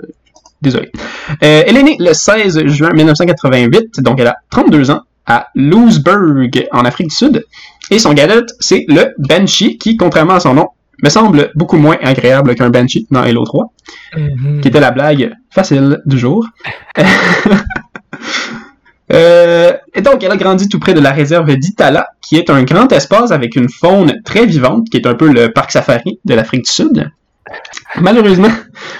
désolé. 0.62 0.90
Euh, 1.43 1.64
elle 1.66 1.76
est 1.76 1.82
née 1.82 1.97
le 1.99 2.12
16 2.14 2.66
juin 2.66 2.90
1988, 2.95 4.01
donc 4.01 4.20
elle 4.20 4.28
a 4.28 4.36
32 4.51 4.90
ans, 4.90 5.03
à 5.26 5.49
Louisburg, 5.55 6.51
en 6.72 6.84
Afrique 6.84 7.09
du 7.09 7.14
Sud. 7.14 7.45
Et 7.90 7.99
son 7.99 8.14
gadget, 8.14 8.45
c'est 8.61 8.84
le 8.88 9.12
Banshee, 9.18 9.76
qui, 9.76 9.97
contrairement 9.97 10.34
à 10.34 10.40
son 10.40 10.55
nom, 10.55 10.68
me 11.03 11.09
semble 11.09 11.50
beaucoup 11.55 11.76
moins 11.76 11.96
agréable 12.03 12.55
qu'un 12.55 12.70
Banshee 12.70 13.07
dans 13.11 13.20
Halo 13.22 13.44
3 13.44 13.72
Mhm. 14.16 14.61
qui 14.61 14.68
était 14.68 14.80
la 14.80 14.90
blague 14.90 15.32
facile 15.50 16.00
du 16.07 16.18
jour. 16.18 16.46
Euh, 19.12 19.72
et 19.94 20.00
donc, 20.00 20.22
elle 20.22 20.30
a 20.30 20.36
grandi 20.38 20.68
tout 20.68 20.78
près 20.78 20.94
de 20.94 21.00
la 21.00 21.11
réserve 21.12 21.55
d'Itala, 21.57 22.07
qui 22.22 22.36
est 22.36 22.48
un 22.48 22.62
grand 22.62 22.90
espace 22.92 23.30
avec 23.30 23.57
une 23.57 23.68
faune 23.68 24.14
très 24.24 24.46
vivante, 24.46 24.88
qui 24.90 24.96
est 24.96 25.07
un 25.07 25.14
peu 25.14 25.30
le 25.30 25.53
parc 25.53 25.70
safari 25.70 26.18
de 26.24 26.34
l'Afrique 26.34 26.64
du 26.64 26.70
Sud. 26.72 27.11
Malheureusement, 28.00 28.48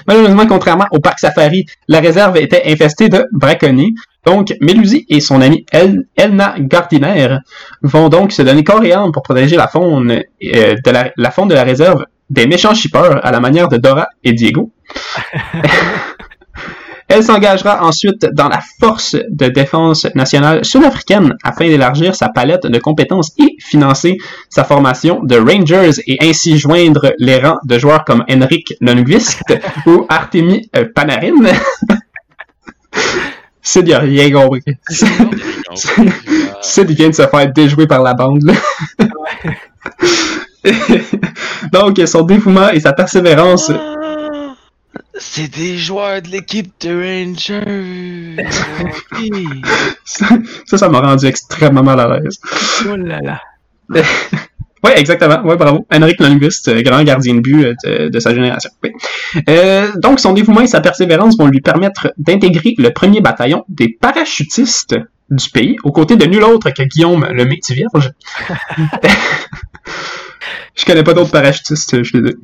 malheureusement, 0.07 0.45
contrairement 0.47 0.85
au 0.91 0.99
parc 0.99 1.19
safari, 1.19 1.65
la 1.87 1.99
réserve 1.99 2.37
était 2.37 2.63
infestée 2.65 3.09
de 3.09 3.25
braconniers. 3.31 3.93
Donc, 4.25 4.53
Mélusie 4.61 5.05
et 5.09 5.19
son 5.19 5.41
amie 5.41 5.65
El- 5.71 6.05
Elna 6.15 6.55
Gardiner 6.59 7.37
vont 7.81 8.09
donc 8.09 8.31
se 8.31 8.41
donner 8.41 8.63
corps 8.63 8.83
et 8.85 8.93
âme 8.93 9.11
pour 9.11 9.23
protéger 9.23 9.57
la 9.57 9.67
faune, 9.67 10.11
euh, 10.11 10.75
de 10.85 10.91
la, 10.91 11.11
la 11.17 11.31
faune 11.31 11.47
de 11.49 11.55
la 11.55 11.63
réserve 11.63 12.05
des 12.29 12.47
méchants 12.47 12.73
shippers 12.73 13.25
à 13.25 13.31
la 13.31 13.39
manière 13.39 13.67
de 13.67 13.77
Dora 13.77 14.07
et 14.23 14.31
Diego. 14.33 14.71
Elle 17.15 17.23
s'engagera 17.23 17.85
ensuite 17.85 18.25
dans 18.33 18.49
la 18.49 18.59
force 18.79 19.15
de 19.29 19.45
défense 19.45 20.07
nationale 20.15 20.65
sud-africaine 20.65 21.35
afin 21.43 21.65
d'élargir 21.65 22.15
sa 22.15 22.29
palette 22.29 22.65
de 22.65 22.79
compétences 22.79 23.33
et 23.37 23.55
financer 23.59 24.17
sa 24.49 24.63
formation 24.63 25.19
de 25.21 25.35
Rangers 25.35 25.91
et 26.07 26.17
ainsi 26.27 26.57
joindre 26.57 27.13
les 27.19 27.37
rangs 27.37 27.59
de 27.65 27.77
joueurs 27.77 28.03
comme 28.03 28.23
Henrik 28.27 28.73
Lundqvist 28.81 29.43
ou 29.85 30.07
Artemi 30.09 30.67
euh, 30.75 30.85
Panarin. 30.95 31.35
Sid, 33.61 33.87
il 33.87 33.93
a 33.93 33.99
rien 33.99 34.31
compris. 34.31 34.63
Sid, 36.61 36.89
vient 36.89 37.09
de 37.09 37.13
se 37.13 37.27
faire 37.27 37.53
déjouer 37.53 37.85
par 37.85 38.01
la 38.01 38.15
bande. 38.15 38.41
là. 38.41 38.53
Donc, 41.71 42.01
son 42.07 42.23
dévouement 42.23 42.69
et 42.69 42.79
sa 42.79 42.93
persévérance 42.93 43.69
Ah, 43.69 43.92
C'est 45.15 45.47
des 45.47 45.77
joueurs 45.77 46.21
de 46.21 46.29
l'équipe 46.29 46.71
de 46.81 46.89
Rangers. 46.89 48.43
Ça, 50.05 50.77
ça 50.77 50.89
m'a 50.89 51.01
rendu 51.01 51.25
extrêmement 51.27 51.83
mal 51.83 51.99
à 51.99 52.19
l'aise. 52.19 52.39
Oh 52.89 52.95
là 52.95 53.19
là. 53.21 53.41
Oui, 54.85 54.91
exactement. 54.97 55.39
Oui, 55.45 55.55
bravo. 55.55 55.87
Henrik 55.93 56.19
Lundqvist, 56.19 56.67
euh, 56.67 56.81
grand 56.81 57.01
gardien 57.05 57.35
de 57.35 57.39
but 57.39 57.63
euh, 57.63 57.73
de, 57.85 58.09
de 58.09 58.19
sa 58.19 58.35
génération. 58.35 58.69
Oui. 58.83 58.91
Euh, 59.47 59.87
donc, 59.95 60.19
son 60.19 60.33
dévouement 60.33 60.59
et 60.59 60.67
sa 60.67 60.81
persévérance 60.81 61.37
vont 61.37 61.47
lui 61.47 61.61
permettre 61.61 62.13
d'intégrer 62.17 62.75
le 62.77 62.89
premier 62.91 63.21
bataillon 63.21 63.63
des 63.69 63.87
parachutistes 63.87 64.97
du 65.29 65.49
pays, 65.51 65.77
aux 65.85 65.93
côtés 65.93 66.17
de 66.17 66.25
nul 66.25 66.43
autre 66.43 66.69
que 66.71 66.83
Guillaume 66.83 67.25
le 67.31 67.45
Métis-Vierge. 67.45 68.11
je 70.75 70.85
connais 70.85 71.03
pas 71.03 71.13
d'autres 71.13 71.31
parachutistes, 71.31 71.97
je 71.97 72.03
suis 72.03 72.19
désolé. 72.21 72.35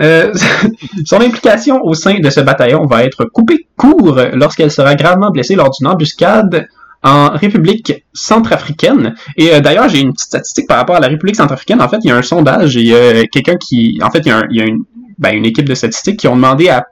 Euh, 0.00 0.32
son 1.04 1.20
implication 1.20 1.80
au 1.82 1.94
sein 1.94 2.18
de 2.18 2.30
ce 2.30 2.40
bataillon 2.40 2.86
va 2.86 3.04
être 3.04 3.24
coupée 3.26 3.66
court 3.76 4.18
lorsqu'elle 4.32 4.70
sera 4.70 4.94
gravement 4.94 5.30
blessée 5.30 5.54
lors 5.54 5.70
d'une 5.70 5.86
embuscade 5.86 6.66
en 7.02 7.30
République 7.30 8.04
centrafricaine. 8.14 9.14
Et 9.36 9.52
euh, 9.52 9.60
d'ailleurs, 9.60 9.88
j'ai 9.90 10.00
une 10.00 10.12
petite 10.14 10.28
statistique 10.28 10.66
par 10.66 10.78
rapport 10.78 10.96
à 10.96 11.00
la 11.00 11.08
République 11.08 11.36
centrafricaine. 11.36 11.82
En 11.82 11.88
fait, 11.88 11.98
il 12.02 12.08
y 12.08 12.10
a 12.10 12.16
un 12.16 12.22
sondage 12.22 12.76
et 12.78 12.80
il 12.80 12.86
y 12.86 12.94
a 12.94 13.26
quelqu'un 13.26 13.56
qui... 13.56 13.98
En 14.02 14.10
fait, 14.10 14.20
il 14.20 14.28
y 14.28 14.30
a, 14.30 14.38
un- 14.38 14.46
il 14.50 14.56
y 14.56 14.62
a 14.62 14.64
une, 14.64 14.84
ben, 15.18 15.36
une 15.36 15.44
équipe 15.44 15.68
de 15.68 15.74
statistiques 15.74 16.20
qui 16.20 16.28
ont 16.28 16.36
demandé 16.36 16.70
à 16.70 16.86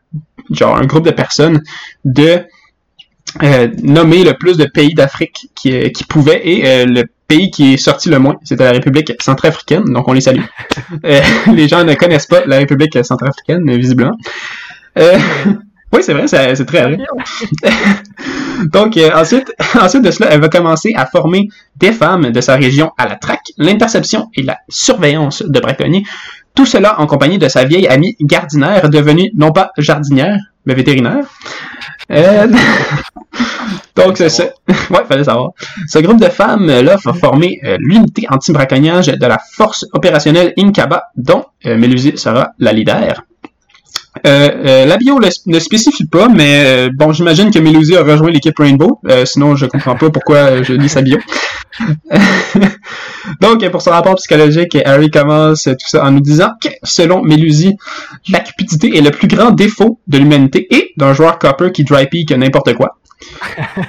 genre 0.51 0.77
un 0.77 0.85
groupe 0.85 1.07
de 1.07 1.11
personnes 1.13 1.63
de 2.05 2.41
euh, 3.43 3.69
nommer 3.83 4.25
le 4.25 4.35
plus 4.35 4.59
de 4.59 4.67
pays 4.67 4.93
d'Afrique 4.93 5.49
qui, 5.55 5.73
euh, 5.75 5.89
qui 5.89 6.05
pouvaient 6.05 6.43
et 6.47 6.67
euh, 6.67 6.85
le 6.85 7.05
pays 7.33 7.51
qui 7.51 7.75
est 7.75 7.77
sorti 7.79 8.09
le 8.11 8.19
moins, 8.19 8.37
c'était 8.45 8.65
la 8.65 8.73
République 8.73 9.13
centrafricaine, 9.21 9.85
donc 9.85 10.07
on 10.09 10.13
les 10.13 10.21
salue. 10.21 10.45
Euh, 11.05 11.21
les 11.53 11.69
gens 11.69 11.85
ne 11.85 11.95
connaissent 11.95 12.27
pas 12.27 12.45
la 12.47 12.59
République 12.59 12.97
centrafricaine, 13.05 13.65
visiblement. 13.77 14.17
Euh, 14.99 15.19
oui, 15.93 16.01
c'est 16.03 16.13
vrai, 16.13 16.27
c'est 16.29 16.65
très 16.67 16.83
vrai. 16.83 16.99
Donc, 18.73 18.97
euh, 18.97 19.11
ensuite, 19.15 19.53
ensuite 19.81 20.03
de 20.03 20.11
cela, 20.11 20.29
elle 20.31 20.41
va 20.41 20.49
commencer 20.49 20.93
à 20.95 21.07
former 21.07 21.49
des 21.77 21.93
femmes 21.93 22.31
de 22.31 22.41
sa 22.41 22.57
région 22.57 22.91
à 22.99 23.09
la 23.09 23.17
traque, 23.17 23.49
l'interception 23.57 24.29
et 24.35 24.43
la 24.43 24.59
surveillance 24.69 25.43
de 25.43 25.61
braconniers. 25.61 26.05
Tout 26.55 26.67
cela 26.67 27.01
en 27.01 27.07
compagnie 27.07 27.39
de 27.39 27.49
sa 27.49 27.65
vieille 27.65 27.89
amie 27.89 28.15
gardinière, 28.21 28.91
devenue 28.91 29.31
non 29.35 29.53
pas 29.53 29.73
jardinière, 29.79 30.39
mais 30.67 30.75
vétérinaire. 30.75 31.25
Euh, 32.11 32.47
Donc, 33.97 34.17
c'est 34.17 34.29
ça. 34.29 34.45
Ouais, 34.91 35.05
fallait 35.09 35.25
savoir. 35.25 35.51
Ce 35.87 35.99
groupe 35.99 36.21
de 36.21 36.29
femmes-là 36.29 36.97
va 37.05 37.13
former 37.13 37.61
euh, 37.65 37.77
l'unité 37.81 38.27
anti-braconnage 38.31 39.07
de 39.07 39.27
la 39.27 39.39
force 39.39 39.87
opérationnelle 39.93 40.53
Inkaba, 40.59 41.05
dont 41.17 41.45
euh, 41.67 41.77
Mélusie 41.77 42.17
sera 42.17 42.53
la 42.59 42.73
leader. 42.73 43.23
Euh, 44.27 44.51
euh, 44.67 44.85
la 44.85 44.99
bio 44.99 45.19
ne 45.47 45.59
spécifie 45.59 46.07
pas, 46.07 46.29
mais 46.29 46.65
euh, 46.67 46.91
bon, 46.95 47.13
j'imagine 47.13 47.51
que 47.51 47.59
Mélusie 47.59 47.97
a 47.97 48.03
rejoint 48.03 48.31
l'équipe 48.31 48.59
Rainbow, 48.59 49.01
euh, 49.09 49.25
sinon 49.25 49.57
je 49.57 49.65
comprends 49.65 49.97
pas 49.97 50.11
pourquoi 50.11 50.63
je 50.63 50.75
lis 50.75 50.91
sa 50.91 51.01
bio. 51.01 51.19
Donc, 53.41 53.67
pour 53.71 53.81
son 53.81 53.91
rapport 53.91 54.15
psychologique, 54.17 54.77
Harry 54.85 55.11
commence 55.11 55.65
tout 55.65 55.89
ça 55.89 56.05
en 56.05 56.11
nous 56.11 56.21
disant 56.21 56.51
que, 56.63 56.69
selon 56.83 57.23
Mélusie, 57.23 57.75
la 58.29 58.41
cupidité 58.41 58.97
est 58.99 59.01
le 59.01 59.11
plus 59.11 59.29
grand 59.29 59.51
défaut 59.51 59.99
de 60.07 60.19
l'humanité 60.19 60.67
et 60.71 60.93
d'un 60.99 61.15
joueur 61.15 61.39
copper 61.39 61.73
qui 61.73 61.85
dry 61.85 62.07
peak 62.07 62.33
n'importe 62.33 62.75
quoi. 62.75 62.99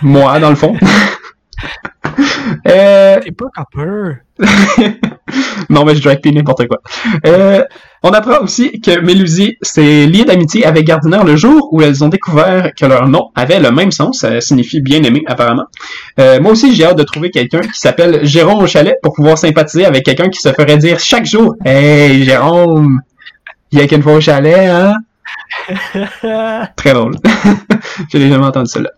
Moi, 0.01 0.39
dans 0.39 0.49
le 0.49 0.55
fond. 0.55 0.75
euh, 2.67 3.19
T'es 3.19 3.31
pas 3.31 3.45
copper. 3.55 4.17
non, 5.69 5.85
mais 5.85 5.95
je 5.95 6.01
drag 6.01 6.19
n'importe 6.25 6.67
quoi. 6.67 6.79
Euh, 7.27 7.63
on 8.01 8.09
apprend 8.09 8.39
aussi 8.41 8.81
que 8.81 8.99
Mélusie 8.99 9.57
s'est 9.61 10.05
liée 10.05 10.25
d'amitié 10.25 10.65
avec 10.65 10.85
Gardiner 10.85 11.19
le 11.25 11.35
jour 11.35 11.69
où 11.71 11.81
elles 11.81 12.03
ont 12.03 12.09
découvert 12.09 12.71
que 12.77 12.85
leur 12.85 13.07
nom 13.07 13.29
avait 13.35 13.59
le 13.59 13.71
même 13.71 13.91
sens, 13.91 14.19
ça 14.19 14.41
signifie 14.41 14.81
bien-aimé 14.81 15.23
apparemment. 15.27 15.65
Euh, 16.19 16.41
moi 16.41 16.51
aussi, 16.51 16.75
j'ai 16.75 16.85
hâte 16.85 16.97
de 16.97 17.03
trouver 17.03 17.29
quelqu'un 17.29 17.61
qui 17.61 17.79
s'appelle 17.79 18.25
Jérôme 18.25 18.63
au 18.63 18.67
chalet 18.67 18.95
pour 19.01 19.13
pouvoir 19.13 19.37
sympathiser 19.37 19.85
avec 19.85 20.03
quelqu'un 20.03 20.29
qui 20.29 20.39
se 20.39 20.49
ferait 20.49 20.77
dire 20.77 20.99
chaque 20.99 21.25
jour 21.25 21.55
«Hey, 21.65 22.23
Jérôme, 22.23 23.01
il 23.71 23.79
y 23.79 23.81
a 23.81 23.87
qu'une 23.87 24.01
fois 24.01 24.13
au 24.13 24.21
chalet, 24.21 24.69
hein?» 24.69 24.93
Très 26.75 26.93
drôle. 26.93 27.15
J'ai 28.11 28.19
déjà 28.19 28.39
entendu 28.39 28.69
cela. 28.69 28.89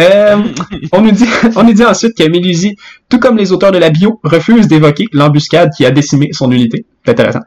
Euh, 0.00 0.42
on, 0.92 1.00
nous 1.00 1.12
dit, 1.12 1.26
on 1.56 1.64
nous 1.64 1.72
dit 1.72 1.84
ensuite 1.84 2.16
que 2.16 2.28
Mélusie, 2.28 2.76
tout 3.08 3.18
comme 3.18 3.36
les 3.36 3.52
auteurs 3.52 3.72
de 3.72 3.78
la 3.78 3.90
bio, 3.90 4.20
refuse 4.22 4.68
d'évoquer 4.68 5.06
l'embuscade 5.12 5.70
qui 5.76 5.84
a 5.84 5.90
décimé 5.90 6.28
son 6.32 6.50
unité. 6.50 6.86
C'est 7.04 7.12
intéressant. 7.12 7.40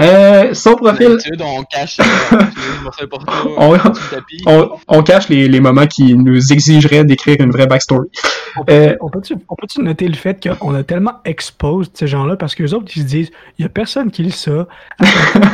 Euh, 0.00 0.54
son 0.54 0.74
profil, 0.76 1.18
on 1.40 1.62
cache 1.64 1.98
euh, 2.00 2.04
on 2.32 2.36
cache 2.38 2.54
les 2.78 2.82
morceaux 2.82 3.04
importants 3.04 4.72
On- 4.88 5.02
cache 5.02 5.28
les, 5.28 5.48
les 5.48 5.60
moments 5.60 5.86
qui 5.86 6.14
nous 6.14 6.52
exigeraient 6.52 7.04
d'écrire 7.04 7.36
une 7.40 7.50
vraie 7.50 7.66
backstory. 7.66 8.08
On 8.56 8.64
peut- 8.64 8.72
Euh, 8.72 8.96
on 9.00 9.08
peut-tu 9.10 9.82
noter 9.82 10.08
le 10.08 10.14
fait 10.14 10.46
qu'on 10.60 10.74
a 10.74 10.82
tellement 10.82 11.20
exposed 11.24 11.90
ces 11.94 12.06
gens-là 12.06 12.36
parce 12.36 12.54
qu'eux 12.54 12.72
autres, 12.72 12.90
ils 12.96 13.02
se 13.02 13.06
disent, 13.06 13.30
il 13.58 13.62
y 13.62 13.66
a 13.66 13.68
personne 13.68 14.10
qui 14.10 14.22
lit 14.22 14.30
ça. 14.30 14.66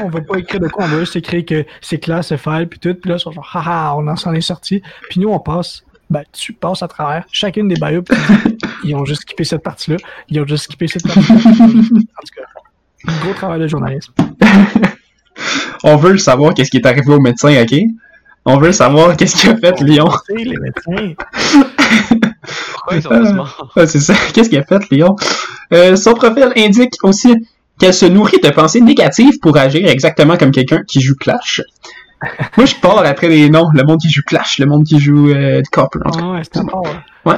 on 0.04 0.08
va 0.08 0.20
pas 0.20 0.38
écrire 0.38 0.60
de 0.60 0.68
quoi, 0.68 0.84
on 0.84 0.88
va 0.88 1.00
juste 1.00 1.16
écrire 1.16 1.44
que 1.44 1.64
c'est 1.80 1.98
classe, 1.98 2.28
c'est 2.28 2.36
file, 2.38 2.66
puis 2.68 2.78
tout. 2.78 2.94
Puis 2.94 3.08
là, 3.10 3.16
ils 3.16 3.20
sont 3.20 3.32
genre, 3.32 3.48
haha, 3.54 3.94
on 3.96 4.06
en 4.06 4.16
s'en 4.16 4.32
est 4.34 4.40
sorti. 4.40 4.82
Puis 5.10 5.20
nous, 5.20 5.28
on 5.30 5.38
passe, 5.38 5.82
ben, 6.08 6.22
tu 6.32 6.52
passes 6.52 6.82
à 6.82 6.88
travers 6.88 7.24
chacune 7.32 7.68
des 7.68 7.76
bios, 7.76 8.02
puis 8.02 8.16
ils 8.84 8.94
ont 8.96 9.04
juste 9.04 9.22
skippé 9.22 9.44
cette 9.44 9.62
partie-là, 9.62 9.96
ils 10.28 10.40
ont 10.40 10.46
juste 10.46 10.64
skippé 10.64 10.88
cette 10.88 11.04
partie-là. 11.06 11.34
en 11.60 11.68
tout 11.68 12.34
cas, 12.36 12.42
gros 13.04 13.32
travail 13.34 13.60
de 13.60 13.68
journalisme. 13.68 14.12
On 15.84 15.96
veut 15.96 16.18
savoir 16.18 16.54
qu'est-ce 16.54 16.70
qui 16.70 16.76
est 16.76 16.86
arrivé 16.86 17.12
au 17.12 17.20
médecin, 17.20 17.54
ok? 17.62 17.74
On 18.44 18.58
veut 18.58 18.72
savoir 18.72 19.16
qu'est-ce 19.16 19.36
qu'il 19.36 19.50
a 19.50 19.56
fait, 19.56 19.80
Lyon. 19.80 20.08
Les 20.28 20.56
médecins. 20.56 21.14
Pourquoi 22.72 22.96
ils 22.96 23.02
sont 23.02 23.10
tous 23.10 23.32
morts? 23.32 23.72
Ouais, 23.76 23.86
c'est 23.86 24.00
ça. 24.00 24.14
Qu'est-ce 24.32 24.48
qu'il 24.48 24.58
a 24.58 24.64
fait, 24.64 24.82
Lyon? 24.90 25.16
Euh, 25.72 25.96
son 25.96 26.14
profil 26.14 26.52
indique 26.56 26.94
aussi 27.02 27.34
qu'elle 27.78 27.94
se 27.94 28.06
nourrit 28.06 28.40
de 28.42 28.50
pensées 28.50 28.80
négatives 28.80 29.38
pour 29.40 29.56
agir 29.56 29.88
exactement 29.88 30.36
comme 30.36 30.50
quelqu'un 30.50 30.82
qui 30.86 31.00
joue 31.00 31.14
Clash. 31.16 31.62
Moi, 32.56 32.66
je 32.66 32.74
pars 32.76 32.98
après 32.98 33.28
les 33.28 33.48
noms. 33.48 33.68
Le 33.74 33.82
monde 33.82 33.98
qui 34.00 34.10
joue 34.10 34.22
Clash, 34.26 34.58
le 34.58 34.66
monde 34.66 34.84
qui 34.84 34.98
joue 34.98 35.30
euh. 35.30 35.62
Ah 35.76 36.28
ouais. 37.24 37.36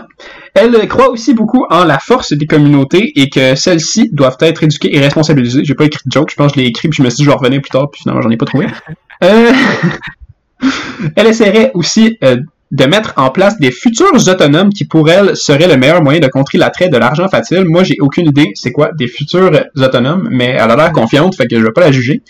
Elle 0.54 0.88
croit 0.88 1.10
aussi 1.10 1.34
beaucoup 1.34 1.64
en 1.70 1.84
la 1.84 1.98
force 1.98 2.32
des 2.32 2.46
communautés 2.46 3.12
et 3.16 3.28
que 3.28 3.54
celles-ci 3.54 4.10
doivent 4.12 4.36
être 4.40 4.62
éduquées 4.62 4.94
et 4.94 5.00
responsabilisées. 5.00 5.64
J'ai 5.64 5.74
pas 5.74 5.84
écrit 5.84 6.02
de 6.06 6.12
joke, 6.12 6.30
je 6.30 6.36
pense 6.36 6.52
que 6.52 6.58
je 6.58 6.64
l'ai 6.64 6.68
écrit 6.68 6.88
puis 6.88 6.98
je 6.98 7.02
me 7.02 7.10
suis 7.10 7.18
dit 7.18 7.24
je 7.24 7.30
vais 7.30 7.36
revenir 7.36 7.60
plus 7.60 7.70
tard 7.70 7.88
puis 7.90 8.02
finalement 8.02 8.22
j'en 8.22 8.30
ai 8.30 8.36
pas 8.36 8.46
trouvé. 8.46 8.66
Euh, 9.22 9.52
elle 11.16 11.28
essaierait 11.28 11.70
aussi 11.74 12.18
euh, 12.24 12.38
de 12.72 12.84
mettre 12.86 13.12
en 13.18 13.30
place 13.30 13.56
des 13.58 13.70
futurs 13.70 14.12
autonomes 14.26 14.70
qui 14.70 14.84
pour 14.84 15.08
elle 15.08 15.36
seraient 15.36 15.68
le 15.68 15.76
meilleur 15.76 16.02
moyen 16.02 16.18
de 16.18 16.26
contrer 16.26 16.58
l'attrait 16.58 16.88
de 16.88 16.96
l'argent 16.96 17.28
facile. 17.28 17.64
Moi 17.64 17.84
j'ai 17.84 17.94
aucune 18.00 18.26
idée 18.26 18.50
c'est 18.54 18.72
quoi 18.72 18.90
des 18.98 19.06
futurs 19.06 19.52
autonomes, 19.76 20.28
mais 20.32 20.46
elle 20.46 20.72
a 20.72 20.74
l'air 20.74 20.90
confiante 20.90 21.36
fait 21.36 21.46
que 21.46 21.56
je 21.56 21.64
vais 21.64 21.70
pas 21.70 21.82
la 21.82 21.92
juger. 21.92 22.22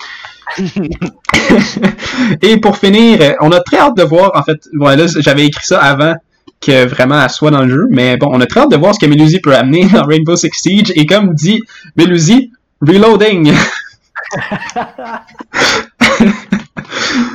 et 2.43 2.57
pour 2.59 2.76
finir, 2.76 3.36
on 3.40 3.51
a 3.51 3.61
très 3.61 3.78
hâte 3.78 3.97
de 3.97 4.03
voir, 4.03 4.32
en 4.34 4.43
fait, 4.43 4.68
bon, 4.72 4.86
là, 4.86 5.07
j'avais 5.07 5.47
écrit 5.47 5.64
ça 5.64 5.80
avant 5.80 6.14
que 6.61 6.86
vraiment 6.86 7.20
elle 7.20 7.30
soit 7.30 7.51
dans 7.51 7.62
le 7.62 7.68
jeu, 7.68 7.86
mais 7.90 8.16
bon, 8.16 8.28
on 8.30 8.40
a 8.40 8.47
très 8.47 8.61
hâte 8.61 8.70
de 8.70 8.76
voir 8.76 8.95
ce 8.95 9.01
que 9.01 9.07
Melusi 9.07 9.40
peut 9.40 9.55
amener 9.55 9.86
dans 9.86 10.05
Rainbow 10.05 10.36
Six 10.36 10.51
Siege, 10.53 10.93
et 10.95 11.07
comme 11.07 11.34
dit 11.34 11.61
Melusi, 11.97 12.53
reloading! 12.80 13.53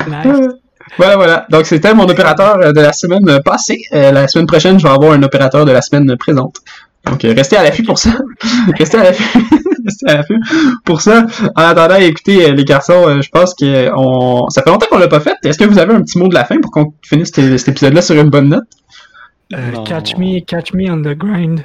Nice. 0.07 0.47
Voilà, 0.97 1.15
voilà. 1.15 1.45
Donc, 1.49 1.65
c'était 1.67 1.93
mon 1.93 2.05
opérateur 2.05 2.73
de 2.73 2.81
la 2.81 2.91
semaine 2.91 3.39
passée. 3.45 3.81
Euh, 3.93 4.11
la 4.11 4.27
semaine 4.27 4.47
prochaine, 4.47 4.79
je 4.79 4.83
vais 4.83 4.93
avoir 4.93 5.11
un 5.13 5.21
opérateur 5.21 5.63
de 5.63 5.71
la 5.71 5.81
semaine 5.81 6.15
présente. 6.17 6.55
Donc, 7.05 7.23
euh, 7.23 7.33
restez 7.35 7.55
à 7.55 7.63
l'affût 7.63 7.83
pour 7.83 7.99
ça. 7.99 8.11
restez 8.79 8.97
à 8.97 9.03
l'affût. 9.03 9.39
pour 10.85 11.01
ça. 11.01 11.25
En 11.55 11.61
attendant, 11.63 11.95
écoutez, 11.95 12.49
euh, 12.49 12.53
les 12.53 12.65
garçons, 12.65 13.07
euh, 13.07 13.21
je 13.21 13.29
pense 13.29 13.53
que 13.53 13.89
on... 13.95 14.49
ça 14.49 14.61
fait 14.63 14.69
longtemps 14.69 14.87
qu'on 14.89 14.97
l'a 14.99 15.07
pas 15.07 15.19
fait. 15.19 15.35
Est-ce 15.43 15.57
que 15.57 15.65
vous 15.65 15.79
avez 15.79 15.93
un 15.93 16.01
petit 16.01 16.17
mot 16.17 16.27
de 16.27 16.33
la 16.33 16.45
fin 16.45 16.57
pour 16.61 16.71
qu'on 16.71 16.93
finisse 17.03 17.31
cet, 17.33 17.57
cet 17.57 17.69
épisode-là 17.69 18.01
sur 18.01 18.15
une 18.15 18.29
bonne 18.29 18.49
note? 18.49 18.63
Euh, 19.53 19.71
catch 19.85 20.17
me, 20.17 20.41
catch 20.41 20.73
me 20.73 20.91
on 20.91 21.01
the 21.01 21.17
grind. 21.17 21.61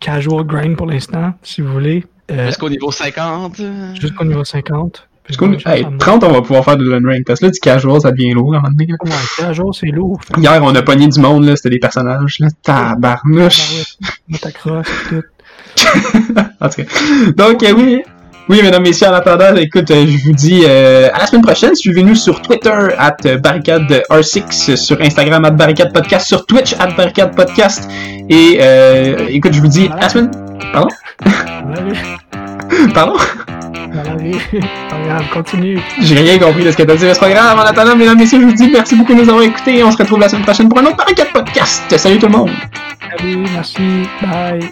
Casual 0.00 0.44
grind 0.44 0.76
pour 0.76 0.86
l'instant, 0.86 1.32
si 1.42 1.60
vous 1.62 1.72
voulez. 1.72 2.04
Euh, 2.30 2.46
Jusqu'au 2.46 2.68
niveau 2.68 2.90
50. 2.90 3.60
Jusqu'au 4.00 4.24
niveau 4.24 4.44
50. 4.44 5.08
Parce 5.26 5.36
qu'on- 5.36 5.56
Je 5.56 5.68
hey, 5.68 5.82
pense 5.84 5.92
que 5.92 5.98
30, 5.98 6.24
on 6.24 6.32
va 6.32 6.42
pouvoir 6.42 6.64
faire 6.64 6.76
de 6.76 6.84
l'un 6.88 6.98
rank. 7.08 7.22
Parce 7.26 7.38
que 7.40 7.46
là, 7.46 7.50
du 7.52 7.60
casual, 7.60 8.00
ça 8.00 8.10
devient 8.10 8.32
lourd 8.32 8.54
à 8.54 8.58
un 8.58 8.60
moment 8.62 8.74
donné. 8.76 8.88
là. 8.90 8.96
Ouais, 9.04 9.10
casual, 9.38 9.68
c'est 9.72 9.86
lourd. 9.86 10.20
Hier, 10.36 10.60
on 10.62 10.74
a 10.74 10.82
pogné 10.82 11.06
du 11.06 11.20
monde, 11.20 11.44
là. 11.44 11.54
C'était 11.56 11.70
des 11.70 11.78
personnages, 11.78 12.38
là. 12.40 12.48
Tabarnouche. 12.62 13.96
motocross, 14.28 14.86
tout. 15.08 15.22
En 16.60 16.68
tout 16.68 16.82
cas. 16.82 17.32
Donc, 17.36 17.62
euh, 17.62 17.72
oui. 17.76 18.02
Oui, 18.48 18.60
mesdames, 18.62 18.82
messieurs, 18.82 19.06
en 19.06 19.12
attendant, 19.14 19.54
écoute, 19.56 19.90
euh, 19.92 20.04
je 20.06 20.24
vous 20.24 20.32
dis 20.32 20.62
euh, 20.66 21.08
à 21.14 21.20
la 21.20 21.26
semaine 21.26 21.42
prochaine. 21.42 21.74
Suivez-nous 21.74 22.16
sur 22.16 22.42
Twitter, 22.42 22.74
at 22.98 23.16
barricade 23.38 24.02
R6, 24.10 24.76
sur 24.76 25.00
Instagram, 25.00 25.44
at 25.44 25.52
barricade 25.52 25.92
podcast, 25.92 26.26
sur 26.26 26.44
Twitch, 26.44 26.74
at 26.78 26.88
barricade 26.96 27.34
podcast. 27.36 27.88
Et, 28.28 28.58
euh, 28.60 29.26
écoute, 29.28 29.52
je 29.52 29.60
vous 29.60 29.68
dis 29.68 29.88
à 29.96 30.00
la 30.02 30.08
semaine. 30.08 30.30
Pardon? 32.94 33.16
Grave, 35.04 35.24
continue. 35.32 35.80
J'ai 36.00 36.16
rien 36.16 36.38
compris 36.38 36.64
de 36.64 36.70
ce 36.72 36.76
que 36.76 36.82
t'as 36.82 36.96
dit, 36.96 37.04
mais 37.04 37.14
c'est 37.14 37.20
pas 37.20 37.30
grave. 37.30 37.58
En 37.58 37.62
attendant, 37.62 37.96
mesdames, 37.96 38.18
messieurs, 38.18 38.40
je 38.40 38.46
vous 38.46 38.52
dis 38.52 38.70
merci 38.72 38.96
beaucoup 38.96 39.14
de 39.14 39.22
nous 39.22 39.28
avoir 39.28 39.44
écoutés 39.44 39.78
et 39.78 39.84
on 39.84 39.92
se 39.92 39.98
retrouve 39.98 40.18
la 40.18 40.28
semaine 40.28 40.44
prochaine 40.44 40.68
pour 40.68 40.78
un 40.78 40.86
autre 40.86 40.96
barricade 40.96 41.32
podcast. 41.32 41.96
Salut 41.96 42.18
tout 42.18 42.26
le 42.26 42.32
monde! 42.32 42.50
Salut, 43.16 43.36
merci, 43.54 43.82
bye. 44.22 44.70